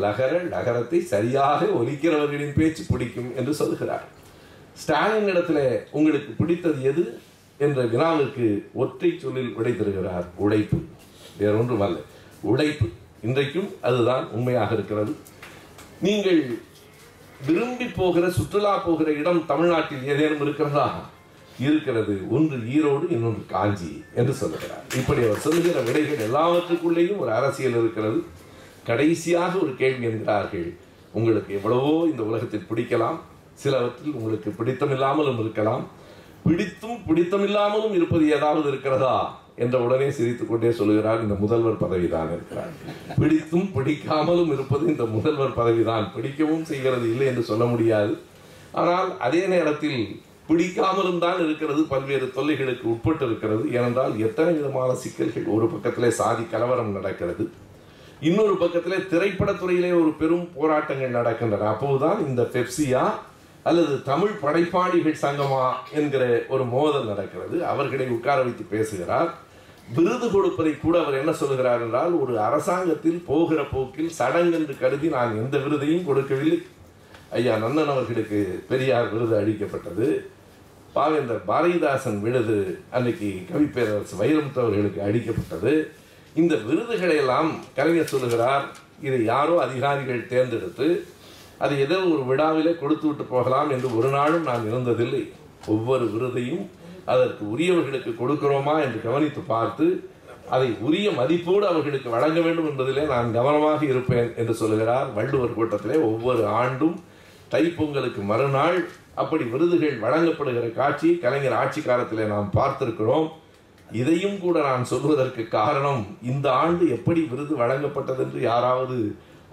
லகர 0.03 0.33
லகரத்தை 0.53 0.99
சரியாக 1.13 1.65
ஒலிக்கிறவர்களின் 1.79 2.57
பேச்சு 2.59 2.83
பிடிக்கும் 2.91 3.31
என்று 3.39 3.53
சொல்கிறார் 3.61 4.05
ஸ்டாலின் 4.75 5.35
இடத்துல 5.35 5.83
உங்களுக்கு 5.91 6.31
பிடித்தது 6.31 6.83
எது? 6.83 7.19
என்ற 7.57 7.85
வினாவிற்கு 7.85 8.45
ஒற்றை 8.73 9.11
சொல்லில் 9.17 9.53
விடை 9.53 9.77
தருகிறார் 9.77 10.25
உழைப்பு 10.35 10.77
வேறொன்றும் 11.37 11.81
அல்ல. 11.81 11.99
உழைப்பு 12.41 12.87
இன்றைக்கும் 13.21 13.69
அதுதான் 13.81 14.29
உண்மையாக 14.29 14.73
இருக்கிறது. 14.73 15.15
நீங்கள் 16.01 16.57
விரும்பி 17.47 17.85
போகிற 17.85 18.29
சுற்றுலா 18.29 18.77
போகிற 18.77 19.11
இடம் 19.11 19.45
தமிழ்நாட்டில் 19.45 20.07
ஏதேனும் 20.07 20.41
இருக்கிறதா? 20.41 21.09
இருக்கிறது. 21.59 22.21
ஒன்று 22.29 22.57
ஈரோடு 22.57 23.11
இன்னொன்று 23.11 23.45
காஞ்சி 23.47 24.03
என்று 24.15 24.33
சொல்லுகிறார். 24.33 24.83
இப்படி 24.95 25.23
அவர் 25.23 25.37
சொல்லுகிற 25.37 25.81
விடைகள் 25.81 26.29
எல்லாவற்றுக்குள்ளேயும் 26.29 27.17
ஒரு 27.17 27.31
அரசியல் 27.31 27.79
இருக்கிறது. 27.79 28.23
கடைசியாக 28.83 29.57
ஒரு 29.57 29.75
கேள்வி 29.75 30.05
என்கிறார்கள். 30.05 30.73
உங்களுக்கு 31.11 31.53
எவ்வளவோ 31.53 32.07
இந்த 32.11 32.23
உலகத்தில் 32.23 32.67
பிடிக்கலாம். 32.69 33.19
சிலவற்றில் 33.61 34.17
உங்களுக்கு 34.19 34.49
பிடித்தமில்லாமலும் 34.59 35.39
இருக்கலாம். 35.39 35.83
பிடித்தும் 36.45 36.99
பிடித்தமில்லாமலும் 37.07 37.95
இருப்பது 37.99 38.31
ஏதாவது 38.31 38.67
இருக்கிறதா? 38.69 39.15
என்ற 39.63 39.75
உடனே 39.79 40.11
சிரித்துக் 40.11 40.49
கொண்டே 40.49 40.71
சொல்லுகிறார் 40.71 41.21
இந்த 41.21 41.33
முதல்வர் 41.33 41.81
பதவிதான் 41.83 42.31
இருக்கிறார் 42.35 42.71
பிடித்தும் 43.19 43.67
பிடிக்காமலும் 43.75 44.51
இருப்பது 44.55 44.85
இந்த 44.85 45.05
முதல்வர் 45.05 45.57
பதவிதான். 45.59 46.05
பிடிக்கவும் 46.15 46.65
செய்கிறது 46.71 47.05
இல்லை 47.11 47.27
என்று 47.27 47.43
சொல்ல 47.43 47.65
முடியாது. 47.65 48.13
ஆனால் 48.71 49.19
அதே 49.19 49.45
நேரத்தில் 49.45 49.99
பிடிக்காமலும் 50.49 51.19
தான் 51.19 51.39
இருக்கிறது. 51.45 51.83
பல்வேறு 51.83 52.31
தொல்லைகளுக்கு 52.35 52.85
உட்பட்டு 52.93 53.25
இருக்கிறது 53.25 53.63
ஏனென்றால் 53.71 54.19
எத்தனை 54.19 54.53
விதமான 54.53 54.93
சிக்கல்கள் 54.93 55.53
ஒரு 55.55 55.67
பக்கத்திலே 55.67 56.09
சாதி 56.09 56.43
கலவரம் 56.43 56.91
நடக்கிறது. 56.91 57.45
இன்னொரு 58.19 58.55
பக்கத்திலே 58.55 58.97
திரைப்படத்துறையிலே 59.13 59.93
ஒரு 60.01 60.11
பெரும் 60.19 60.49
போராட்டங்கள் 60.55 61.15
நடக்கின்றன. 61.17 61.67
அப்போதுதான் 61.73 62.27
இந்த 62.27 62.41
பெப்சியா 62.53 63.05
அல்லது 63.69 63.93
தமிழ் 64.09 64.35
படைப்பாளிகள் 64.43 65.23
சங்கமா 65.25 65.63
என்கிற 65.99 66.23
ஒரு 66.53 66.63
மோதல் 66.73 67.09
நடக்கிறது. 67.11 67.57
அவர்களை 67.71 68.05
உட்கார 68.15 68.37
வைத்து 68.45 68.65
பேசுகிறார். 68.73 69.29
விருது 69.95 70.27
கொடுப்பதை 70.31 70.73
கூட 70.83 70.95
அவர் 71.03 71.19
என்ன 71.21 71.31
சொல்லுகிறார் 71.39 71.81
என்றால் 71.85 72.13
ஒரு 72.21 72.33
அரசாங்கத்தில் 72.47 73.19
போகிற 73.29 73.61
போக்கில் 73.73 74.15
சடங்கு 74.19 74.55
என்று 74.59 74.75
கருதி 74.83 75.07
நான் 75.15 75.39
எந்த 75.41 75.57
விருதையும் 75.63 76.07
கொடுக்கவில்லை. 76.09 76.59
ஐயா 77.37 77.55
நன்னன் 77.63 77.91
அவர்களுக்கு 77.95 78.39
பெரியார் 78.69 79.11
விருது 79.13 79.35
அளிக்கப்பட்டது. 79.41 80.07
பாவேந்தர் 80.95 81.43
பாரதிதாசன் 81.51 82.19
விருது 82.25 82.59
அன்னைக்கு 82.97 83.29
கவிப்பேரரசு 83.51 84.15
வைரமுத்து 84.21 84.59
அவர்களுக்கு 84.65 85.01
அளிக்கப்பட்டது. 85.07 85.73
இந்த 86.41 86.55
விருதுகளை 86.67 87.17
எல்லாம் 87.23 87.49
கலைஞர் 87.75 88.13
சொல்லுகிறார். 88.13 88.65
இதை 89.07 89.19
யாரோ 89.33 89.55
அதிகாரிகள் 89.65 90.29
தேர்ந்தெடுத்து 90.33 90.87
அதை 91.63 91.75
ஏதோ 91.85 91.97
ஒரு 92.13 92.23
விழாவிலே 92.29 92.73
கொடுத்து 92.81 93.05
விட்டு 93.07 93.25
போகலாம் 93.33 93.69
என்று 93.75 93.89
ஒரு 93.97 94.09
நாளும் 94.17 94.47
நான் 94.49 94.67
இருந்ததில்லை. 94.71 95.23
ஒவ்வொரு 95.73 96.05
விருதையும் 96.13 96.65
அதற்கு 97.13 97.43
உரியவர்களுக்கு 97.53 98.11
கொடுக்கிறோமா 98.21 98.75
என்று 98.85 98.99
கவனித்து 99.07 99.41
பார்த்து 99.53 99.87
அதை 100.55 100.69
உரிய 100.87 101.07
மதிப்போடு 101.19 101.65
அவர்களுக்கு 101.71 102.09
வழங்க 102.15 102.39
வேண்டும் 102.45 102.67
என்பதிலே 102.71 103.03
நான் 103.13 103.29
கவனமாக 103.37 103.81
இருப்பேன் 103.91 104.29
என்று 104.41 104.53
சொல்லுகிறார் 104.61 105.07
வள்ளுவர் 105.17 105.57
கூட்டத்திலே 105.57 105.97
ஒவ்வொரு 106.09 106.43
ஆண்டும் 106.59 106.97
தைப்பொங்கலுக்கு 107.53 108.21
மறுநாள் 108.31 108.77
அப்படி 109.21 109.43
விருதுகள் 109.53 109.95
வழங்கப்படுகிற 110.03 110.67
காட்சி 110.79 111.09
கலைஞர் 111.23 111.57
ஆட்சி 111.61 111.81
காலத்திலே 111.81 112.25
நாம் 112.33 112.49
பார்த்திருக்கிறோம். 112.57 113.27
இதையும் 114.01 114.37
கூட 114.43 114.57
நான் 114.69 114.89
சொல்வதற்கு 114.91 115.43
காரணம் 115.57 116.01
இந்த 116.31 116.47
ஆண்டு 116.63 116.85
எப்படி 116.97 117.21
விருது 117.31 117.53
வழங்கப்பட்டது 117.61 118.23
என்று 118.25 118.39
யாராவது 118.51 118.97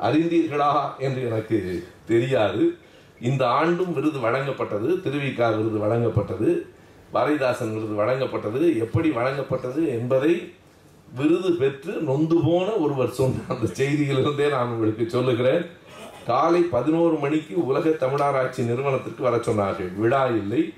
அறிந்தீர்களா 0.03 0.73
என்று 0.99 1.25
எனக்கு 1.27 1.59
தெரியாது. 2.07 2.75
இந்த 3.21 3.49
ஆண்டும் 3.49 3.93
விருது 3.95 4.19
வழங்கப்பட்டது 4.19 4.89
திருவிக்கா 5.05 5.47
விருது 5.57 5.79
வழங்கப்பட்டது 5.85 6.49
பாரதிதாசன் 7.15 7.75
விருது 7.75 7.95
வழங்கப்பட்டது. 8.03 8.79
எப்படி 8.79 9.11
வழங்கப்பட்டது 9.11 9.89
என்பதை 9.89 10.53
விருது 11.15 11.53
பெற்று 11.53 11.93
நொந்து 11.93 12.37
போன 12.45 12.69
ஒருவர் 12.85 13.11
சொன்ன 13.11 13.41
அந்த 13.49 13.67
செய்தியிலிருந்தே 13.79 14.49
நான் 14.49 14.69
உங்களுக்கு 14.69 15.09
சொல்லுகிறேன். 15.09 15.65
காலை 16.27 16.61
பதினோரு 16.61 17.15
மணிக்கு 17.15 17.67
உலக 17.67 17.91
தமிழாராய்ச்சி 17.91 18.63
நிறுவனத்திற்கு 18.63 19.23
வர 19.23 19.37
சொன்னார்கள். 19.37 19.91
விழா 19.97 20.27
இல்லை. 20.27 20.73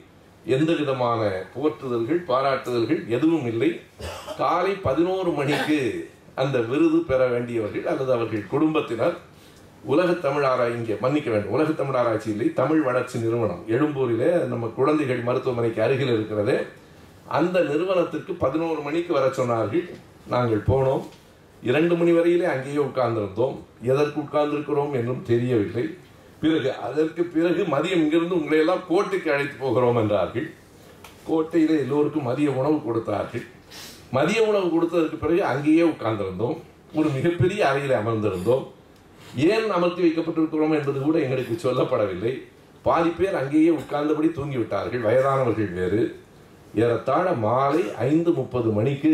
எந்த 0.47 0.73
விதமான 0.73 1.21
போற்றுதல்கள் 1.55 2.21
பாராட்டுதல்கள் 2.29 3.01
எதுவும் 3.09 3.47
இல்லை. 3.47 3.81
காலை 4.37 4.73
பதினோரு 4.73 5.31
மணிக்கு 5.31 5.79
அந்த 6.35 6.59
விருது 6.61 6.99
பெற 6.99 7.27
வேண்டியவர்கள் 7.27 7.87
அல்லது 7.87 8.13
அவர்கள் 8.13 8.47
குடும்பத்தினர். 8.47 9.17
உலக 9.85 10.13
தமிழ் 10.13 10.43
ஆராய் 10.43 10.75
இங்கே 10.77 10.97
மன்னிக்க 11.01 11.31
வேண்டும். 11.31 11.53
உலக 11.53 11.71
தமிழ் 11.71 11.95
ஆராய்ச்சி 11.95 12.31
இல்லை 12.31 12.53
தமிழ் 12.53 12.81
வளர்ச்சி 12.81 13.19
நிறுவனம். 13.19 13.65
எழும்பூரிலே 13.69 14.31
நம்ம 14.53 14.67
குழந்தைகள் 14.67 15.21
மருத்துவமனைக்கு 15.21 15.83
அருகில் 15.83 16.13
இருக்கிறதே. 16.13 16.57
அந்த 17.29 17.61
நிறுவனத்திற்கு 17.61 18.33
பதினோரு 18.33 18.81
மணிக்கு 18.81 19.13
வர 19.13 19.27
சொன்னார்கள். 19.27 19.85
நாங்கள் 20.27 20.63
போனோம். 20.67 21.05
இரண்டு 21.63 21.95
மணி 21.95 22.13
வரையிலே 22.13 22.47
அங்கேயே 22.55 22.77
உட்கார்ந்திருந்தோம். 22.77 23.57
எதற்கு 23.83 24.21
உட்கார்ந்திருக்கிறோம் 24.21 24.93
என்றும் 24.93 25.23
தெரியவில்லை. 25.27 25.85
பிறகு 26.41 26.75
அதற்கு 26.75 27.23
பிறகு 27.23 27.63
மதியம் 27.65 28.03
இங்கிருந்து 28.05 28.35
உங்களை 28.35 28.59
எல்லாம் 28.59 28.83
கோட்டைக்கு 28.89 29.33
அழைத்து 29.33 29.57
போகிறோம் 29.59 29.97
என்றார்கள். 29.97 30.51
கோட்டையிலே 31.29 31.77
எல்லோருக்கும் 31.79 32.23
மதிய 32.23 32.51
உணவு 32.51 32.83
கொடுத்தார்கள். 32.83 33.45
மதிய 34.17 34.41
உணவு 34.51 34.67
கொடுத்ததற்கு 34.75 35.17
பிறகு 35.23 35.43
அங்கேயே 35.53 35.85
உட்கார்ந்திருந்தோம். 35.93 36.57
ஒரு 36.99 37.09
மிகப்பெரிய 37.17 37.61
அறையில் 37.69 37.99
அமர்ந்திருந்தோம். 38.01 38.65
ஏன் 39.51 39.71
அமர்த்தி 39.77 40.01
வைக்கப்பட்டிருக்கிறோம் 40.05 40.75
என்பது 40.79 40.99
கூட 41.07 41.17
எங்களுக்கு 41.25 41.55
சொல்லப்படவில்லை. 41.65 42.33
பாதி 42.87 43.11
பேர் 43.19 43.41
அங்கேயே 43.41 43.71
உட்கார்ந்தபடி 43.79 44.29
தூங்கிவிட்டார்கள். 44.39 45.03
வயதானவர்கள் 45.07 45.73
வேறு. 45.81 46.03
ஏறத்தாழ 46.83 47.27
மாலை 47.47 47.83
ஐந்து 48.11 48.31
முப்பது 48.39 48.69
மணிக்கு 48.79 49.13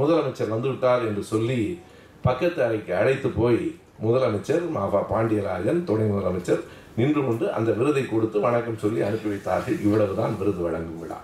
முதலமைச்சர் 0.00 0.52
வந்துவிட்டார் 0.54 1.04
என்று 1.08 1.22
சொல்லி 1.32 1.60
பக்கத்து 2.26 2.60
அறைக்கு 2.64 2.92
அழைத்து 3.00 3.28
போய் 3.38 3.60
முதலமைச்சர் 4.04 4.64
மாபா 4.76 5.00
பாண்டியராஜன் 5.12 5.80
துணை 5.88 6.06
முதலமைச்சர் 6.10 6.60
நின்று 6.98 7.20
கொண்டு 7.26 7.46
அந்த 7.58 7.70
விருதை 7.78 8.02
கொடுத்து 8.06 8.38
வணக்கம் 8.46 8.82
சொல்லி 8.82 9.00
அனுப்பி 9.08 9.28
வைத்தார்கள். 9.32 9.78
இவ்வளவுதான் 9.86 10.34
விருது 10.40 10.60
வழங்கும் 10.66 11.00
விழா. 11.02 11.18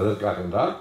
எதற்காக 0.00 0.42
என்றால் 0.46 0.74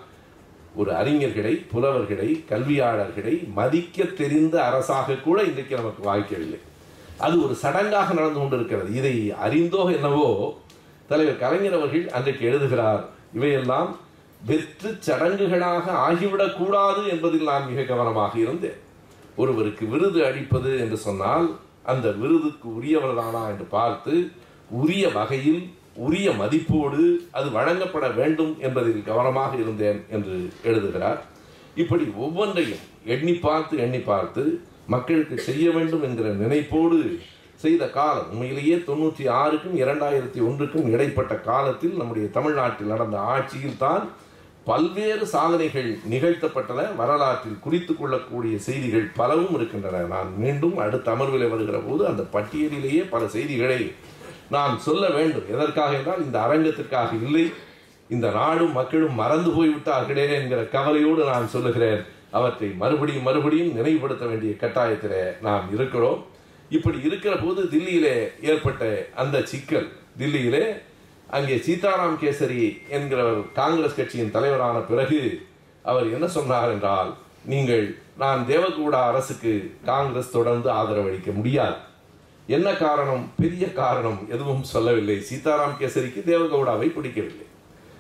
ஒரு 0.76 0.92
அறிஞர்களை 0.92 1.54
புலவர்களை 1.72 2.44
கல்வியாளர்களை 2.50 3.52
மதிக்க 3.54 4.04
தெரிந்த 4.04 4.64
அரசாக 4.64 5.14
கூட 5.14 5.44
இன்றைக்கு 5.44 5.76
நமக்கு 5.76 6.02
வாய்க்கவில்லை. 6.10 6.60
அது 7.18 7.44
ஒரு 7.44 7.56
சடங்காக 7.64 8.14
நடந்து 8.14 8.40
கொண்டிருக்கிறது. 8.40 8.94
இதை 8.94 9.32
அறிந்தோ 9.32 9.92
என்னவோ 9.92 10.30
தலைவர் 11.08 11.38
கலைஞர் 11.38 11.74
அவர்கள் 11.74 12.10
அன்றைக்கு 12.10 12.46
எழுதுகிறார் 12.46 13.04
இவையெல்லாம் 13.34 13.98
வெற்று 14.46 14.92
சடங்குகளாக 15.06 15.86
ஆகிவிடக்கூடாது 16.08 17.02
என்பதில் 17.08 17.44
நான் 17.44 17.68
மிக 17.68 17.84
கவனமாக 17.84 18.40
இருந்தேன். 18.40 18.80
ஒருவருக்கு 19.36 19.88
விருது 19.88 20.26
அளிப்பது 20.26 20.80
என்று 20.80 20.98
சொன்னால் 20.98 21.48
அந்த 21.84 22.08
விருதுக்கு 22.12 22.70
உரியவர்தானா? 22.70 23.44
என்று 23.50 23.66
பார்த்து 23.70 24.32
உரிய 24.70 25.10
வகையில் 25.10 25.62
உரிய 25.96 26.30
மதிப்போடு 26.32 27.02
அது 27.32 27.48
வழங்கப்பட 27.52 28.08
வேண்டும் 28.20 28.54
என்பதில் 28.60 29.08
கவனமாக 29.10 29.58
இருந்தேன் 29.58 30.00
என்று 30.10 30.38
எழுதுகிறார். 30.64 31.20
இப்படி 31.76 32.06
ஒவ்வொன்றையும் 32.26 32.86
எண்ணி 33.06 33.34
பார்த்து 33.34 33.78
எண்ணி 33.78 34.00
பார்த்து 34.12 34.44
மக்களுக்கு 34.94 35.36
செய்ய 35.50 35.66
வேண்டும் 35.72 36.04
என்கிற 36.08 36.30
நினைப்போடு 36.44 36.98
செய்த 37.64 37.84
காலம் 37.88 38.30
உண்மையிலேயே 38.32 38.76
தொண்ணூற்றி 38.88 39.24
ஆறுக்கும் 39.42 39.76
இரண்டாயிரத்தி 39.82 40.40
ஒன்றுக்கும் 40.48 40.88
இடைப்பட்ட 40.94 41.34
காலத்தில் 41.50 42.00
நம்முடைய 42.00 42.28
தமிழ்நாட்டில் 42.38 42.92
நடந்த 42.94 43.18
ஆட்சியில் 43.34 43.82
தான் 43.86 44.06
பல்வேறு 44.64 45.26
சாதனைகள் 45.34 45.90
நிகழ்த்தப்பட்டன. 46.14 46.82
வரலாற்றில் 47.02 47.60
குறித்து 47.60 47.94
கொள்ளக்கூடிய 47.96 48.56
செய்திகள் 48.68 49.08
பலவும் 49.20 49.56
இருக்கின்றன. 49.58 50.02
நான் 50.16 50.32
மீண்டும் 50.44 50.78
அடுத்த 50.78 51.12
அமர்வில் 51.16 51.52
வருகிற 51.54 51.78
போது 51.88 52.08
அந்த 52.08 52.26
பட்டியலிலேயே 52.36 53.04
பல 53.14 53.28
செய்திகளை 53.36 53.82
நான் 54.56 54.74
சொல்ல 54.88 55.04
வேண்டும். 55.18 55.50
எதற்காக 55.56 55.98
என்றால் 55.98 56.24
இந்த 56.26 56.38
அரங்கத்திற்காக 56.46 57.12
இல்லை. 57.26 57.46
இந்த 58.16 58.28
நாடும் 58.40 58.74
மக்களும் 58.80 59.20
மறந்து 59.22 59.50
போய்விட்டார்களே 59.58 60.26
என்கிற 60.38 60.62
கவலையோடு 60.76 61.24
நான் 61.32 61.54
சொல்லுகிறேன். 61.56 62.02
அவற்றை 62.40 62.70
மறுபடியும் 62.82 63.28
மறுபடியும் 63.28 63.76
நினைவுபடுத்த 63.78 64.26
வேண்டிய 64.32 64.54
கட்டாயத்தில் 64.64 65.20
நாம் 65.48 65.66
இருக்கிறோம். 65.76 66.20
இப்படி 66.78 67.00
இருக்கிற 67.08 67.34
போது 67.36 67.62
தில்லியிலே 67.74 68.16
ஏற்பட்ட 68.50 68.84
அந்த 69.16 69.38
சிக்கல். 69.52 69.88
தில்லியிலே 70.20 70.64
அங்கே 71.38 71.56
சீதாராம் 71.68 72.18
கேசரி 72.24 72.62
என்கிறவர் 72.98 73.42
காங்கிரஸ் 73.60 73.98
கட்சியின் 74.00 74.34
தலைவரான 74.36 74.78
பிறகு 74.92 75.20
அவர் 75.92 76.08
என்ன 76.16 76.28
சொன்னார் 76.38 76.72
என்றால் 76.72 77.12
நீங்கள் 77.54 77.86
நான் 78.18 78.42
தேவகூடா 78.50 79.02
அரசுக்கு 79.12 79.54
காங்கிரஸ் 79.86 80.36
தொடர்ந்து 80.38 80.70
ஆதரவளிக்க 80.80 81.32
முடியாது. 81.40 81.78
என்ன 82.48 82.74
காரணம்? 82.74 83.30
பெரிய 83.38 83.74
காரணம் 83.74 84.28
எதுவும் 84.30 84.64
சொல்லவில்லை. 84.64 85.16
சீதாராம் 85.16 85.78
கேசரிக்கு 85.80 86.22
தேவகவுடாவை 86.26 86.88
பிடிக்கவில்லை. 86.94 87.46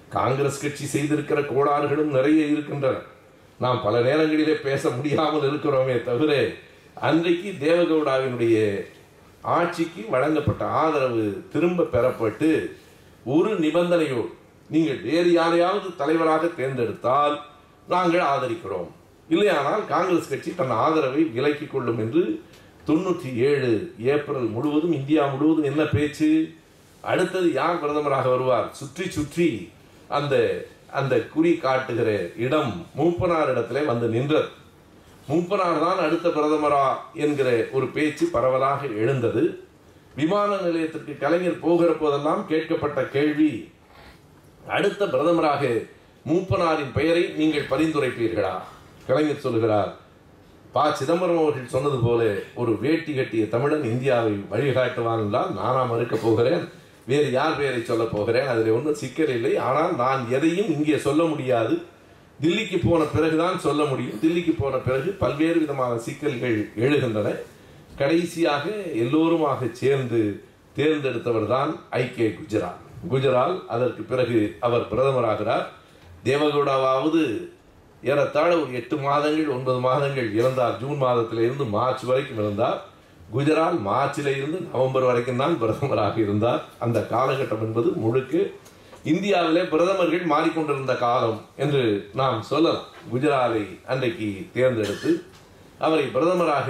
காங்கிரஸ் 0.10 0.62
கட்சி 0.62 1.00
செய்திருக்கிற 1.00 1.42
கோளாறுகளும் 1.42 2.16
நிறைய 2.18 2.46
இருக்கின்றன. 2.46 2.98
நாம் 3.60 3.82
பல 3.84 4.02
நேரங்களிலே 4.02 4.54
பேச 4.54 4.90
முடியாமல் 4.90 5.42
இருக்கிறோமே 5.42 6.04
தவிர 6.04 6.48
அன்றைக்கு 6.94 7.54
தேவகவுடாவினுடைய 7.60 8.86
ஆட்சிக்கு 9.42 10.06
வழங்கப்பட்ட 10.10 10.66
ஆதரவு 10.66 11.44
திரும்ப 11.52 11.84
பெறப்பட்டு 11.84 12.72
ஒரு 13.26 13.60
நிபந்தனையோடு 13.60 14.32
நீங்கள் 14.70 15.02
வேறு 15.02 15.32
யாரையாவது 15.32 15.96
தலைவராக 15.96 16.48
தேர்ந்தெடுத்தால் 16.48 17.42
நாங்கள் 17.88 18.22
ஆதரிக்கிறோம். 18.22 18.90
இல்லையானால் 19.30 19.88
காங்கிரஸ் 19.88 20.30
கட்சி 20.30 20.54
தன் 20.56 20.70
ஆதரவை 20.70 21.32
விலக்கிக் 21.36 21.72
கொள்ளும் 21.72 22.00
என்று 22.00 22.42
தொண்ணூற்றி 22.88 23.30
ஏழு 23.50 23.94
ஏப்ரல் 24.14 24.48
முழுவதும் 24.48 24.94
இந்தியா 24.94 25.24
முழுவதும் 25.26 25.64
என்ன 25.64 25.84
பேச்சு? 25.84 26.30
அடுத்தது 27.02 27.48
யார் 27.54 27.82
பிரதமராக 27.84 28.30
வருவார்? 28.30 28.68
சுற்றி 28.72 29.10
சுற்றி 29.10 29.72
அந்த 30.08 30.36
அந்த 30.90 31.16
குறி 31.34 31.58
காட்டுகிற 31.58 32.10
இடம் 32.38 32.72
மூப்பனார் 32.98 33.52
இடத்துல 33.54 33.86
வந்து 33.86 34.08
நின்றது. 34.08 34.50
மூப்பனார் 35.30 35.80
தான் 35.80 35.98
அடுத்த 35.98 36.30
பிரதமரா 36.30 36.86
என்கிற 37.14 37.50
ஒரு 37.72 37.88
பேச்சு 37.88 38.26
பரவலாக 38.26 38.88
எழுந்தது. 38.88 39.44
விமான 40.16 40.56
நிலையத்திற்கு 40.56 41.18
கலைஞர் 41.18 41.60
போகிற 41.60 41.92
போதெல்லாம் 41.92 42.42
கேட்கப்பட்ட 42.48 43.02
கேள்வி 43.10 43.52
அடுத்த 44.68 45.06
பிரதமராக 45.06 45.88
மூப்பனாரின் 46.26 46.92
பெயரை 46.94 47.24
நீங்கள் 47.38 47.70
பரிந்துரைப்பீர்களா? 47.70 48.56
கலைஞர் 49.08 49.46
சொல்கிறார் 49.46 49.92
ப 50.74 50.94
சிதம்பரம் 50.94 51.38
அவர்கள் 51.38 51.68
சொன்னது 51.68 51.98
போல 51.98 52.36
ஒரு 52.56 52.80
வேட்டி 52.80 53.14
கட்டிய 53.14 53.48
தமிழன் 53.48 53.84
இந்தியாவை 53.84 54.32
வழிகாட்டுவான் 54.52 55.20
என்றால் 55.20 55.54
நானா 55.54 55.84
மறுக்கப் 55.92 56.24
போகிறேன். 56.24 56.68
வேறு 57.06 57.32
யார் 57.32 57.58
பெயரை 57.58 57.84
சொல்லப் 57.84 58.12
போகிறேன்? 58.12 58.48
அதில் 58.48 58.72
ஒன்றும் 58.72 58.94
சிக்கல் 58.94 59.28
இல்லை. 59.28 59.58
ஆனால் 59.58 59.96
நான் 59.96 60.32
எதையும் 60.32 60.68
இங்கே 60.68 60.98
சொல்ல 60.98 61.24
முடியாது. 61.24 61.82
தில்லிக்கு 62.42 62.80
போன 62.84 63.04
பிறகுதான் 63.04 63.60
சொல்ல 63.60 63.84
முடியும். 63.84 64.20
தில்லிக்கு 64.24 64.54
போன 64.58 64.76
பிறகு 64.78 65.12
பல்வேறு 65.12 65.60
விதமான 65.60 65.98
சிக்கல்கள் 65.98 66.70
எழுகின்றன. 66.78 67.36
கடைசியாக 67.98 68.70
எல்லோருமாக 68.72 69.68
சேர்ந்து 69.72 70.44
தேர்ந்தெடுத்தவர் 70.76 71.48
தான் 71.48 71.80
ஐக்கிய 71.90 72.34
கே. 72.34 72.38
குஜரால். 72.40 72.80
குஜரால் 73.12 73.66
அதற்கு 73.68 74.04
பிறகு 74.04 74.58
அவர் 74.60 74.94
பிரதமராகிறார். 74.94 75.66
தேவகவுடாவாவது 76.26 77.50
ஏறத்தாழ 78.10 78.52
ஒரு 78.62 78.72
எட்டு 78.80 78.96
மாதங்கள் 79.08 79.52
ஒன்பது 79.56 79.80
மாதங்கள் 79.88 80.30
இருந்தார் 80.40 80.80
ஜூன் 80.82 81.00
மாதத்திலிருந்து 81.04 81.66
மார்ச் 81.76 82.06
வரைக்கும் 82.10 82.42
இருந்தார் 82.44 82.80
குஜரால் 83.36 83.78
மார்ச்சில் 83.88 84.30
இருந்து 84.38 84.58
நவம்பர் 84.72 85.06
வரைக்கும் 85.10 85.42
தான் 85.42 85.54
பிரதமராக 85.62 86.18
இருந்தார். 86.24 86.62
அந்த 86.86 87.00
காலகட்டம் 87.12 87.64
என்பது 87.68 87.90
முழுக்க 88.04 88.34
இந்தியாவிலே 89.12 89.62
பிரதமர்கள் 89.74 90.26
மாறிக்கொண்டிருந்த 90.32 90.96
காலம் 91.06 91.40
என்று 91.64 91.84
நாம் 92.20 92.42
சொல்லலாம். 92.50 92.82
குஜராத்தை 93.14 93.64
அன்றைக்கு 93.94 94.28
தேர்ந்தெடுத்து 94.58 95.12
அவரை 95.86 96.06
பிரதமராக 96.16 96.68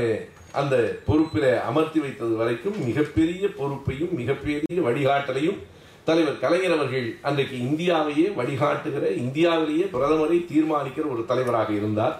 அந்த 0.59 0.75
பொறுப்பிலே 1.07 1.51
அமர்த்தி 1.69 1.99
வைத்தது 2.03 2.35
வரைக்கும் 2.41 2.77
மிகப்பெரிய 2.87 3.43
பொறுப்பையும் 3.59 4.13
மிகப்பெரிய 4.21 4.81
வழிகாட்டலையும் 4.87 5.59
தலைவர் 6.05 6.39
கலைஞர் 6.39 6.75
அவர்கள் 6.75 7.07
அன்றைக்கு 7.21 7.55
இந்தியாவையே 7.69 8.27
வழிகாட்டுகிற 8.39 9.05
இந்தியாவிலேயே 9.23 9.85
பிரதமரை 9.93 10.37
தீர்மானிக்கிற 10.51 11.05
ஒரு 11.13 11.23
தலைவராக 11.25 11.69
இருந்தார். 11.73 12.15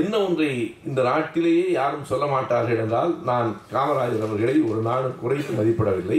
என்ன 0.00 0.14
ஒன்றை 0.18 0.50
இந்த 0.86 1.02
நாட்டிலேயே 1.02 1.70
யாரும் 1.70 2.08
சொல்ல 2.10 2.26
மாட்டார்கள் 2.26 2.76
என்றால் 2.76 3.12
நான் 3.30 3.48
காமராஜர் 3.72 4.26
அவர்களை 4.26 4.56
ஒரு 4.70 4.80
நாளும் 4.80 5.20
குறைத்து 5.20 5.52
மதிப்பிடவில்லை. 5.60 6.18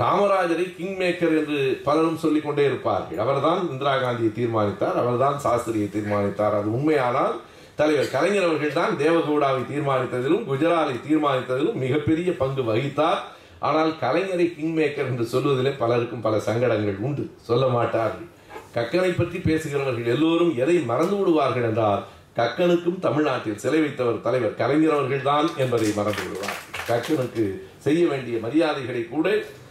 காமராஜரை 0.00 0.66
கிங் 0.76 0.98
மேக்கர் 0.98 1.36
என்று 1.40 1.60
பலரும் 1.84 2.20
சொல்லிக் 2.24 2.44
கொண்டே 2.44 2.64
இருப்பார்கள். 2.64 3.18
அவர்தான் 3.18 3.62
இந்திரா 3.70 3.94
காந்தியை 3.98 4.32
தீர்மானித்தார் 4.32 5.00
அவர்தான் 5.02 5.38
சாஸ்திரியை 5.44 5.88
தீர்மானித்தார். 5.90 6.58
அது 6.60 6.68
உண்மையானால் 6.72 7.40
தலைவர் 7.76 8.10
கலைஞர் 8.10 8.46
அவர்கள் 8.48 8.78
தான் 8.80 8.94
தேவகவுடாவை 8.98 9.62
தீர்மானித்ததிலும் 9.72 10.46
குஜராலை 10.50 10.94
தீர்மானித்ததிலும் 11.08 11.80
மிகப்பெரிய 11.84 12.30
பங்கு 12.36 12.62
வகித்தார். 12.62 13.20
ஆனால் 13.60 13.90
கலைஞரை 14.00 14.46
கிங் 14.54 14.76
மேக்கர் 14.78 15.08
என்று 15.10 15.24
சொல்வதிலே 15.32 15.72
பலருக்கும் 15.78 16.24
பல 16.26 16.38
சங்கடங்கள் 16.38 16.98
உண்டு. 17.06 17.24
சொல்ல 17.48 17.66
மாட்டார்கள் 17.66 18.28
கக்கனை 18.74 19.10
பற்றி 19.16 19.38
பேசுகிறவர்கள் 19.38 20.12
எல்லோரும் 20.14 20.52
எதை 20.56 20.76
மறந்து 20.90 21.16
விடுவார்கள் 21.16 21.62
என்றால் 21.62 22.02
கக்கனுக்கும் 22.36 22.98
தமிழ்நாட்டில் 22.98 23.60
சிலை 23.62 23.80
வைத்தவர் 23.80 24.20
தலைவர் 24.20 24.54
கலைஞர் 24.54 24.94
அவர்கள்தான் 24.96 25.48
என்பதை 25.56 25.88
மறந்து 25.96 26.22
விடுவார். 26.26 26.58
கக்கனுக்கு 26.90 27.44
செய்ய 27.86 28.02
வேண்டிய 28.06 28.38
மரியாதைகளை 28.44 29.02
கூட 29.08 29.28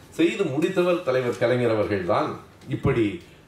செய்து 0.10 0.44
முடித்தவர் 0.44 1.04
தலைவர் 1.04 1.42
கலைஞர் 1.44 1.76
அவர்கள்தான். 1.76 2.30
இப்படி 2.68 3.06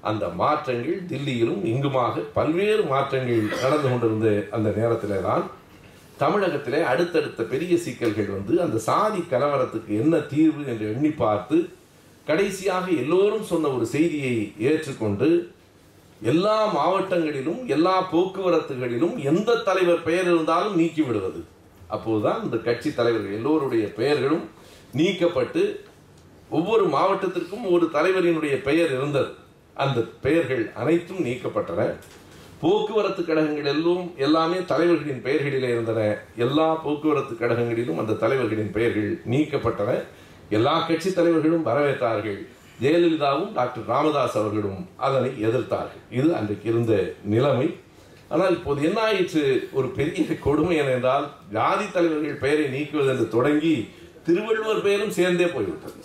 அந்த 0.10 0.26
மாற்றங்கள் 0.42 1.00
தில்லியிலும் 1.08 1.64
இங்குமாக 1.72 2.22
பல்வேறு 2.38 2.84
மாற்றங்கள் 2.84 3.42
நடந்து 3.64 3.88
கொண்டிருந்த 3.90 4.30
அந்த 4.52 4.70
நேரத்தில் 4.78 5.26
தான் 5.30 5.44
தமிழகத்திலே 6.22 6.80
அடுத்தடுத்த 6.92 7.42
பெரிய 7.52 7.74
சிக்கல்கள் 7.84 8.32
வந்து 8.38 8.54
அந்த 8.64 8.78
சாதி 8.88 9.22
கலவரத்துக்கு 9.32 9.92
என்ன 10.04 10.16
தீர்வு 10.34 10.62
என்று 10.72 10.86
எண்ணி 10.94 11.12
பார்த்து 11.24 11.58
கடைசியாக 12.30 12.86
எல்லோரும் 13.04 13.46
சொன்ன 13.52 13.70
ஒரு 13.76 13.86
செய்தியை 13.94 14.34
ஏற்றுக்கொண்டு 14.70 15.30
எல்லா 16.32 16.58
மாவட்டங்களிலும் 16.78 17.62
எல்லா 17.76 17.96
போக்குவரத்துகளிலும் 18.14 19.16
எந்த 19.32 19.56
தலைவர் 19.68 20.04
பெயர் 20.04 20.28
இருந்தாலும் 20.32 20.76
நீக்கி 20.76 21.02
விடுவது. 21.02 21.42
அப்போதுதான் 21.88 22.44
இந்த 22.44 22.58
கட்சி 22.68 22.90
தலைவர்கள் 22.94 23.38
எல்லோருடைய 23.40 23.86
பெயர்களும் 24.00 24.46
நீக்கப்பட்டு 25.00 25.64
ஒவ்வொரு 26.50 26.86
மாவட்டத்திற்கும் 26.96 27.66
ஒரு 27.76 27.86
தலைவரினுடைய 27.94 28.56
பெயர் 28.68 28.92
இருந்தது. 28.98 29.32
அந்த 29.84 30.00
பெயர்கள் 30.26 30.64
அனைத்தும் 30.82 31.26
நீக்கப்பட்டன. 31.26 31.82
போக்குவரத்து 32.62 33.26
கழகங்கள் 33.26 33.66
எல்லாம் 33.66 34.12
எல்லாமே 34.18 34.58
தலைவர்களின் 34.66 35.24
பெயர்களிலே 35.24 35.70
இருந்தன. 35.70 36.18
எல்லா 36.36 36.74
போக்குவரத்து 36.74 37.34
கழகங்களிலும் 37.36 37.98
அந்த 37.98 38.14
தலைவர்களின் 38.14 38.72
பெயர்கள் 38.72 39.22
நீக்கப்பட்டன. 39.30 40.04
எல்லா 40.50 40.80
கட்சி 40.80 41.14
தலைவர்களும் 41.14 41.66
வரவேற்றார்கள். 41.66 42.48
ஜெயலலிதாவும் 42.82 43.54
டாக்டர் 43.54 43.86
ராமதாஸ் 43.86 44.38
அவர்களும் 44.38 44.90
அதனை 44.96 45.30
எதிர்த்தார்கள். 45.30 46.04
இது 46.10 46.36
அன்றைக்கு 46.36 46.70
இருந்த 46.70 47.14
நிலைமை. 47.24 47.76
ஆனால் 48.30 48.50
இப்போது 48.50 48.84
என்ன 48.84 49.02
ஆயிற்று? 49.02 49.70
ஒரு 49.72 49.88
பெரிய 49.88 50.40
கொடுமை 50.40 50.82
என்னென்றால் 50.82 51.26
ஜாதி 51.52 51.92
தலைவர்கள் 51.92 52.36
பெயரை 52.36 52.66
நீக்குவது 52.66 53.08
என்று 53.08 53.28
தொடங்கி 53.28 53.88
திருவள்ளுவர் 54.26 54.82
பெயரும் 54.82 55.12
சேர்ந்தே 55.12 55.46
போய்விட்டது. 55.46 56.00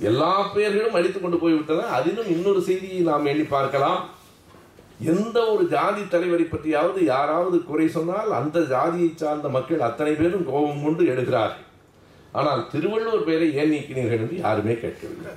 எல்லா 0.00 0.42
பெயர்களும் 0.42 0.94
அடித்துக் 0.94 1.22
கொண்டு 1.22 1.36
போய்விட்டன. 1.36 1.86
அதிலும் 1.86 2.28
இன்னொரு 2.28 2.60
செய்தியை 2.62 3.00
நாம் 3.00 3.24
எண்ணி 3.24 3.42
பார்க்கலாம். 3.42 4.10
எந்த 5.00 5.38
ஒரு 5.52 5.64
ஜாதி 5.68 6.02
தலைவரை 6.08 6.44
பற்றியாவது 6.46 6.98
யாராவது 7.04 7.56
குறை 7.64 7.86
சொன்னால் 7.88 8.30
அந்த 8.32 8.58
ஜாதியை 8.72 9.10
சார்ந்த 9.14 9.48
மக்கள் 9.48 9.86
அத்தனை 9.88 10.12
பேரும் 10.12 10.48
கோபம் 10.50 10.84
கொண்டு 10.84 11.04
எடுக்கிறார்கள் 11.12 11.62
ஆனால் 12.32 12.62
திருவள்ளுவர் 12.72 13.26
பெயரை 13.26 13.48
ஏன் 13.60 13.72
நீக்கினீர்கள் 13.72 14.22
என்று 14.24 14.36
யாருமே 14.44 14.74
கேட்கவில்லை. 14.74 15.32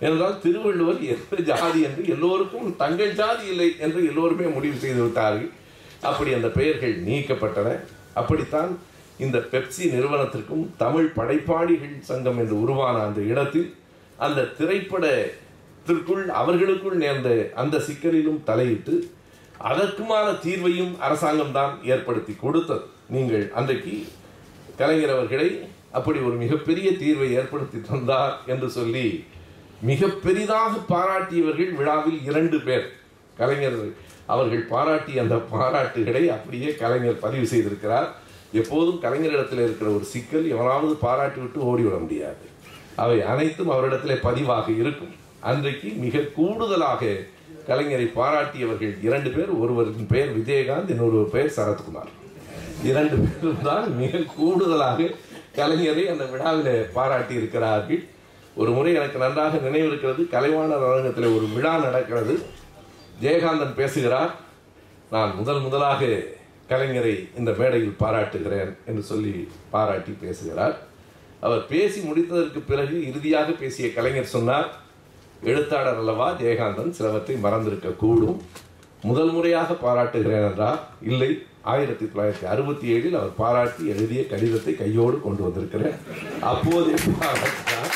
என்றால் 0.00 0.40
திருவள்ளுவர் 0.42 0.98
எந்த 1.14 1.36
ஜாதி 1.50 1.80
என்று 1.88 2.02
எல்லோருக்கும் 2.14 2.76
தங்கள் 2.76 3.14
ஜாதி 3.20 3.44
இல்லை 3.46 3.68
என்று 3.78 4.00
எல்லோருமே 4.10 4.46
முடிவு 4.56 4.76
செய்து 4.76 5.02
விட்டார்கள். 5.02 5.50
அப்படி 6.02 6.30
அந்த 6.34 6.48
பெயர்கள் 6.48 6.96
நீக்கப்பட்டன. 7.08 7.68
அப்படித்தான் 8.14 8.72
இந்த 9.18 9.38
பெப்சி 9.52 9.84
நிறுவனத்திற்கும் 9.94 10.64
தமிழ் 10.76 11.08
படைப்பாளிகள் 11.18 11.96
சங்கம் 12.10 12.38
என்று 12.38 12.60
உருவான 12.60 12.96
அந்த 13.06 13.20
இடத்தில் 13.20 13.74
அந்த 14.18 14.48
திரைப்பட 14.58 15.06
திற்குள் 15.86 16.24
அவர்களுக்குள் 16.40 17.00
நேர்ந்த 17.02 17.28
அந்த 17.62 17.76
சிக்கலிலும் 17.86 18.40
தலையிட்டு 18.48 18.94
அதற்குமான 19.70 20.26
தீர்வையும் 20.44 20.92
அரசாங்கம் 21.06 21.54
தான் 21.58 21.72
ஏற்படுத்தி 21.92 22.34
கொடுத்தது. 22.44 22.84
நீங்கள் 23.14 23.44
அன்றைக்கு 23.58 23.94
கலைஞர் 24.80 25.14
அவர்களை 25.16 25.48
அப்படி 25.98 26.18
ஒரு 26.28 26.36
மிகப்பெரிய 26.42 26.88
தீர்வை 27.02 27.28
ஏற்படுத்தி 27.38 27.78
தந்தார் 27.90 28.34
என்று 28.52 28.68
சொல்லி 28.78 29.06
மிக 29.90 30.08
பெரிதாக 30.24 30.72
பாராட்டியவர்கள் 30.92 31.72
விழாவில் 31.78 32.20
இரண்டு 32.28 32.58
பேர். 32.66 32.86
கலைஞர் 33.40 33.78
அவர்கள் 34.34 34.64
பாராட்டிய 34.72 35.22
அந்த 35.24 35.36
பாராட்டுகளை 35.54 36.22
அப்படியே 36.36 36.68
கலைஞர் 36.82 37.22
பதிவு 37.24 37.46
செய்திருக்கிறார். 37.52 38.08
எப்போதும் 38.60 39.00
கலைஞரிடத்தில் 39.04 39.64
இருக்கிற 39.66 39.88
ஒரு 39.96 40.06
சிக்கல் 40.12 40.46
எவனாவது 40.54 40.94
பாராட்டி 41.06 41.40
விட்டு 41.40 41.60
ஓடிவிட 41.70 41.96
முடியாது. 42.04 42.44
அவை 43.02 43.18
அனைத்தும் 43.32 43.72
அவரிடத்திலே 43.74 44.16
பதிவாக 44.28 44.66
இருக்கும். 44.82 45.14
அன்றைக்கு 45.50 45.88
மிக 46.02 46.18
கூடுதலாக 46.18 47.04
கலைஞரை 47.68 48.06
பாராட்டியவர்கள் 48.18 48.92
இரண்டு 49.06 49.30
பேர். 49.30 49.50
ஒருவரின் 49.62 50.10
பெயர் 50.12 50.36
விஜயகாந்த் 50.38 50.90
இன்னொருவர் 50.94 51.32
பெயர் 51.34 51.54
சரத்குமார். 51.56 52.10
இரண்டு 52.90 53.16
பேரும் 53.16 53.62
தான் 53.62 53.96
மிக 53.96 54.20
கூடுதலாக 54.36 55.08
கலைஞரை 55.56 56.04
அந்த 56.12 56.24
விழாவில் 56.24 56.86
பாராட்டி 56.96 57.34
இருக்கிறார்கள். 57.34 58.02
ஒரு 58.54 58.70
முறை 58.70 58.94
எனக்கு 58.94 59.18
நன்றாக 59.18 59.58
நினைவு 59.58 59.86
இருக்கிறது 59.86 60.22
கலைவாணர் 60.34 60.86
அரங்கத்தில் 60.90 61.34
ஒரு 61.36 61.46
விழா 61.54 61.74
நடக்கிறது. 61.78 62.34
ஜெயகாந்தன் 63.22 63.74
பேசுகிறார் 63.74 64.32
நான் 65.10 65.34
முதல் 65.36 65.60
முதலாக 65.60 66.04
கலைஞரை 66.68 67.14
இந்த 67.38 67.50
மேடையில் 67.58 68.00
பாராட்டுகிறேன் 68.04 68.76
என்று 68.86 69.02
சொல்லி 69.02 69.48
பாராட்டி 69.70 70.14
பேசுகிறார். 70.20 70.76
அவர் 71.40 71.66
பேசி 71.66 72.00
முடித்ததற்கு 72.00 72.60
பிறகு 72.66 72.96
இறுதியாக 73.08 73.50
பேசிய 73.52 73.92
கலைஞர் 73.92 74.34
சொன்னார் 74.36 74.68
எழுத்தாளர் 75.50 76.00
அல்லவா 76.00 76.26
ஜெயகாந்தன் 76.40 76.92
சிலவற்றை 76.96 77.34
மறந்திருக்க 77.44 77.90
கூடும். 78.02 78.36
முதல் 79.08 79.32
முறையாக 79.36 79.74
பாராட்டுகிறேன் 79.84 80.44
என்றார் 80.48 80.80
இல்லை. 81.12 81.30
ஆயிரத்தி 81.72 82.04
தொள்ளாயிரத்தி 82.04 82.46
அறுபத்தி 82.52 82.86
ஏழில் 82.94 83.16
அவர் 83.20 83.32
பாராட்டி 83.40 83.82
எழுதிய 83.94 84.20
கடிதத்தை 84.32 84.72
கையோடு 84.74 85.16
கொண்டு 85.24 85.42
வந்திருக்கிறேன். 85.46 85.96
அப்போதே 86.50 86.94
பாராட்டினார் 87.22 87.92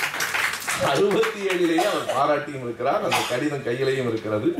அறுபத்தி 0.92 1.40
ஏழிலேயே 1.52 1.86
அவர் 1.92 2.10
பாராட்டியும் 2.16 2.64
இருக்கிறார். 2.66 3.04
அந்த 3.08 3.20
கடிதம் 3.30 3.66
கையிலையும் 3.68 4.10
இருக்கிறது. 4.12 4.50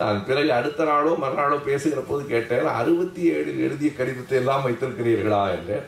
நான் 0.00 0.20
பிறகு 0.28 0.52
அடுத்த 0.58 0.84
நாளோ 0.90 1.14
மறுநாளோ 1.22 1.56
பேசுகிற 1.70 2.02
போது 2.10 2.22
கேட்டேன் 2.34 2.70
அறுபத்தி 2.80 3.22
ஏழில் 3.32 3.64
எழுதிய 3.68 3.92
கடிதத்தை 3.96 4.38
எல்லாம் 4.42 4.64
வைத்திருக்கிறீர்களா 4.66 5.42
என்று. 5.56 5.78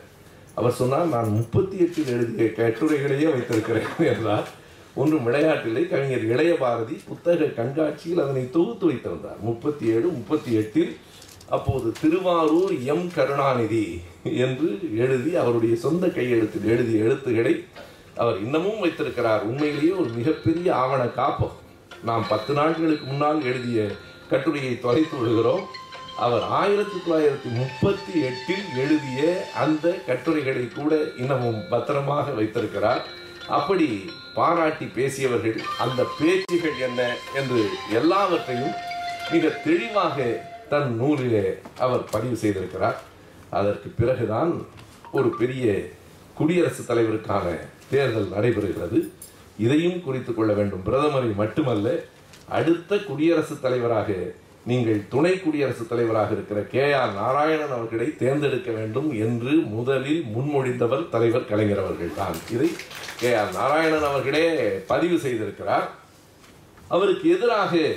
அவர் 0.55 0.79
சொன்னால் 0.81 1.15
நான் 1.17 1.37
முப்பத்தி 1.39 1.77
எட்டில் 1.85 2.13
எழுதிய 2.17 2.49
கட்டுரைகளையே 2.61 3.29
வைத்திருக்கிறேன் 3.37 3.93
என்றார். 4.15 4.49
ஒன்றும் 4.95 5.27
விளையாட்டில்லை. 5.27 5.89
கவிஞர் 5.89 6.27
இளைய 6.27 6.57
பாரதி 6.57 6.97
புத்தக 7.09 7.45
கண்காட்சியில் 7.45 8.21
அதனை 8.21 8.51
தொகுத்து 8.51 8.87
வைத்திருந்தார். 8.87 9.41
முப்பத்தி 9.41 9.87
ஏழு 9.87 10.09
முப்பத்தி 10.09 10.53
எட்டில் 10.53 10.97
அப்போது 11.49 11.93
திருவாரூர் 12.01 12.75
எம். 12.85 13.11
கருணாநிதி 13.15 14.01
என்று 14.25 14.69
எழுதி 14.97 15.37
அவருடைய 15.37 15.77
சொந்த 15.77 16.07
கையெழுத்தில் 16.07 16.65
எழுதிய 16.65 17.05
எழுத்துக்களை 17.05 17.65
அவர் 18.17 18.39
இன்னமும் 18.39 18.81
வைத்திருக்கிறார். 18.81 19.43
உண்மையிலேயே 19.43 19.91
ஒரு 19.91 20.09
மிகப்பெரிய 20.09 20.75
ஆவண 20.75 21.03
காப்பம் 21.05 21.57
நாம் 22.05 22.25
பத்து 22.29 22.55
நாட்களுக்கு 22.55 23.07
முன்னால் 23.07 23.45
எழுதிய 23.45 23.87
கட்டுரையை 24.31 24.81
தொலைத்து 24.81 25.17
விடுகிறோம். 25.17 25.65
அவர் 26.19 26.43
ஆயிரத்தி 26.43 26.99
தொள்ளாயிரத்தி 26.99 27.51
முப்பத்தி 27.55 28.21
எட்டில் 28.21 28.67
எழுதிய 28.77 29.21
அந்த 29.57 29.95
கட்டுரைகளை 30.07 30.69
கூட 30.69 30.99
இன்னமும் 31.19 31.61
பத்திரமாக 31.71 32.31
வைத்திருக்கிறார். 32.31 33.05
அப்படி 33.49 33.89
பாராட்டி 34.35 34.85
பேசியவர்கள் 34.85 35.61
அந்த 35.79 36.07
பேச்சுகள் 36.21 36.79
என்ன 36.81 37.15
என்று 37.35 37.69
எல்லாவற்றையும் 37.93 38.73
மிக 39.31 39.49
தெளிவாக 39.49 40.49
தன் 40.69 40.97
நூலிலே 40.97 41.59
அவர் 41.79 42.05
பதிவு 42.11 42.37
செய்திருக்கிறார். 42.37 42.95
அதற்கு 43.51 43.89
பிறகுதான் 43.89 44.67
ஒரு 45.13 45.29
பெரிய 45.29 45.89
குடியரசுத் 46.35 46.91
தலைவருக்கான 46.91 47.59
தேர்தல் 47.91 48.31
நடைபெறுகிறது. 48.31 49.09
இதையும் 49.59 50.03
குறித்து 50.03 50.35
கொள்ள 50.35 50.53
வேண்டும். 50.53 50.83
பிரதமரை 50.87 51.35
மட்டுமல்ல 51.35 51.91
அடுத்த 52.49 52.97
குடியரசுத் 52.97 53.63
தலைவராக 53.63 54.13
நீங்கள் 54.67 55.09
துணை 55.09 55.41
குடியரசுத் 55.41 55.89
தலைவராக 55.89 56.33
இருக்கிற 56.33 56.61
கே 56.61 56.93
ஆர் 56.93 57.13
நாராயணன் 57.13 57.71
அவர்களை 57.71 58.17
தேர்ந்தெடுக்க 58.17 58.71
வேண்டும் 58.71 59.13
என்று 59.13 59.51
முதலில் 59.51 60.25
முன்மொழிந்தவர் 60.37 61.09
தலைவர் 61.09 61.45
கலைஞர் 61.45 61.79
அவர்கள் 61.79 62.15
தான். 62.17 62.35
இதை 62.53 62.69
கே 63.21 63.35
ஆர் 63.35 63.53
நாராயணன் 63.53 64.03
அவர்களே 64.03 64.69
பதிவு 64.87 65.17
செய்திருக்கிறார். 65.17 65.89
அவருக்கு 66.89 67.31
எதிராக 67.31 67.93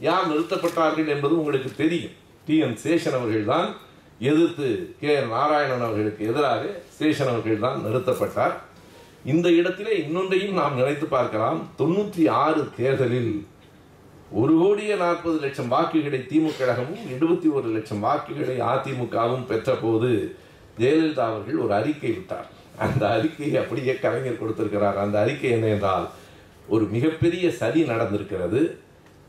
யார் 0.00 0.30
நிறுத்தப்பட்டார்கள் 0.30 1.08
என்பது 1.08 1.38
உங்களுக்கு 1.38 1.70
தெரியும். 1.76 2.12
டி. 2.46 2.58
என். 2.58 2.78
சேஷன் 2.84 3.14
அவர்கள் 3.14 3.44
தான் 3.44 3.76
எதிர்த்து 4.18 4.94
கே 5.00 5.16
ஆர் 5.16 5.26
நாராயணன் 5.26 5.80
அவர்களுக்கு 5.80 6.26
எதிராக 6.26 6.64
சேஷன் 7.00 7.28
அவர்கள் 7.28 7.58
தான் 7.58 7.82
நிறுத்தப்பட்டார். 7.84 8.52
இந்த 9.24 9.50
இடத்திலே 9.50 9.98
இன்னொன்றையும் 9.98 10.52
நாம் 10.52 10.76
நினைத்து 10.76 11.06
பார்க்கலாம். 11.06 11.68
தொண்ணூற்றி 11.78 12.28
ஆறு 12.28 12.68
தேர்தலில் 12.76 13.46
ஒரு 14.38 14.52
கோடியே 14.58 14.94
நாற்பது 14.94 15.38
லட்சம் 15.44 15.70
வாக்குகளை 15.72 16.18
திமுக 16.30 16.52
கழகமும் 16.58 17.06
எழுபத்தி 17.14 17.48
ஒரு 17.58 17.68
லட்சம் 17.76 18.02
வாக்குகளை 18.06 18.56
அதிமுகவும் 18.72 19.46
பெற்ற 19.48 19.70
போது 19.74 20.10
ஜெயலலிதா 20.80 21.24
அவர்கள் 21.30 21.62
ஒரு 21.64 21.72
அறிக்கை 21.78 22.10
விட்டார். 22.10 22.46
அந்த 22.84 23.02
அறிக்கையை 23.16 23.56
அப்படியே 23.62 23.94
கலைஞர் 23.94 24.38
கொடுத்திருக்கிறார். 24.42 24.98
அந்த 25.04 25.16
அறிக்கை 25.22 25.50
என்ன 25.56 25.66
என்றால் 25.76 26.06
ஒரு 26.74 26.84
மிகப்பெரிய 26.94 27.46
சதி 27.60 27.82
நடந்திருக்கிறது. 27.92 28.60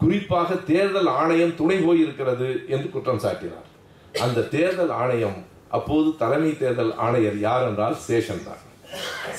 குறிப்பாக 0.04 0.56
தேர்தல் 0.70 1.12
ஆணையம் 1.22 1.58
துணை 1.62 1.80
போயிருக்கிறது 1.88 2.50
என்று 2.74 2.88
குற்றம் 2.94 3.24
சாட்டினார். 3.26 3.68
அந்த 4.26 4.48
தேர்தல் 4.56 4.96
ஆணையம் 5.02 5.40
அப்போது 5.78 6.10
தலைமை 6.24 6.54
தேர்தல் 6.64 6.96
ஆணையர் 7.06 7.38
யார் 7.48 7.68
என்றால் 7.68 7.98
சேஷன் 8.08 8.48
தான். 8.48 8.64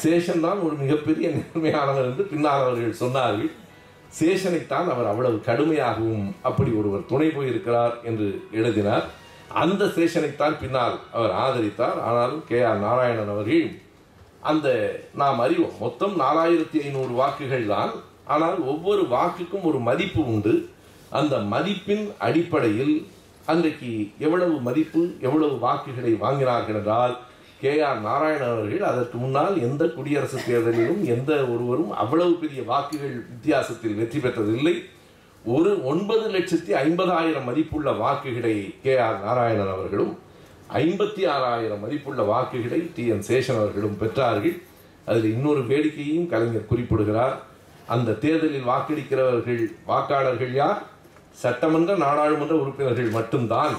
சேஷன் 0.03 0.45
தான் 0.47 0.61
ஒரு 0.67 0.75
மிகப்பெரிய 0.85 1.27
நேர்மையானவர் 1.39 2.09
என்று 2.11 2.25
பின்னால் 2.35 2.65
அவர்கள் 2.67 3.03
சொன்னார்கள். 3.05 3.51
சேஷனைத்தான் 4.19 4.89
அவர் 4.95 5.11
அவ்வளவு 5.11 5.39
கடுமையாகவும் 5.49 6.27
அப்படி 6.49 6.71
ஒருவர் 6.81 7.09
துணை 7.13 7.29
போயிருக்கிறார் 7.37 7.95
என்று 8.11 8.29
எழுதினார். 8.59 9.07
அந்த 9.63 9.83
சேஷனைத்தான் 9.97 10.59
பின்னால் 10.63 10.97
அவர் 11.17 11.33
ஆதரித்தார். 11.45 11.99
ஆனால் 12.09 12.35
கே 12.51 12.59
ஆர் 12.71 12.85
நாராயணன் 12.87 13.33
அவர்கள் 13.35 13.67
அந்த 14.51 14.69
நாம் 15.21 15.41
அறிவோம் 15.45 15.75
மொத்தம் 15.85 16.15
நாலாயிரத்தி 16.25 16.79
ஐநூறு 16.87 17.13
வாக்குகள் 17.21 17.67
தான். 17.75 17.93
ஆனால் 18.35 18.59
ஒவ்வொரு 18.73 19.03
வாக்குக்கும் 19.17 19.67
ஒரு 19.71 19.79
மதிப்பு 19.89 20.23
உண்டு. 20.35 20.55
அந்த 21.21 21.37
மதிப்பின் 21.55 22.05
அடிப்படையில் 22.27 22.95
அன்றைக்கு 23.53 23.91
எவ்வளவு 24.27 24.57
மதிப்பு 24.69 25.03
எவ்வளவு 25.27 25.55
வாக்குகளை 25.67 26.13
வாங்கினார்கள் 26.25 26.79
என்றால் 26.81 27.15
கே 27.63 27.73
ஆர் 27.89 28.01
நாராயணன் 28.07 28.53
அவர்கள் 28.53 28.89
அதற்கு 28.91 29.17
முன்னால் 29.23 29.57
எந்த 29.67 29.83
குடியரசு 29.97 30.39
தேர்தலிலும் 30.47 31.03
எந்த 31.15 31.33
ஒருவரும் 31.53 31.93
அவ்வளவு 32.03 32.33
பெரிய 32.43 32.61
வாக்குகள் 32.71 33.15
வித்தியாசத்தில் 33.33 33.99
வெற்றி 34.01 34.19
பெற்றதில்லை. 34.25 34.75
ஒரு 35.45 35.71
ஒன்பது 35.91 36.25
லட்சத்தி 36.35 36.73
ஐம்பதாயிரம் 36.83 37.47
மதிப்புள்ள 37.51 37.93
வாக்குகளை 38.03 38.55
கே 38.83 38.95
ஆர் 39.07 39.21
நாராயணன் 39.27 39.73
அவர்களும் 39.77 40.13
ஐம்பத்தி 40.83 41.23
ஆறாயிரம் 41.35 41.83
மதிப்புள்ள 41.85 42.23
வாக்குகளை 42.33 42.81
டி 42.97 43.07
என் 43.15 43.25
சேஷன் 43.29 43.61
அவர்களும் 43.63 43.97
பெற்றார்கள். 44.03 44.57
அதில் 45.09 45.31
இன்னொரு 45.35 45.63
வேடிக்கையையும் 45.71 46.29
கலைஞர் 46.35 46.71
குறிப்பிடுகிறார். 46.73 47.37
அந்த 47.95 48.19
தேர்தலில் 48.25 48.69
வாக்களிக்கிறவர்கள் 48.73 49.63
வாக்காளர்கள் 49.89 50.53
யார்? 50.63 50.83
சட்டமன்ற 51.43 51.93
நாடாளுமன்ற 52.05 52.55
உறுப்பினர்கள் 52.63 53.17
மட்டும்தான். 53.19 53.75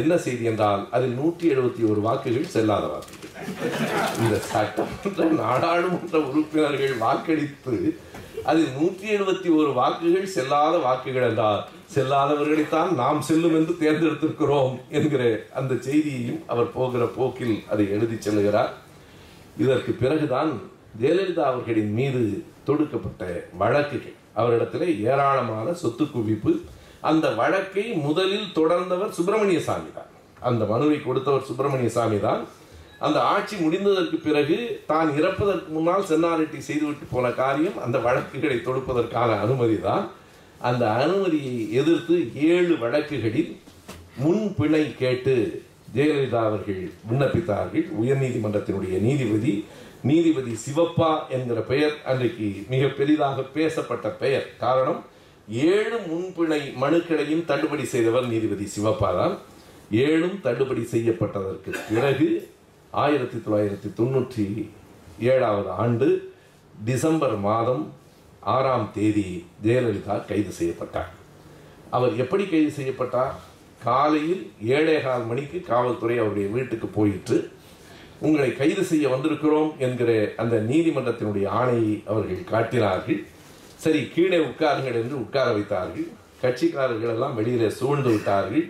என்ன 0.00 0.12
செய்தி 0.24 0.44
என்றால் 0.50 0.82
அதில் 0.96 1.14
நூற்றி 1.20 1.46
எழுபத்தி 1.54 1.82
ஒரு 1.90 2.00
வாக்குகள் 2.00 2.52
செல்லாத 2.54 2.84
வாக்குகள். 2.92 3.32
இந்த 4.22 4.36
சட்டமன்ற 4.50 5.24
நாடாளுமன்ற 5.42 6.16
உறுப்பினர்கள் 6.28 6.94
வாக்களித்து 7.04 7.76
அதில் 8.50 8.70
நூற்றி 8.76 9.06
எழுபத்தி 9.16 9.48
ஒரு 9.56 9.70
வாக்குகள் 9.78 10.28
செல்லாத 10.34 10.74
வாக்குகள் 10.86 11.26
என்றால் 11.30 11.60
செல்லாதவர்களைத்தான் 11.94 12.92
நாம் 13.00 13.20
செல்லும் 13.28 13.56
என்று 13.58 13.74
தேர்ந்தெடுத்திருக்கிறோம் 13.82 14.74
என்கிற 14.98 15.22
அந்த 15.60 15.74
செய்தியையும் 15.88 16.40
அவர் 16.52 16.74
போகிற 16.78 17.04
போக்கில் 17.18 17.56
அதை 17.72 17.86
எழுதி 17.96 18.16
செல்லுகிறார். 18.26 18.70
இதற்கு 19.64 19.92
பிறகுதான் 20.02 20.52
ஜெயலலிதா 21.00 21.44
அவர்களின் 21.50 21.92
மீது 21.98 22.22
தொடுக்கப்பட்ட 22.68 23.24
வழக்குகள். 23.62 24.16
அவரிடத்திலே 24.40 24.88
ஏராளமான 25.10 25.72
சொத்து 25.82 26.04
குவிப்பு 26.04 26.52
அந்த 27.02 27.26
வழக்கை 27.30 27.84
முதலில் 28.06 28.48
தொடர்ந்தவர் 28.52 29.16
சுப்பிரமணிய 29.18 29.60
சாமி 29.60 29.90
தான் 29.94 30.10
அந்த 30.48 30.64
மனுவை 30.64 30.98
கொடுத்தவர் 31.02 31.46
சுப்பிரமணிய 31.48 31.90
சாமி 31.90 32.18
தான் 32.20 32.42
அந்த 32.98 33.18
ஆட்சி 33.20 33.54
முடிந்ததற்கு 33.56 34.16
பிறகு 34.24 34.56
தான் 34.86 35.10
இறப்பதற்கு 35.18 35.70
முன்னால் 35.72 36.08
சென்னாரெட்டி 36.10 36.58
செய்துவிட்டு 36.58 37.06
போன 37.12 37.30
காரியம் 37.30 37.78
அந்த 37.78 37.98
வழக்குகளை 37.98 38.58
தொடுப்பதற்கான 38.60 39.38
அனுமதி 39.44 39.78
தான் 39.80 40.04
அந்த 40.60 40.84
அனுமதியை 41.04 41.54
எதிர்த்து 41.80 42.16
ஏழு 42.48 42.74
வழக்குகளில் 42.78 43.52
முன் 44.16 44.44
பிணை 44.58 44.84
கேட்டு 45.02 45.34
ஜெயலலிதா 45.94 46.40
அவர்கள் 46.48 46.82
விண்ணப்பித்தார்கள். 47.10 47.86
உயர்நீதிமன்றத்தினுடைய 48.00 48.94
நீதிபதி 49.06 49.52
நீதிபதி 50.04 50.52
சிவப்பா 50.64 51.10
என்கிற 51.28 51.60
பெயர் 51.60 51.94
அன்றைக்கு 52.04 52.48
மிக 52.72 52.82
பெரிதாக 52.98 53.42
பேசப்பட்ட 53.56 54.08
பெயர். 54.22 54.46
காரணம் 54.58 55.00
ஏழு 55.50 55.96
முன்பிணை 56.08 56.74
மனுக்களையும் 56.74 57.44
தள்ளுபடி 57.44 57.84
செய்தவர் 57.84 58.26
நீதிபதி 58.26 58.66
சிவபாதான் 58.74 59.34
ஏழும் 59.90 60.40
தள்ளுபடி 60.40 60.82
செய்யப்பட்டதற்கு 60.82 61.70
பிறகு 61.88 62.50
ஆயிரத்தி 62.90 63.38
தொள்ளாயிரத்தி 63.38 63.88
தொண்ணூற்றி 63.98 64.70
ஏழாவது 65.18 65.70
ஆண்டு 65.70 66.32
டிசம்பர் 66.84 67.36
மாதம் 67.36 67.92
ஆறாம் 68.40 68.90
தேதி 68.94 69.44
ஜெயலலிதா 69.64 70.26
கைது 70.26 70.52
செய்யப்பட்டார். 70.52 71.10
அவர் 71.90 72.16
எப்படி 72.16 72.46
கைது 72.46 72.70
செய்யப்பட்டார்? 72.70 73.34
காலையில் 73.84 74.52
ஏழேகால் 74.64 75.26
மணிக்கு 75.26 75.60
காவல்துறை 75.60 76.18
அவருடைய 76.18 76.48
வீட்டுக்கு 76.48 76.86
போயிட்டு 76.86 77.50
உங்களை 78.18 78.52
கைது 78.52 78.84
செய்ய 78.84 79.08
வந்திருக்கிறோம் 79.08 79.76
என்கிற 79.78 80.32
அந்த 80.36 80.56
நீதிமன்றத்தினுடைய 80.56 81.46
ஆணையை 81.60 82.06
அவர்கள் 82.06 82.44
காட்டினார்கள். 82.44 83.26
சரி 83.82 84.00
கீழே 84.14 84.38
உட்காருங்கள் 84.48 84.98
என்று 85.00 85.14
உட்கார 85.24 85.48
வைத்தார்கள். 85.56 86.06
கட்சிக்காரர்கள் 86.42 87.12
எல்லாம் 87.14 87.36
வெளியிலே 87.38 87.68
சூழ்ந்து 87.78 88.10
விட்டார்கள். 88.14 88.64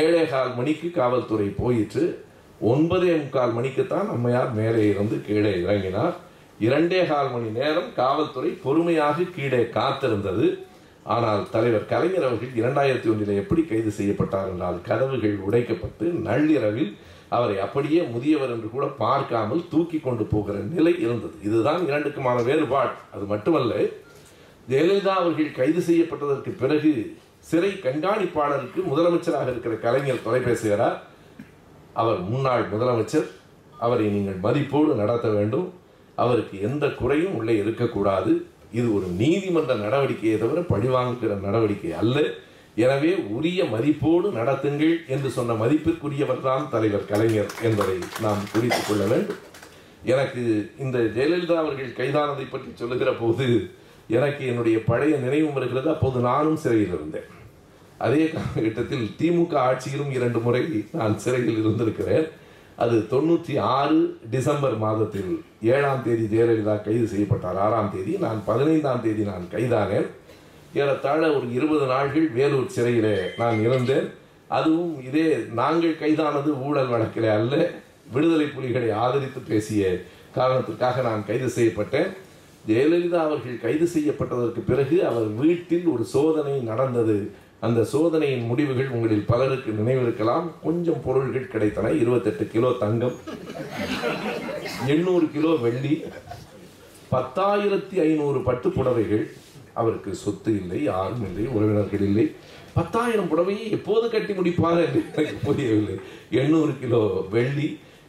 ஏழே 0.00 0.24
கால் 0.32 0.52
மணிக்கு 0.58 0.88
காவல்துறை 0.98 1.48
போயிற்று. 1.60 2.04
ஒன்பதே 2.70 3.12
முக்கால் 3.20 3.54
மணிக்குத்தான் 3.58 4.08
அம்மையார் 4.14 4.50
மேலே 4.58 4.82
இருந்து 4.88 5.16
கீழே 5.28 5.52
இறங்கினார். 5.64 6.16
இரண்டே 6.66 7.02
கால் 7.12 7.30
மணி 7.34 7.48
நேரம் 7.60 7.92
காவல்துறை 8.00 8.50
பொறுமையாக 8.64 9.28
கீழே 9.36 9.62
காத்திருந்தது. 9.78 10.46
ஆனால் 11.12 11.42
தலைவர் 11.52 11.90
கலைஞர் 11.92 12.26
அவர்கள் 12.28 12.58
இரண்டாயிரத்தி 12.60 13.08
ஒன்றில் 13.12 13.38
எப்படி 13.42 13.62
கைது 13.62 13.92
செய்யப்பட்டார் 13.98 14.50
என்றால் 14.52 14.78
கதவுகள் 14.88 15.38
உடைக்கப்பட்டு 15.46 16.06
நள்ளிரவில் 16.26 16.92
அவரை 17.36 17.56
அப்படியே 17.64 18.00
முதியவர் 18.14 18.52
என்று 18.54 18.68
கூட 18.70 18.86
பார்க்காமல் 19.04 19.62
தூக்கி 19.72 19.98
கொண்டு 19.98 20.24
போகிற 20.24 20.58
நிலை 20.74 20.94
இருந்தது. 21.04 21.36
இதுதான் 21.48 21.82
இரண்டுக்குமான 21.90 22.38
வேறுபாடு. 22.48 22.94
அது 23.14 23.24
மட்டுமல்ல 23.32 23.74
ஜெயலலிதா 24.68 25.14
அவர்கள் 25.22 25.52
கைது 25.52 25.80
செய்யப்பட்டதற்கு 25.80 26.50
பிறகு 26.50 27.16
சிறை 27.38 27.70
கண்காணிப்பாளருக்கு 27.70 28.80
முதலமைச்சராக 28.90 29.42
இருக்கிற 29.42 29.74
கலைஞர் 29.74 30.26
தொலைபேசுகிறார் 30.26 30.98
அவர் 31.92 32.20
முன்னாள் 32.20 32.68
முதலமைச்சர். 32.72 33.26
அவரை 33.78 34.06
நீங்கள் 34.06 34.38
மதிப்போடு 34.42 34.94
நடத்த 34.94 35.28
வேண்டும். 35.28 35.72
அவருக்கு 36.14 36.60
எந்த 36.60 36.88
குறையும் 36.88 37.34
உள்ளே 37.34 37.56
இருக்கக்கூடாது. 37.56 38.46
இது 38.72 38.94
ஒரு 38.94 39.06
நீதிமன்ற 39.06 39.74
நடவடிக்கையை 39.74 40.38
தவிர 40.38 40.60
பழிவாங்குகிற 40.60 41.40
நடவடிக்கை 41.40 41.92
அல்ல. 41.92 42.24
எனவே 42.74 43.14
உரிய 43.14 43.64
மதிப்போடு 43.64 44.30
நடத்துங்கள் 44.30 45.06
என்று 45.06 45.30
சொன்ன 45.30 45.52
மதிப்பிற்குரியவர் 45.52 46.40
தான் 46.40 46.70
தலைவர் 46.70 47.04
கலைஞர் 47.04 47.50
என்பதை 47.62 47.98
நாம் 48.20 48.38
குறித்துக் 48.52 48.88
கொள்ள 48.88 49.04
வேண்டும். 49.04 49.36
எனக்கு 50.04 50.70
இந்த 50.78 50.98
ஜெயலலிதா 50.98 51.56
அவர்கள் 51.56 51.96
கைதானதை 51.96 52.50
பற்றி 52.50 52.70
சொல்லுகிற 52.74 53.12
போது 53.12 53.70
எனக்கு 54.16 54.42
என்னுடைய 54.50 54.76
பழைய 54.90 55.14
நினைவும் 55.24 55.56
வருகிறது 55.56 55.88
அப்போது 55.94 56.18
நானும் 56.28 56.60
சிறையில் 56.62 56.94
இருந்தேன். 56.96 57.28
அதே 58.06 58.22
காலகட்டத்தில் 58.34 59.06
திமுக 59.20 59.54
ஆட்சியிலும் 59.68 60.12
இரண்டு 60.18 60.38
முறை 60.44 60.62
நான் 60.98 61.16
சிறையில் 61.24 61.60
இருந்திருக்கிறேன். 61.62 62.28
அது 62.84 62.96
தொண்ணூற்றி 63.10 63.54
ஆறு 63.76 63.98
டிசம்பர் 64.34 64.76
மாதத்தில் 64.84 65.32
ஏழாம் 65.74 66.04
தேதி 66.06 66.24
ஜெயலலிதா 66.32 66.74
கைது 66.86 67.06
செய்யப்பட்டார். 67.12 67.58
ஆறாம் 67.64 67.92
தேதி 67.94 68.12
நான் 68.24 68.40
பதினைந்தாம் 68.46 69.02
தேதி 69.06 69.22
நான் 69.30 69.44
கைதானேன். 69.54 70.08
ஏறத்தாழ 70.80 71.20
ஒரு 71.36 71.46
இருபது 71.58 71.86
நாட்கள் 71.92 72.26
வேலூர் 72.38 72.74
சிறையிலே 72.76 73.14
நான் 73.42 73.58
இருந்தேன். 73.66 74.08
அதுவும் 74.58 74.94
இதே 75.08 75.26
நாங்கள் 75.60 76.00
கைதானது 76.02 76.50
ஊழல் 76.66 76.92
வழக்கிலே 76.94 77.30
அல்ல 77.38 77.54
விடுதலை 78.14 78.46
புலிகளை 78.54 78.90
ஆதரித்து 79.02 79.40
பேசிய 79.50 79.90
காரணத்திற்காக 80.38 81.02
நான் 81.08 81.26
கைது 81.28 81.48
செய்யப்பட்டேன். 81.56 82.10
ஜெயலலிதா 82.68 83.20
அவர்கள் 83.26 83.60
கைது 83.60 83.86
செய்யப்பட்டதற்கு 83.94 84.60
பிறகு 84.66 84.96
அவர் 85.10 85.28
வீட்டில் 85.42 85.86
ஒரு 85.86 86.04
சோதனை 86.04 86.58
நடந்தது. 86.70 87.30
அந்த 87.60 87.84
சோதனையின் 87.84 88.44
முடிவுகள் 88.50 88.88
உங்களில் 88.88 89.26
பலருக்கு 89.26 89.70
நினைவிருக்கலாம். 89.72 90.46
கொஞ்சம் 90.62 91.02
பொருள்கள் 91.04 91.50
கிடைத்தன. 91.54 91.92
இருபத்தெட்டு 92.00 92.46
கிலோ 92.46 92.70
தங்கம் 92.78 93.16
எண்ணூறு 94.86 95.26
கிலோ 95.32 95.54
வெள்ளி 95.54 95.94
பத்தாயிரத்தி 97.12 97.96
ஐநூறு 98.08 98.40
பட்டு 98.42 98.68
புடவைகள். 98.68 99.26
அவருக்கு 99.80 100.14
சொத்து 100.14 100.52
இல்லை 100.60 100.82
யாரும் 100.82 101.24
இல்லை 101.28 101.52
உறவினர்கள் 101.52 102.00
இல்லை. 102.00 102.26
பத்தாயிரம் 102.74 103.30
புடவையை 103.30 103.70
எப்போது 103.70 104.10
கட்டி 104.10 104.32
முடிப்பார் 104.32 104.80
என்று 104.86 105.02
எனக்கு 105.16 105.40
புரியவில்லை. 105.44 105.96
எண்ணூறு 106.30 106.72
கிலோ 106.80 107.26
வெள்ளி 107.30 107.68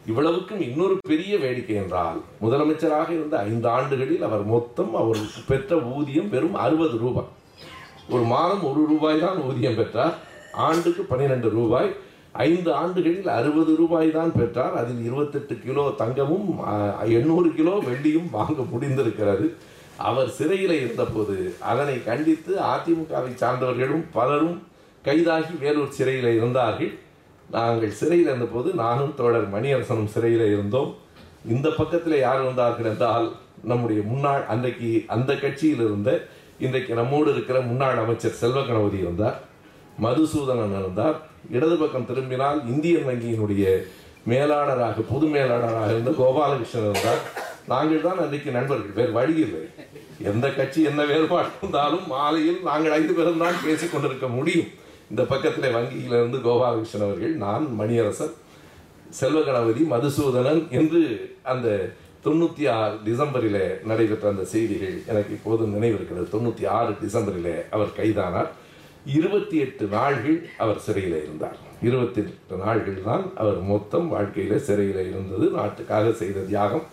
இவ்வளவுக்கும் 0.09 0.61
இன்னொரு 0.67 0.95
பெரிய 1.09 1.33
வேடிக்கை 1.41 1.75
என்றால் 1.81 2.19
முதலமைச்சராக 2.43 3.09
இருந்த 3.17 3.35
ஐந்து 3.49 3.67
ஆண்டுகளில் 3.77 4.23
அவர் 4.27 4.43
மொத்தம் 4.53 4.93
அவர் 5.01 5.19
பெற்ற 5.49 5.77
ஊதியம் 5.95 6.31
வெறும் 6.33 6.57
அறுபது 6.63 6.95
ரூபாய். 7.03 7.29
ஒரு 8.13 8.23
மாதம் 8.31 8.63
ஒரு 8.69 8.81
ரூபாய் 8.91 9.21
தான் 9.25 9.41
ஊதியம் 9.49 9.77
பெற்றார். 9.81 10.15
ஆண்டுக்கு 10.67 11.03
பன்னிரெண்டு 11.11 11.49
ரூபாய். 11.57 11.91
ஐந்து 12.47 12.69
ஆண்டுகளில் 12.79 13.29
அறுபது 13.35 13.71
ரூபாய் 13.81 14.09
தான் 14.17 14.33
பெற்றார். 14.39 14.73
அதில் 14.81 15.03
இருபத்தெட்டு 15.07 15.55
கிலோ 15.65 15.85
தங்கமும் 16.01 16.49
எண்ணூறு 17.19 17.51
கிலோ 17.59 17.75
வெள்ளியும் 17.89 18.29
வாங்க 18.37 18.65
முடிந்திருக்கிறது. 18.73 19.47
அவர் 20.09 20.29
சிறையில் 20.39 20.75
இருந்தபோது 20.81 21.37
அதனை 21.71 21.95
கண்டித்து 22.09 22.53
அதிமுகவை 22.73 23.31
சார்ந்தவர்களும் 23.41 24.05
பலரும் 24.17 24.59
கைதாகி 25.05 25.53
வேலூர் 25.63 25.95
சிறையில் 25.97 26.29
இருந்தார்கள். 26.37 26.93
நாங்கள் 27.55 27.97
சிறையில் 27.99 28.29
இருந்தபோது 28.29 28.69
நானும் 28.81 29.15
தோழர் 29.19 29.47
மணியரசனும் 29.55 30.11
சிறையில் 30.13 30.45
இருந்தோம். 30.55 30.91
இந்த 31.53 31.67
பக்கத்தில் 31.79 32.23
யார் 32.25 32.41
வந்தார்கள் 32.47 32.89
என்றால் 32.91 33.27
நம்முடைய 33.71 34.01
முன்னாள் 34.11 34.43
அன்றைக்கு 34.53 34.89
அந்த 35.15 35.31
கட்சியில் 35.43 35.83
இருந்த 35.87 36.11
இன்றைக்கு 36.65 36.93
நம்மோடு 36.99 37.29
இருக்கிற 37.35 37.57
முன்னாள் 37.69 38.01
அமைச்சர் 38.03 38.39
செல்வ 38.41 38.59
கணபதி 38.67 38.99
இருந்தார் 39.05 39.37
மதுசூதனன் 40.05 40.75
இருந்தார் 40.81 41.17
இடது 41.55 41.75
பக்கம் 41.81 42.07
திரும்பினால் 42.09 42.59
இந்தியன் 42.73 43.07
வங்கியினுடைய 43.09 43.65
மேலாளராக 44.31 45.03
பொது 45.11 45.27
மேலாளராக 45.35 45.89
இருந்த 45.93 46.11
கோபாலகிருஷ்ணன் 46.21 46.87
இருந்தார் 46.89 47.21
நாங்கள் 47.71 48.05
தான் 48.05 48.21
அன்றைக்கு 48.23 48.51
நண்பர்கள் 48.57 48.97
வேறு 48.99 49.11
வழி 49.17 49.35
இல்லை. 49.45 49.63
எந்த 50.31 50.45
கட்சி 50.59 50.79
என்ன 50.89 51.01
வேறுபாடு 51.11 51.49
இருந்தாலும் 51.59 52.05
மாலையில் 52.13 52.59
நாங்கள் 52.69 52.95
ஐந்து 52.99 53.15
பேரும் 53.17 53.43
தான் 53.43 53.59
பேசிக் 53.65 53.93
கொண்டிருக்க 53.93 54.27
முடியும். 54.37 54.69
இந்த 55.11 55.23
பக்கத்தில் 55.31 55.73
வங்கியிலிருந்து 55.75 56.37
கோபாலகிருஷ்ணன் 56.45 57.05
அவர்கள் 57.07 57.33
நான் 57.45 57.65
மணியரசன் 57.79 58.35
செல்வ 59.19 59.39
கணபதி 59.41 59.81
மதுசூதனன் 59.93 60.61
என்று 60.79 61.01
அந்த 61.51 61.67
தொண்ணூற்றி 62.25 62.63
ஆறு 62.77 62.95
டிசம்பரில் 63.07 63.63
நடைபெற்ற 63.89 64.25
அந்த 64.29 64.43
செய்திகள் 64.53 64.95
எனக்கு 65.11 65.31
இப்போது 65.37 65.63
நினைவிருக்கிறது. 65.75 66.25
தொண்ணூற்றி 66.35 66.65
ஆறு 66.77 66.91
டிசம்பரில் 67.03 67.53
அவர் 67.75 67.95
கைதானார். 67.99 68.49
இருபத்தி 69.17 69.57
எட்டு 69.65 69.85
நாள்கள் 69.97 70.39
அவர் 70.63 70.81
சிறையில் 70.85 71.17
இருந்தார். 71.23 71.57
இருபத்தி 71.87 72.19
எட்டு 72.23 72.57
நாள்கள் 72.65 72.99
தான் 73.09 73.23
அவர் 73.35 73.59
மொத்தம் 73.73 74.07
வாழ்க்கையில் 74.15 74.65
சிறையில் 74.67 75.01
இருந்தது. 75.11 75.45
நாட்டுக்காக 75.59 76.11
செய்த 76.21 76.39
தியாகம் 76.51 76.85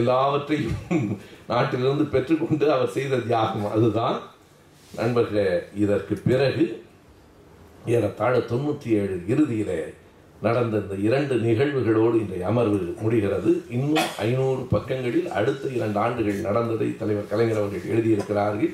எல்லாவற்றையும் 0.00 1.06
நாட்டிலிருந்து 1.52 2.06
பெற்றுக்கொண்டு 2.14 2.66
அவர் 2.76 2.94
செய்த 2.98 3.22
தியாகம் 3.30 3.72
அதுதான். 3.76 4.18
நண்பர்களே 5.00 5.48
இதற்கு 5.84 6.14
பிறகு 6.28 6.66
ஏறத்தாழ 7.86 8.34
தொண்ணூற்றி 8.50 8.88
ஏழு 9.00 9.16
இறுதியிலே 9.32 9.80
நடந்த 10.46 10.76
இந்த 10.82 10.96
இரண்டு 11.06 11.34
நிகழ்வுகளோடு 11.46 12.16
இன்றைய 12.22 12.44
அமர்வு 12.50 12.80
முடிகிறது. 13.04 13.50
இன்னும் 13.76 14.10
ஐநூறு 14.26 14.62
பக்கங்களில் 14.74 15.28
அடுத்த 15.38 15.64
இரண்டு 15.78 15.98
ஆண்டுகள் 16.04 16.46
நடந்ததை 16.48 16.88
தலைவர் 17.00 17.30
கலைஞர் 17.32 17.60
அவர்கள் 17.62 17.90
எழுதியிருக்கிறார்கள். 17.92 18.72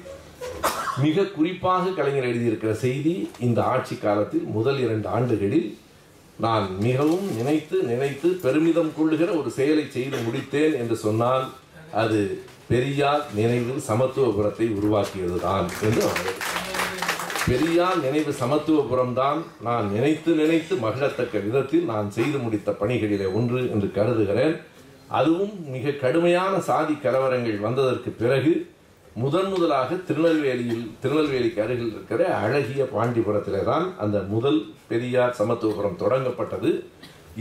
மிக 1.05 1.25
குறிப்பாக 1.37 1.93
கலைஞர் 1.99 2.29
எழுதியிருக்கிற 2.31 2.73
செய்தி 2.85 3.15
இந்த 3.47 3.61
ஆட்சி 3.75 3.97
காலத்தில் 3.97 4.45
முதல் 4.57 4.81
இரண்டு 4.85 5.09
ஆண்டுகளில் 5.17 5.69
நான் 6.45 6.67
மிகவும் 6.87 7.27
நினைத்து 7.39 7.77
நினைத்து 7.93 8.29
பெருமிதம் 8.45 8.93
கொள்ளுகிற 8.97 9.31
ஒரு 9.41 9.51
செயலை 9.59 9.85
செய்து 9.97 10.19
முடித்தேன் 10.27 10.75
என்று 10.83 10.97
சொன்னால் 11.05 11.47
அது 12.03 12.21
பெரியார் 12.69 13.25
நினைவில் 13.35 13.83
சமத்துவபுரத்தை 13.89 14.69
உருவாக்கியதுதான் 14.79 15.67
என்று 15.89 16.03
அவர் 16.09 16.33
பெரியார் 17.49 17.99
நினைவு 18.05 18.33
சமத்துவபுரம் 18.41 19.15
தான். 19.19 19.41
நான் 19.67 19.87
நினைத்து 19.95 20.31
நினைத்து 20.39 20.75
மகிழத்தக்க 20.85 21.43
விதத்தில் 21.47 21.85
நான் 21.91 22.07
செய்து 22.17 22.39
முடித்த 22.45 22.73
பணிகளிலே 22.81 23.27
ஒன்று 23.39 23.61
என்று 23.75 23.89
கருதுகிறேன். 23.97 24.55
அதுவும் 25.19 25.53
மிக 25.75 25.93
கடுமையான 26.05 26.53
சாதி 26.69 26.95
கலவரங்கள் 27.03 27.59
வந்ததற்கு 27.67 28.13
பிறகு 28.23 28.53
முதன் 29.25 29.51
முதலாக 29.53 29.99
திருநெல்வேலியில் 30.07 30.87
திருநெல்வேலிக்கு 31.03 31.61
அருகில் 31.65 31.93
இருக்கிற 31.93 32.23
அழகிய 32.45 32.85
பாண்டிபுரத்திலே 32.95 33.63
தான் 33.71 33.87
அந்த 34.05 34.19
முதல் 34.35 34.61
பெரியார் 34.91 35.39
சமத்துவபுரம் 35.41 36.01
தொடங்கப்பட்டது. 36.03 36.73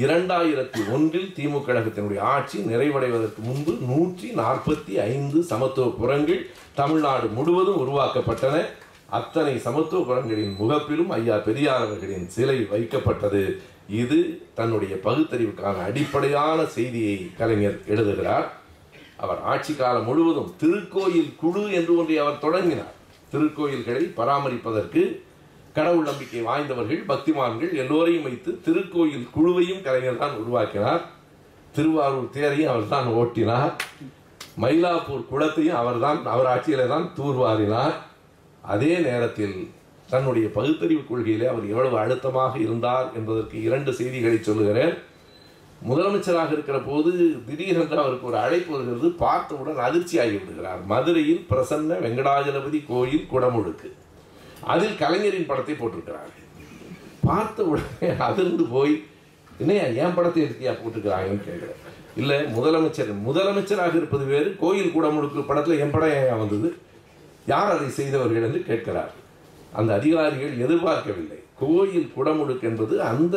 இரண்டாயிரத்தி 0.03 0.81
ஒன்றில் 0.93 1.33
திமுக 1.37 1.65
கழகத்தினுடைய 1.65 2.21
ஆட்சி 2.35 2.57
நிறைவடைவதற்கு 2.69 3.41
முன்பு 3.49 3.73
நூற்றி 3.89 4.29
நாற்பத்தி 4.43 4.93
ஐந்து 5.11 5.39
சமத்துவபுரங்கள் 5.51 6.41
தமிழ்நாடு 6.79 7.27
முழுவதும் 7.37 7.81
உருவாக்கப்பட்டன. 7.83 8.55
அத்தனை 9.17 9.53
சமத்துவ 9.65 9.99
குரங்களின் 10.07 10.53
முகப்பிலும் 10.59 11.11
ஐயா 11.17 11.35
பெரியார் 11.47 11.83
அவர்களின் 11.85 12.27
சிலை 12.35 12.57
வைக்கப்பட்டது. 12.71 13.41
இது 14.01 14.19
தன்னுடைய 14.59 14.93
பகுத்தறிவுக்கான 15.05 15.77
அடிப்படையான 15.89 16.59
செய்தியை 16.75 17.17
கலைஞர் 17.39 17.77
எழுதுகிறார். 17.93 18.47
அவர் 19.23 19.41
ஆட்சி 19.51 19.73
காலம் 19.73 20.07
முழுவதும் 20.09 20.53
திருக்கோயில் 20.61 21.29
குழு 21.41 21.63
என்று 21.79 21.93
ஒன்றை 22.01 22.15
அவர் 22.23 22.43
தொடங்கினார். 22.45 22.93
திருக்கோயில்களை 23.33 24.03
பராமரிப்பதற்கு 24.19 25.03
கடவுள் 25.77 26.07
நம்பிக்கை 26.09 26.41
வாய்ந்தவர்கள் 26.47 27.01
பக்திமான்கள் 27.11 27.71
எல்லோரையும் 27.81 28.25
வைத்து 28.27 28.51
திருக்கோயில் 28.65 29.27
குழுவையும் 29.35 29.83
கலைஞர் 29.87 30.21
தான் 30.23 30.35
உருவாக்கினார். 30.41 31.03
திருவாரூர் 31.75 32.33
தேரையும் 32.37 32.71
அவர் 32.73 32.91
தான் 32.95 33.07
ஓட்டினார். 33.19 33.71
மயிலாப்பூர் 34.63 35.29
குளத்தையும் 35.31 35.79
அவர்தான் 35.81 36.19
அவர் 36.33 36.51
ஆட்சியில 36.53 36.87
தான் 36.93 37.07
தூர்வாரினார். 37.19 37.95
அதே 38.71 38.91
நேரத்தில் 39.07 39.55
தன்னுடைய 40.11 40.47
பகுத்தறிவு 40.57 41.03
கொள்கையிலே 41.09 41.45
அவர் 41.51 41.65
எவ்வளவு 41.71 41.95
அழுத்தமாக 42.01 42.53
இருந்தார் 42.65 43.07
என்பதற்கு 43.17 43.55
இரண்டு 43.67 43.91
செய்திகளை 43.99 44.37
சொல்லுகிறேன். 44.41 44.93
முதலமைச்சராக 45.89 46.51
இருக்கிற 46.55 46.77
போது 46.79 47.11
திடீரென்று 47.47 47.97
அவருக்கு 48.03 48.29
ஒரு 48.29 48.37
அழைப்பு 48.43 48.71
வருகிறது. 48.73 49.07
பார்த்தவுடன் 49.23 49.79
அதிர்ச்சி 49.87 50.15
ஆகிவிடுகிறார் 50.23 50.81
மதுரையில் 50.91 51.41
பிரசன்ன 51.49 51.97
வெங்கடாஜலபதி 52.05 52.79
கோயில் 52.91 53.27
குடமுழுக்கு. 53.33 53.89
அதில் 54.73 54.99
கலைஞரின் 55.01 55.49
படத்தை 55.49 55.75
போட்டிருக்கிறார்கள். 55.75 56.47
பார்த்த 57.27 57.63
உடனே 57.71 58.09
அதிர்ந்து 58.27 58.63
போய் 58.75 58.93
என்னையா 59.61 59.83
என் 60.03 60.15
படத்தை 60.15 60.41
எடுத்தியா 60.43 60.71
போட்டுக்கிறாங்கன்னு 60.79 61.45
கேட்குறேன். 61.49 61.81
இல்லை 62.21 62.39
முதலமைச்சர் 62.55 63.11
முதலமைச்சராக 63.27 63.95
இருப்பது 63.95 64.25
வேறு. 64.31 64.49
கோயில் 64.63 64.95
குடமுழுக்கு 64.95 65.47
படத்தில் 65.51 65.81
என் 65.85 65.93
படம் 65.97 66.15
ஏன் 66.17 66.41
வந்தது? 66.43 66.69
யார் 67.51 67.73
அதை 67.75 67.87
செய்தவர்கள் 67.99 68.45
என்று 68.47 68.61
கேட்கிறார் 68.69 69.13
அந்த 69.79 69.89
அதிகாரிகள் 69.99 70.61
எதிர்பார்க்கவில்லை. 70.65 71.39
கோயில் 71.61 72.11
குடமுழுக்கு 72.15 72.65
என்பது 72.69 72.95
அந்த 73.11 73.35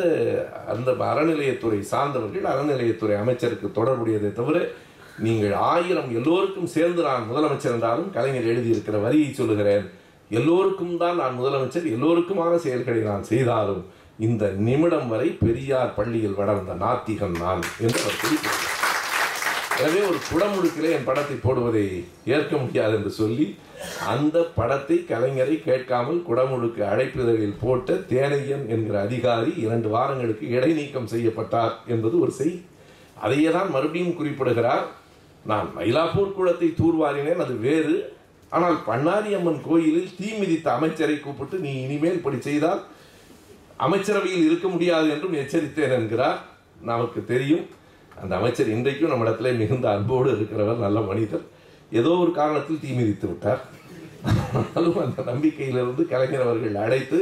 அந்த 0.73 0.89
அறநிலையத்துறை 1.11 1.79
சார்ந்தவர்கள் 1.91 2.45
அறநிலையத்துறை 2.51 3.15
அமைச்சருக்கு 3.23 3.67
தொடர்புடையதை 3.77 4.31
தவிர 4.39 4.57
நீங்கள் 5.25 5.53
ஆயிரம் 5.73 6.09
எல்லோருக்கும் 6.19 6.73
சேர்ந்து 6.75 7.01
நான் 7.09 7.27
முதலமைச்சர் 7.29 7.75
என்றாலும் 7.75 8.09
கலைஞர் 8.15 8.49
எழுதியிருக்கிற 8.51 8.97
வரியை 9.05 9.29
சொல்லுகிறேன். 9.39 9.85
எல்லோருக்கும் 10.37 10.95
தான் 11.03 11.19
நான் 11.21 11.37
முதலமைச்சர் 11.39 11.87
எல்லோருக்குமான 11.95 12.53
செயல்களை 12.65 13.01
நான் 13.11 13.29
செய்தாலும் 13.31 13.83
இந்த 14.27 14.43
நிமிடம் 14.67 15.07
வரை 15.13 15.29
பெரியார் 15.43 15.95
பள்ளியில் 15.97 16.39
வளர்ந்த 16.41 16.73
நாத்திகன் 16.83 17.37
நான் 17.43 17.63
என்று 17.85 17.99
அவர் 18.03 18.21
குறிப்பிட்டார். 18.23 18.73
எனவே 19.81 20.01
ஒரு 20.09 20.19
குடமுழுக்கிலே 20.29 20.91
என் 20.97 21.07
படத்தை 21.09 21.37
போடுவதை 21.45 21.85
ஏற்க 22.35 22.53
முடியாது 22.61 22.93
என்று 22.99 23.11
சொல்லி 23.21 23.45
அந்த 24.11 24.37
படத்தை 24.57 24.97
கலைஞரை 25.09 25.55
கேட்காமல் 25.67 26.19
குடமுழுக்கு 26.27 26.81
அழைப்பிதழில் 26.91 27.59
போட்ட 27.63 27.93
தேனையன் 28.11 28.65
என்கிற 28.73 28.95
அதிகாரி 29.07 29.51
இரண்டு 29.65 29.89
வாரங்களுக்கு 29.95 30.45
இடைநீக்கம் 30.57 31.11
செய்யப்பட்டார் 31.13 31.75
என்பது 31.93 32.15
ஒரு 32.25 32.33
செய்தி 32.39 32.59
அதையே 33.25 33.49
தான் 33.57 33.73
மறுபடியும் 33.75 34.17
குறிப்பிடுகிறார். 34.19 34.85
நான் 35.51 35.67
மயிலாப்பூர் 35.77 36.35
குளத்தை 36.37 36.69
தூர்வாரினேன் 36.79 37.43
அது 37.45 37.55
வேறு. 37.65 37.95
ஆனால் 38.57 38.77
பண்ணாரி 38.89 39.31
அம்மன் 39.37 39.61
கோயிலில் 39.67 40.13
தீ 40.19 40.29
மிதித்த 40.41 40.67
அமைச்சரை 40.77 41.17
கூப்பிட்டு 41.19 41.57
நீ 41.65 41.71
இனிமேல் 41.85 42.17
இப்படி 42.19 42.39
செய்தால் 42.47 42.81
அமைச்சரவையில் 43.85 44.45
இருக்க 44.47 44.67
முடியாது 44.75 45.07
என்றும் 45.15 45.37
எச்சரித்தேன் 45.41 45.95
என்கிறார். 45.97 46.39
நமக்கு 46.91 47.19
தெரியும் 47.33 47.65
அந்த 48.21 48.33
அமைச்சர் 48.39 48.73
இன்றைக்கும் 48.75 49.11
நம்ம 49.11 49.25
இடத்துல 49.25 49.51
மிகுந்த 49.61 49.87
அன்போடு 49.95 50.29
இருக்கிறவர் 50.35 50.83
நல்ல 50.85 50.99
மனிதர். 51.11 51.45
ஏதோ 51.91 52.11
ஒரு 52.23 52.31
காரணத்தில் 52.39 52.81
தீ 52.83 52.91
மிதித்து 52.99 53.27
விட்டார். 53.29 53.61
ஆனாலும் 54.59 54.97
அந்த 55.05 55.21
நம்பிக்கையிலிருந்து 55.31 56.03
கலைஞர் 56.13 56.45
அவர்கள் 56.45 56.81
அழைத்து 56.85 57.19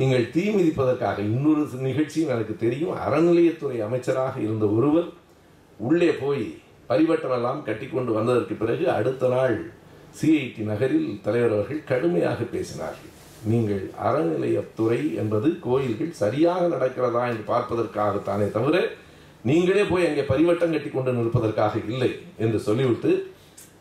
நீங்கள் 0.00 0.30
தீ 0.34 0.44
மிதிப்பதற்காக 0.56 1.18
இன்னொரு 1.32 1.62
நிகழ்ச்சியும் 1.88 2.32
எனக்கு 2.34 2.54
தெரியும். 2.64 2.94
அறநிலையத்துறை 3.06 3.78
அமைச்சராக 3.86 4.34
இருந்த 4.46 4.66
ஒருவர் 4.76 5.08
உள்ளே 5.80 6.10
போய் 6.22 6.46
பரிவட்டமெல்லாம் 6.90 7.60
கட்டி 7.68 7.86
கொண்டு 7.86 8.12
வந்ததற்கு 8.16 8.54
பிறகு 8.62 8.84
அடுத்த 8.98 9.28
நாள் 9.34 9.56
சிஐடி 10.18 10.62
நகரில் 10.72 11.08
தலைவர் 11.24 11.54
அவர்கள் 11.56 11.86
கடுமையாக 11.90 12.40
பேசினார்கள். 12.52 13.12
நீங்கள் 13.52 13.82
அறநிலையத்துறை 14.08 15.00
என்பது 15.22 15.48
கோயில்கள் 15.66 16.12
சரியாக 16.20 16.62
நடக்கிறதா 16.74 17.22
என்று 17.30 17.44
பார்ப்பதற்காகத்தானே 17.52 18.46
தவிர 18.56 18.76
நீங்களே 19.48 19.82
போய் 19.90 20.06
அங்கே 20.06 20.22
பரிவட்டம் 20.30 20.72
கட்டி 20.74 20.90
கொண்டு 20.90 21.16
நிற்பதற்காக 21.18 21.74
இல்லை 21.90 22.10
என்று 22.44 22.60
சொல்லிவிட்டு 22.68 23.10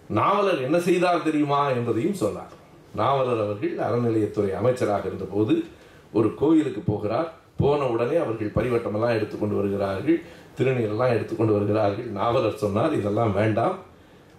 நாவலர் 0.09 0.61
என்ன 0.61 0.79
செய்தார் 0.79 1.23
தெரியுமா 1.23 1.69
என்பதையும் 1.69 2.13
சொன்னார். 2.13 2.53
நாவலர் 2.95 3.41
அவர்கள் 3.45 3.73
அறநிலையத்துறை 3.87 4.51
அமைச்சராக 4.55 5.07
இருந்தபோது 5.07 5.65
ஒரு 6.13 6.33
கோயிலுக்கு 6.33 6.79
போகிறார். 6.79 7.31
போன 7.57 7.85
உடனே 7.85 8.15
அவர்கள் 8.15 8.55
பரிவட்டமெல்லாம் 8.55 9.15
எடுத்துக்கொண்டு 9.17 9.55
வருகிறார்கள். 9.55 10.21
திருநீரெல்லாம் 10.57 11.13
எடுத்துக்கொண்டு 11.15 11.53
வருகிறார்கள். 11.53 12.05
நாவலர் 12.05 12.61
சொன்னார் 12.63 12.93
இதெல்லாம் 12.93 13.33
வேண்டாம். 13.33 13.75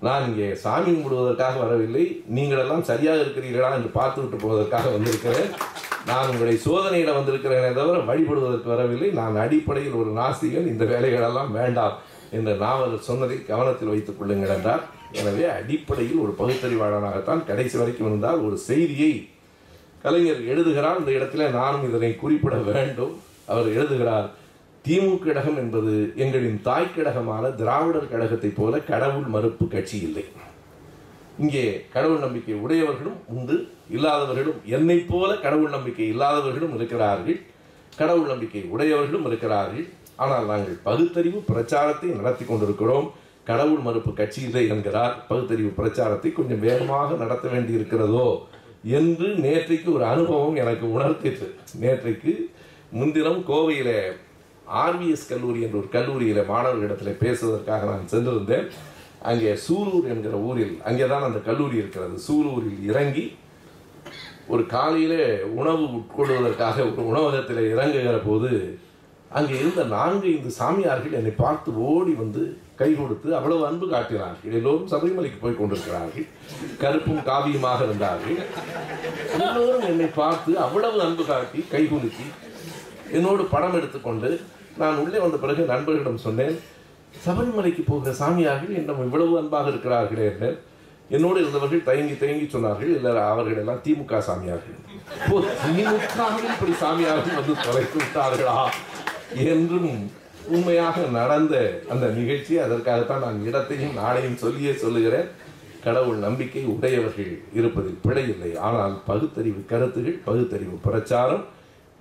நான் 0.00 0.24
இங்கே 0.28 0.54
சாமி 0.54 0.90
கும்பிடுவதற்காக 0.90 1.58
வரவில்லை. 1.58 2.22
நீங்களெல்லாம் 2.34 2.80
சரியாக 2.80 3.22
இருக்கிறீர்களா 3.22 3.74
என்று 3.74 3.88
பார்த்துவிட்டு 3.88 4.36
போவதற்காக 4.36 4.88
வந்திருக்கிறேன். 4.88 5.50
நான் 6.06 6.28
உங்களை 6.28 6.58
சோதனையிட 6.64 7.12
வந்திருக்கிறேனே 7.18 7.74
தவிர 7.74 7.98
வழிபடுவதற்கு 7.98 8.64
வரவில்லை. 8.64 9.10
நான் 9.10 9.36
அடிப்படையில் 9.36 9.92
ஒரு 9.92 10.10
நாசிகன் 10.10 10.70
இந்த 10.72 10.84
வேலைகளெல்லாம் 10.84 11.50
வேண்டாம் 11.50 11.96
என்ற 12.30 12.54
நாவலர் 12.54 13.08
சொன்னதை 13.08 13.44
கவனத்தில் 13.44 13.88
வைத்துக் 13.88 14.18
கொள்ளுங்கள் 14.18 14.48
என்றார். 14.48 14.84
எனவே 15.12 15.44
அடிப்படையில் 15.44 16.22
ஒரு 16.24 16.34
பகுத்தறிவாளனாகத்தான் 16.38 17.44
கடைசி 17.44 17.78
வரைக்கும் 17.78 18.06
இருந்தால் 18.06 18.40
ஒரு 18.40 18.56
செய்தியை 18.58 19.28
கலைஞர் 20.02 20.42
எழுதுகிறார். 20.46 20.98
இந்த 20.98 21.10
இடத்துல 21.10 21.50
நானும் 21.50 21.88
இதனை 21.88 22.16
குறிப்பிட 22.16 22.56
வேண்டும். 22.56 23.20
அவர் 23.46 23.68
எழுதுகிறார் 23.68 24.30
திமுக 24.88 25.18
கழகம் 25.24 25.56
என்பது 25.56 26.12
எங்களின் 26.16 26.62
தாய் 26.62 26.94
கழகமான 26.96 27.50
திராவிடர் 27.50 28.10
கழகத்தைப் 28.10 28.56
போல 28.56 28.78
கடவுள் 28.78 29.24
மறுப்பு 29.24 29.68
கட்சி 29.68 29.98
இல்லை. 29.98 30.24
இங்கே 31.38 31.84
கடவுள் 31.92 32.18
நம்பிக்கை 32.18 32.54
உடையவர்களும் 32.54 33.18
உண்டு 33.26 33.68
இல்லாதவர்களும் 33.90 34.60
என்னைப் 34.64 35.08
போல 35.08 35.36
கடவுள் 35.36 35.70
நம்பிக்கை 35.70 36.08
இல்லாதவர்களும் 36.08 36.74
இருக்கிறார்கள். 36.74 37.40
கடவுள் 37.96 38.26
நம்பிக்கை 38.26 38.62
உடையவர்களும் 38.62 39.26
இருக்கிறார்கள். 39.26 39.86
ஆனால் 40.16 40.46
நாங்கள் 40.46 40.78
பகுத்தறிவு 40.82 41.38
பிரச்சாரத்தை 41.52 42.10
நடத்தி 42.10 42.44
கொண்டிருக்கிறோம். 42.44 43.12
கடவுள் 43.46 43.84
மறுப்பு 43.86 44.12
கட்சி 44.12 44.40
இல்லை 44.46 44.64
என்கிறார் 44.74 45.14
பகுத்தறிவு 45.28 45.70
பிரச்சாரத்தை 45.78 46.30
கொஞ்சம் 46.32 46.64
வேகமாக 46.66 47.16
நடத்த 47.22 47.46
வேண்டி 47.48 47.72
இருக்கிறதோ 47.78 48.26
என்று 48.98 49.28
நேற்றைக்கு 49.44 49.88
ஒரு 49.96 50.04
அனுபவம் 50.12 50.58
எனக்கு 50.62 50.86
உணர்த்திட்டு 50.96 51.46
நேற்றைக்கு 51.80 52.32
முன்தினம் 52.98 53.40
கோவையில் 53.50 53.94
ஆர்விஎஸ் 54.84 55.30
கல்லூரி 55.30 55.60
என்ற 55.66 55.76
ஒரு 55.78 55.88
கல்லூரியில் 55.96 56.48
மாணவர்களிடத்தில் 56.50 57.20
பேசுவதற்காக 57.22 57.86
நான் 57.90 58.12
சென்றிருந்தேன். 58.12 58.66
அங்கே 59.30 59.52
சூலூர் 59.66 60.06
என்கிற 60.12 60.36
ஊரில் 60.48 60.74
அங்கே 60.88 61.06
தான் 61.12 61.26
அந்த 61.28 61.38
கல்லூரி 61.48 61.76
இருக்கிறது. 61.82 62.16
சூலூரில் 62.26 62.80
இறங்கி 62.90 63.24
ஒரு 64.54 64.62
காலையில் 64.74 65.20
உணவு 65.60 65.84
உட்கொள்வதற்காக 65.98 66.76
ஒரு 66.90 67.04
உணவகத்தில் 67.12 67.62
இறங்குகிற 67.72 68.16
போது 68.26 68.50
அங்கே 69.30 69.54
இருந்த 69.60 69.82
நான்கு 69.96 70.26
ஐந்து 70.34 70.50
சாமியார்கள் 70.58 71.16
என்னை 71.20 71.32
பார்த்து 71.44 71.70
ஓடி 71.88 72.12
வந்து 72.22 72.42
கை 72.78 72.88
கொடுத்து 72.94 73.28
அவ்வளவு 73.36 73.62
அன்பு 73.66 73.86
காட்டினார்கள். 73.88 74.52
எல்லோரும் 74.52 74.90
சபரிமலைக்கு 74.90 75.38
போய் 75.40 75.58
கொண்டிருக்கிறார்கள். 75.58 76.26
கருப்பும் 76.78 77.22
காவியுமாக 77.28 77.80
இருந்தார்கள். 77.82 78.38
எல்லோரும் 79.36 79.86
என்னை 79.90 80.08
பார்த்து 80.14 80.52
அவ்வளவு 80.58 81.00
அன்பு 81.00 81.24
காட்டி 81.24 81.60
கை 81.70 81.82
குலுக்கி 81.86 82.26
என்னோடு 83.12 83.42
படம் 83.46 83.74
எடுத்துக்கொண்டு 83.74 84.30
நான் 84.76 84.98
உள்ளே 84.98 85.18
வந்த 85.18 85.36
பிறகு 85.36 85.62
நண்பர்களிடம் 85.64 86.24
சொன்னேன் 86.24 86.56
சபரிமலைக்கு 87.26 87.82
போகிற 87.82 88.12
சாமியார்கள் 88.14 88.74
என்னும் 88.74 89.04
இவ்வளவு 89.04 89.38
அன்பாக 89.38 89.70
இருக்கிறார்களே 89.70 90.24
என்றேன் 90.30 90.56
என்னோடு 91.10 91.38
இருந்தவர்கள் 91.40 91.82
தயங்கி 91.82 92.14
தயங்கி 92.14 92.46
சொன்னார்கள் 92.52 92.90
இல்லை 92.96 93.10
அவர்கள் 93.26 93.60
எல்லாம் 93.62 93.82
திமுக 93.84 94.18
சாமியார்கள். 94.28 94.76
ஓ, 95.30 95.34
திமுகவில் 95.62 96.50
இப்படி 96.52 96.74
சாமியார்கள் 96.80 97.38
வந்து 97.40 97.54
தொலைத்து 97.64 97.98
விட்டார்களா? 98.00 98.56
என்றும் 99.46 99.92
உண்மையாக 100.54 101.06
நடந்த 101.18 101.54
அந்த 101.92 102.06
நிகழ்ச்சி 102.18 102.54
அதற்காகத்தான் 102.64 103.24
நான் 103.26 103.44
இடத்தையும் 103.48 103.98
நாளையும் 104.02 104.40
சொல்லியே 104.44 104.72
சொல்லுகிறேன். 104.84 105.28
கடவுள் 105.84 106.18
நம்பிக்கை 106.26 106.62
உடையவர்கள் 106.74 107.32
இருப்பதில் 107.58 108.00
பிழையில்லை 108.06 108.50
ஆனால் 108.68 108.94
பகுத்தறிவு 109.06 109.60
கருத்துகள் 109.72 110.18
பகுத்தறிவு 110.24 110.76
பிரச்சாரம் 110.86 111.44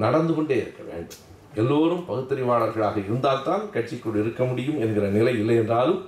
நடந்து 0.03 0.33
கொண்டே 0.35 0.55
இருக்க 0.55 0.83
வேண்டும். 0.83 1.23
எல்லோரும் 1.61 2.03
பகுத்தறிவாளர்களாக 2.09 2.97
இருந்தால்தான் 3.05 3.63
கட்சிக்குள் 3.73 4.19
இருக்க 4.21 4.43
முடியும் 4.43 4.79
என்கிற 4.79 5.07
நிலை 5.17 5.33
இல்லை 5.41 5.55
என்றாலும் 5.55 6.01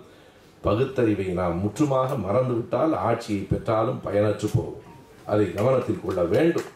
பகுத்தறிவை 0.61 1.27
நாம் 1.41 1.61
முற்றுமாக 1.63 2.17
மறந்துவிட்டால் 2.25 2.95
ஆட்சியை 3.09 3.43
பெற்றாலும் 3.51 4.01
பயனற்று 4.05 4.47
போகும் 4.55 4.83
அதை 5.25 5.45
கவனத்தில் 5.53 6.03
கொள்ள 6.05 6.21
வேண்டும். 6.33 6.67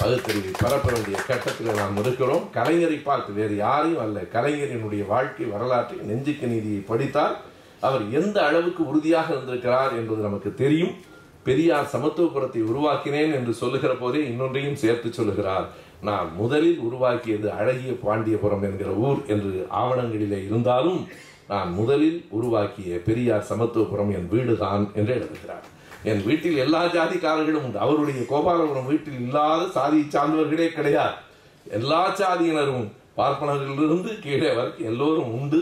பகுத்தறிவை 0.00 0.50
பரப்ப 0.62 0.88
வேண்டிய 0.92 1.16
கட்டத்தில் 1.28 1.78
நாம் 1.80 1.98
இருக்கிறோம். 2.02 2.44
கலைஞரை 2.56 2.98
பார்த்து 3.02 3.30
வேறு 3.32 3.54
யாரையும் 3.56 4.02
அல்ல. 4.04 4.18
கலைஞரினுடைய 4.34 5.02
வாழ்க்கை 5.12 5.46
வரலாற்றை 5.52 5.98
நெஞ்சுக்கு 6.08 6.46
நீதியை 6.46 6.80
படித்தால் 6.90 7.36
அவர் 7.86 8.04
எந்த 8.20 8.36
அளவுக்கு 8.48 8.82
உறுதியாக 8.90 9.34
இருந்திருக்கிறார் 9.34 9.92
என்பது 10.00 10.20
நமக்கு 10.22 10.50
தெரியும். 10.62 10.94
பெரியார் 11.48 11.92
சமத்துவபுரத்தை 11.92 12.60
உருவாக்கினேன் 12.70 13.34
என்று 13.38 13.52
சொல்லுகிற 13.62 13.92
போதே 13.94 14.20
இன்னொன்றையும் 14.30 14.80
சேர்த்து 14.82 15.12
சொல்லுகிறார். 15.12 15.66
நான் 16.08 16.28
முதலில் 16.36 16.78
உருவாக்கியது 16.78 17.48
அழகிய 17.52 17.92
பாண்டியபுரம் 18.04 18.64
என்கிற 18.68 18.90
ஊர் 19.06 19.20
என்று 19.26 19.52
ஆவணங்களிலே 19.82 20.40
இருந்தாலும் 20.48 21.00
நான் 21.52 21.70
முதலில் 21.72 22.18
உருவாக்கிய 22.30 22.98
பெரியார் 23.08 23.48
சமத்துவபுரம் 23.50 24.12
என் 24.18 24.28
வீடுதான் 24.34 24.84
என்று 24.94 25.14
எழுதுகிறார். 25.18 25.64
என் 26.10 26.22
வீட்டில் 26.26 26.60
எல்லா 26.64 26.80
ஜாதிக்காரர்களும் 26.96 27.64
உண்டு. 27.66 27.78
அவருடைய 27.84 28.20
கோபாலபுரம் 28.32 28.90
வீட்டில் 28.90 29.20
இல்லாத 29.22 29.62
சாதி 29.76 30.00
சார்ந்தவர்களே 30.14 30.68
கிடையாது. 30.76 31.16
எல்லா 31.78 32.02
சாதியினரும் 32.20 32.86
பார்ப்பனர்களிலிருந்து 33.18 34.10
கீழே 34.24 34.50
வரைக்கும் 34.58 34.88
எல்லோரும் 34.90 35.32
உண்டு. 35.38 35.60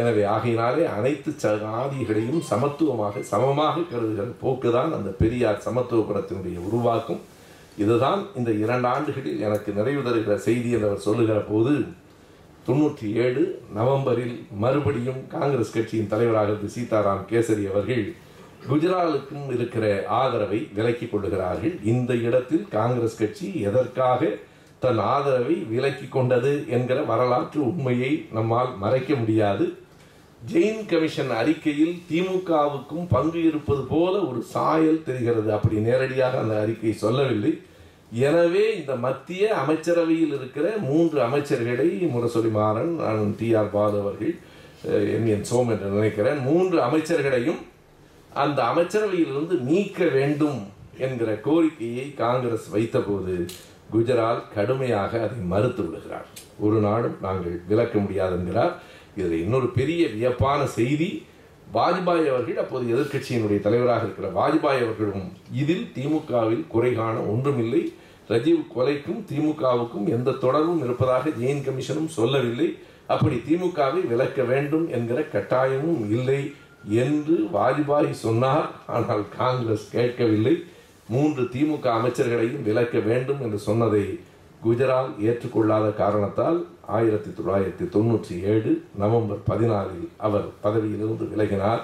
எனவே 0.00 0.22
ஆகையினாலே 0.34 0.84
அனைத்து 0.94 1.30
சாதிகளையும் 1.42 2.40
சமத்துவமாக 2.50 3.22
சமமாக 3.32 3.84
கருதுகிற 3.90 4.26
போக்குதான் 4.44 4.94
அந்த 4.96 5.10
பெரியார் 5.20 5.64
சமத்துவபுரத்தினுடைய 5.66 6.56
உருவாக்கும். 6.68 7.20
இதுதான் 7.82 8.20
இந்த 8.38 8.50
இரண்டு 8.64 8.86
ஆண்டுகளில் 8.94 9.44
எனக்கு 9.46 9.70
நிறைவு 9.78 10.02
தருகிற 10.08 10.34
செய்தி 10.48 10.68
என்றவர் 10.76 11.06
சொல்லுகிற 11.06 11.38
போது 11.52 11.72
தொண்ணூற்றி 12.66 13.06
ஏழு 13.22 13.42
நவம்பரில் 13.78 14.36
மறுபடியும் 14.62 15.22
காங்கிரஸ் 15.32 15.74
கட்சியின் 15.76 16.12
தலைவராக 16.12 16.52
இருந்த 16.52 16.68
சீதாராம் 16.76 17.24
கேசரி 17.30 17.64
அவர்கள் 17.72 18.04
குஜராலுக்கும் 18.64 19.46
இருக்கிற 19.50 19.84
ஆதரவை 20.16 20.58
விலக்கிக் 20.76 21.10
கொள்ளுகிறார்கள். 21.10 21.74
இந்த 21.84 22.12
இடத்தில் 22.26 22.66
காங்கிரஸ் 22.70 23.16
கட்சி 23.16 23.48
எதற்காக 23.62 24.20
தன் 24.82 25.00
ஆதரவை 25.08 25.56
விலக்கிக் 25.70 26.08
கொண்டது 26.08 26.52
என்கிற 26.68 26.98
வரலாற்று 27.04 27.60
உண்மையை 27.62 28.12
நம்மால் 28.32 28.72
மறைக்க 28.78 29.14
முடியாது. 29.14 29.66
ஜெயின் 30.42 30.86
கமிஷன் 30.86 31.32
அறிக்கையில் 31.34 31.94
திமுகவுக்கும் 32.08 33.06
பங்கு 33.08 33.40
இருப்பது 33.44 33.82
போல 33.84 34.14
ஒரு 34.22 34.40
சாயல் 34.50 35.04
தெரிகிறது. 35.04 35.48
அப்படி 35.52 35.76
நேரடியாக 35.80 36.38
அந்த 36.38 36.56
அறிக்கை 36.60 36.92
சொல்லவில்லை. 36.98 37.52
எனவே 38.22 38.64
இந்த 38.76 38.94
மத்திய 38.98 39.44
அமைச்சரவையில் 39.60 40.34
இருக்கிற 40.34 40.66
மூன்று 40.82 41.18
அமைச்சர்களை 41.26 41.86
முரசொலி 42.12 42.50
மாறன் 42.52 42.92
டி 43.38 43.48
ஆர் 43.54 43.72
பாலு 43.72 43.96
அவர்கள் 44.00 44.34
அஹ், 44.88 45.06
என் 45.14 45.28
என் 45.28 45.46
சோம் 45.48 45.70
என்று 45.70 45.88
நினைக்கிறேன் 45.90 46.40
மூன்று 46.42 46.76
அமைச்சர்களையும் 46.82 47.60
அந்த 48.34 48.62
அமைச்சரவையிலிருந்து 48.62 49.56
நீக்க 49.70 50.04
வேண்டும் 50.04 50.60
என்கிற 50.98 51.30
கோரிக்கையை 51.34 52.14
காங்கிரஸ் 52.14 52.66
வைத்தபோது 52.76 53.46
குஜரால் 53.92 54.40
கடுமையாக 54.54 55.12
அதை 55.22 55.38
மறுத்து 55.52 55.82
விடுகிறார். 55.84 56.26
ஒரு 56.58 56.78
நாளும் 56.80 57.16
நாங்கள் 57.20 57.60
விலக்க 57.68 57.98
முடியாது 57.98 58.34
என்கிறார். 58.36 58.74
இதில் 59.16 59.42
இன்னொரு 59.42 59.68
பெரிய 59.68 60.06
வியப்பான 60.06 60.64
செய்தி 60.78 61.26
வாஜ்பாய் 61.74 62.26
அவர்கள் 62.30 62.56
அப்போது 62.56 62.84
எதிர்க்கட்சியினுடைய 62.94 63.60
தலைவராக 63.60 64.02
இருக்கிற 64.02 64.28
வாஜ்பாய் 64.28 64.82
அவர்களும் 64.84 65.32
இதில் 65.52 65.86
திமுகவில் 65.94 66.64
குறைகாண 66.74 67.16
ஒன்றுமில்லை. 67.32 67.92
ரஜீவ் 68.28 68.64
கொலைக்கும் 68.76 69.22
திமுகவுக்கும் 69.30 70.06
எந்த 70.06 70.30
தொடர்பும் 70.30 70.82
இருப்பதாக 70.84 71.28
ஜெயின் 71.28 71.64
கமிஷனும் 71.64 72.08
சொல்லவில்லை. 72.08 72.78
அப்படி 73.06 73.36
திமுகவை 73.48 74.06
விலக்க 74.06 74.42
வேண்டும் 74.42 74.90
என்கிற 74.90 75.20
கட்டாயமும் 75.20 76.02
இல்லை. 76.10 76.54
என்று 77.04 77.36
வாஜ்பாய் 77.56 78.10
சொன்னார். 78.24 78.68
ஆனால் 78.86 79.24
காங்கிரஸ் 79.40 79.86
கேட்கவில்லை. 79.96 80.54
மூன்று 81.14 81.42
திமுக 81.54 81.86
அமைச்சர்களையும் 81.98 82.62
விலக்க 82.68 82.98
வேண்டும் 83.08 83.40
என்று 83.46 83.58
சொன்னதை 83.68 84.04
குஜரால் 84.64 85.10
ஏற்றுக்கொள்ளாத 85.28 85.86
காரணத்தால் 86.02 86.58
ஆயிரத்தி 86.98 87.30
தொள்ளாயிரத்தி 87.38 87.86
தொண்ணூற்றி 87.94 88.34
ஏழு 88.52 88.72
நவம்பர் 89.02 89.42
பதினாலில் 89.50 90.08
அவர் 90.26 90.46
பதவியிலிருந்து 90.64 91.26
விலகினார். 91.32 91.82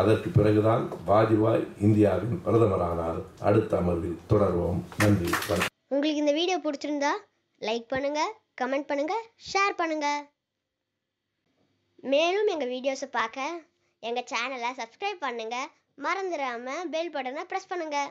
அதற்கு 0.00 0.28
பிறகுதான் 0.30 0.84
வாஜ்பாய் 1.08 1.64
இந்தியாவின் 1.86 2.40
பிரதமரானார். 2.46 3.20
அடுத்த 3.48 3.76
அமர்வில் 3.76 4.18
தொடர்வோம். 4.32 4.80
நன்றி 5.02 5.30
உங்களுக்கு 5.94 6.22
இந்த 6.24 6.34
வீடியோ 6.40 6.58
பிடிச்சிருந்தா 6.64 7.12
லைக் 7.60 7.86
பண்ணுங்க 7.94 8.20
கமெண்ட் 8.60 8.88
பண்ணுங்க 8.90 9.14
ஷேர் 9.50 9.78
பண்ணுங்க. 9.80 10.08
மேலும் 12.12 12.50
எங்கள் 12.54 12.72
வீடியோஸை 12.74 13.08
பார்க்க 13.18 13.48
எங்கள் 14.06 14.28
சேனலை 14.32 14.70
சப்ஸ்கிரைப் 14.74 15.24
பண்ணுங்கள் 15.24 15.70
மறந்துடாமல் 15.98 16.86
பெல் 16.90 17.12
பட்டனை 17.12 17.44
ப்ரெஸ் 17.44 17.70
பண்ணுங்கள் 17.70 18.10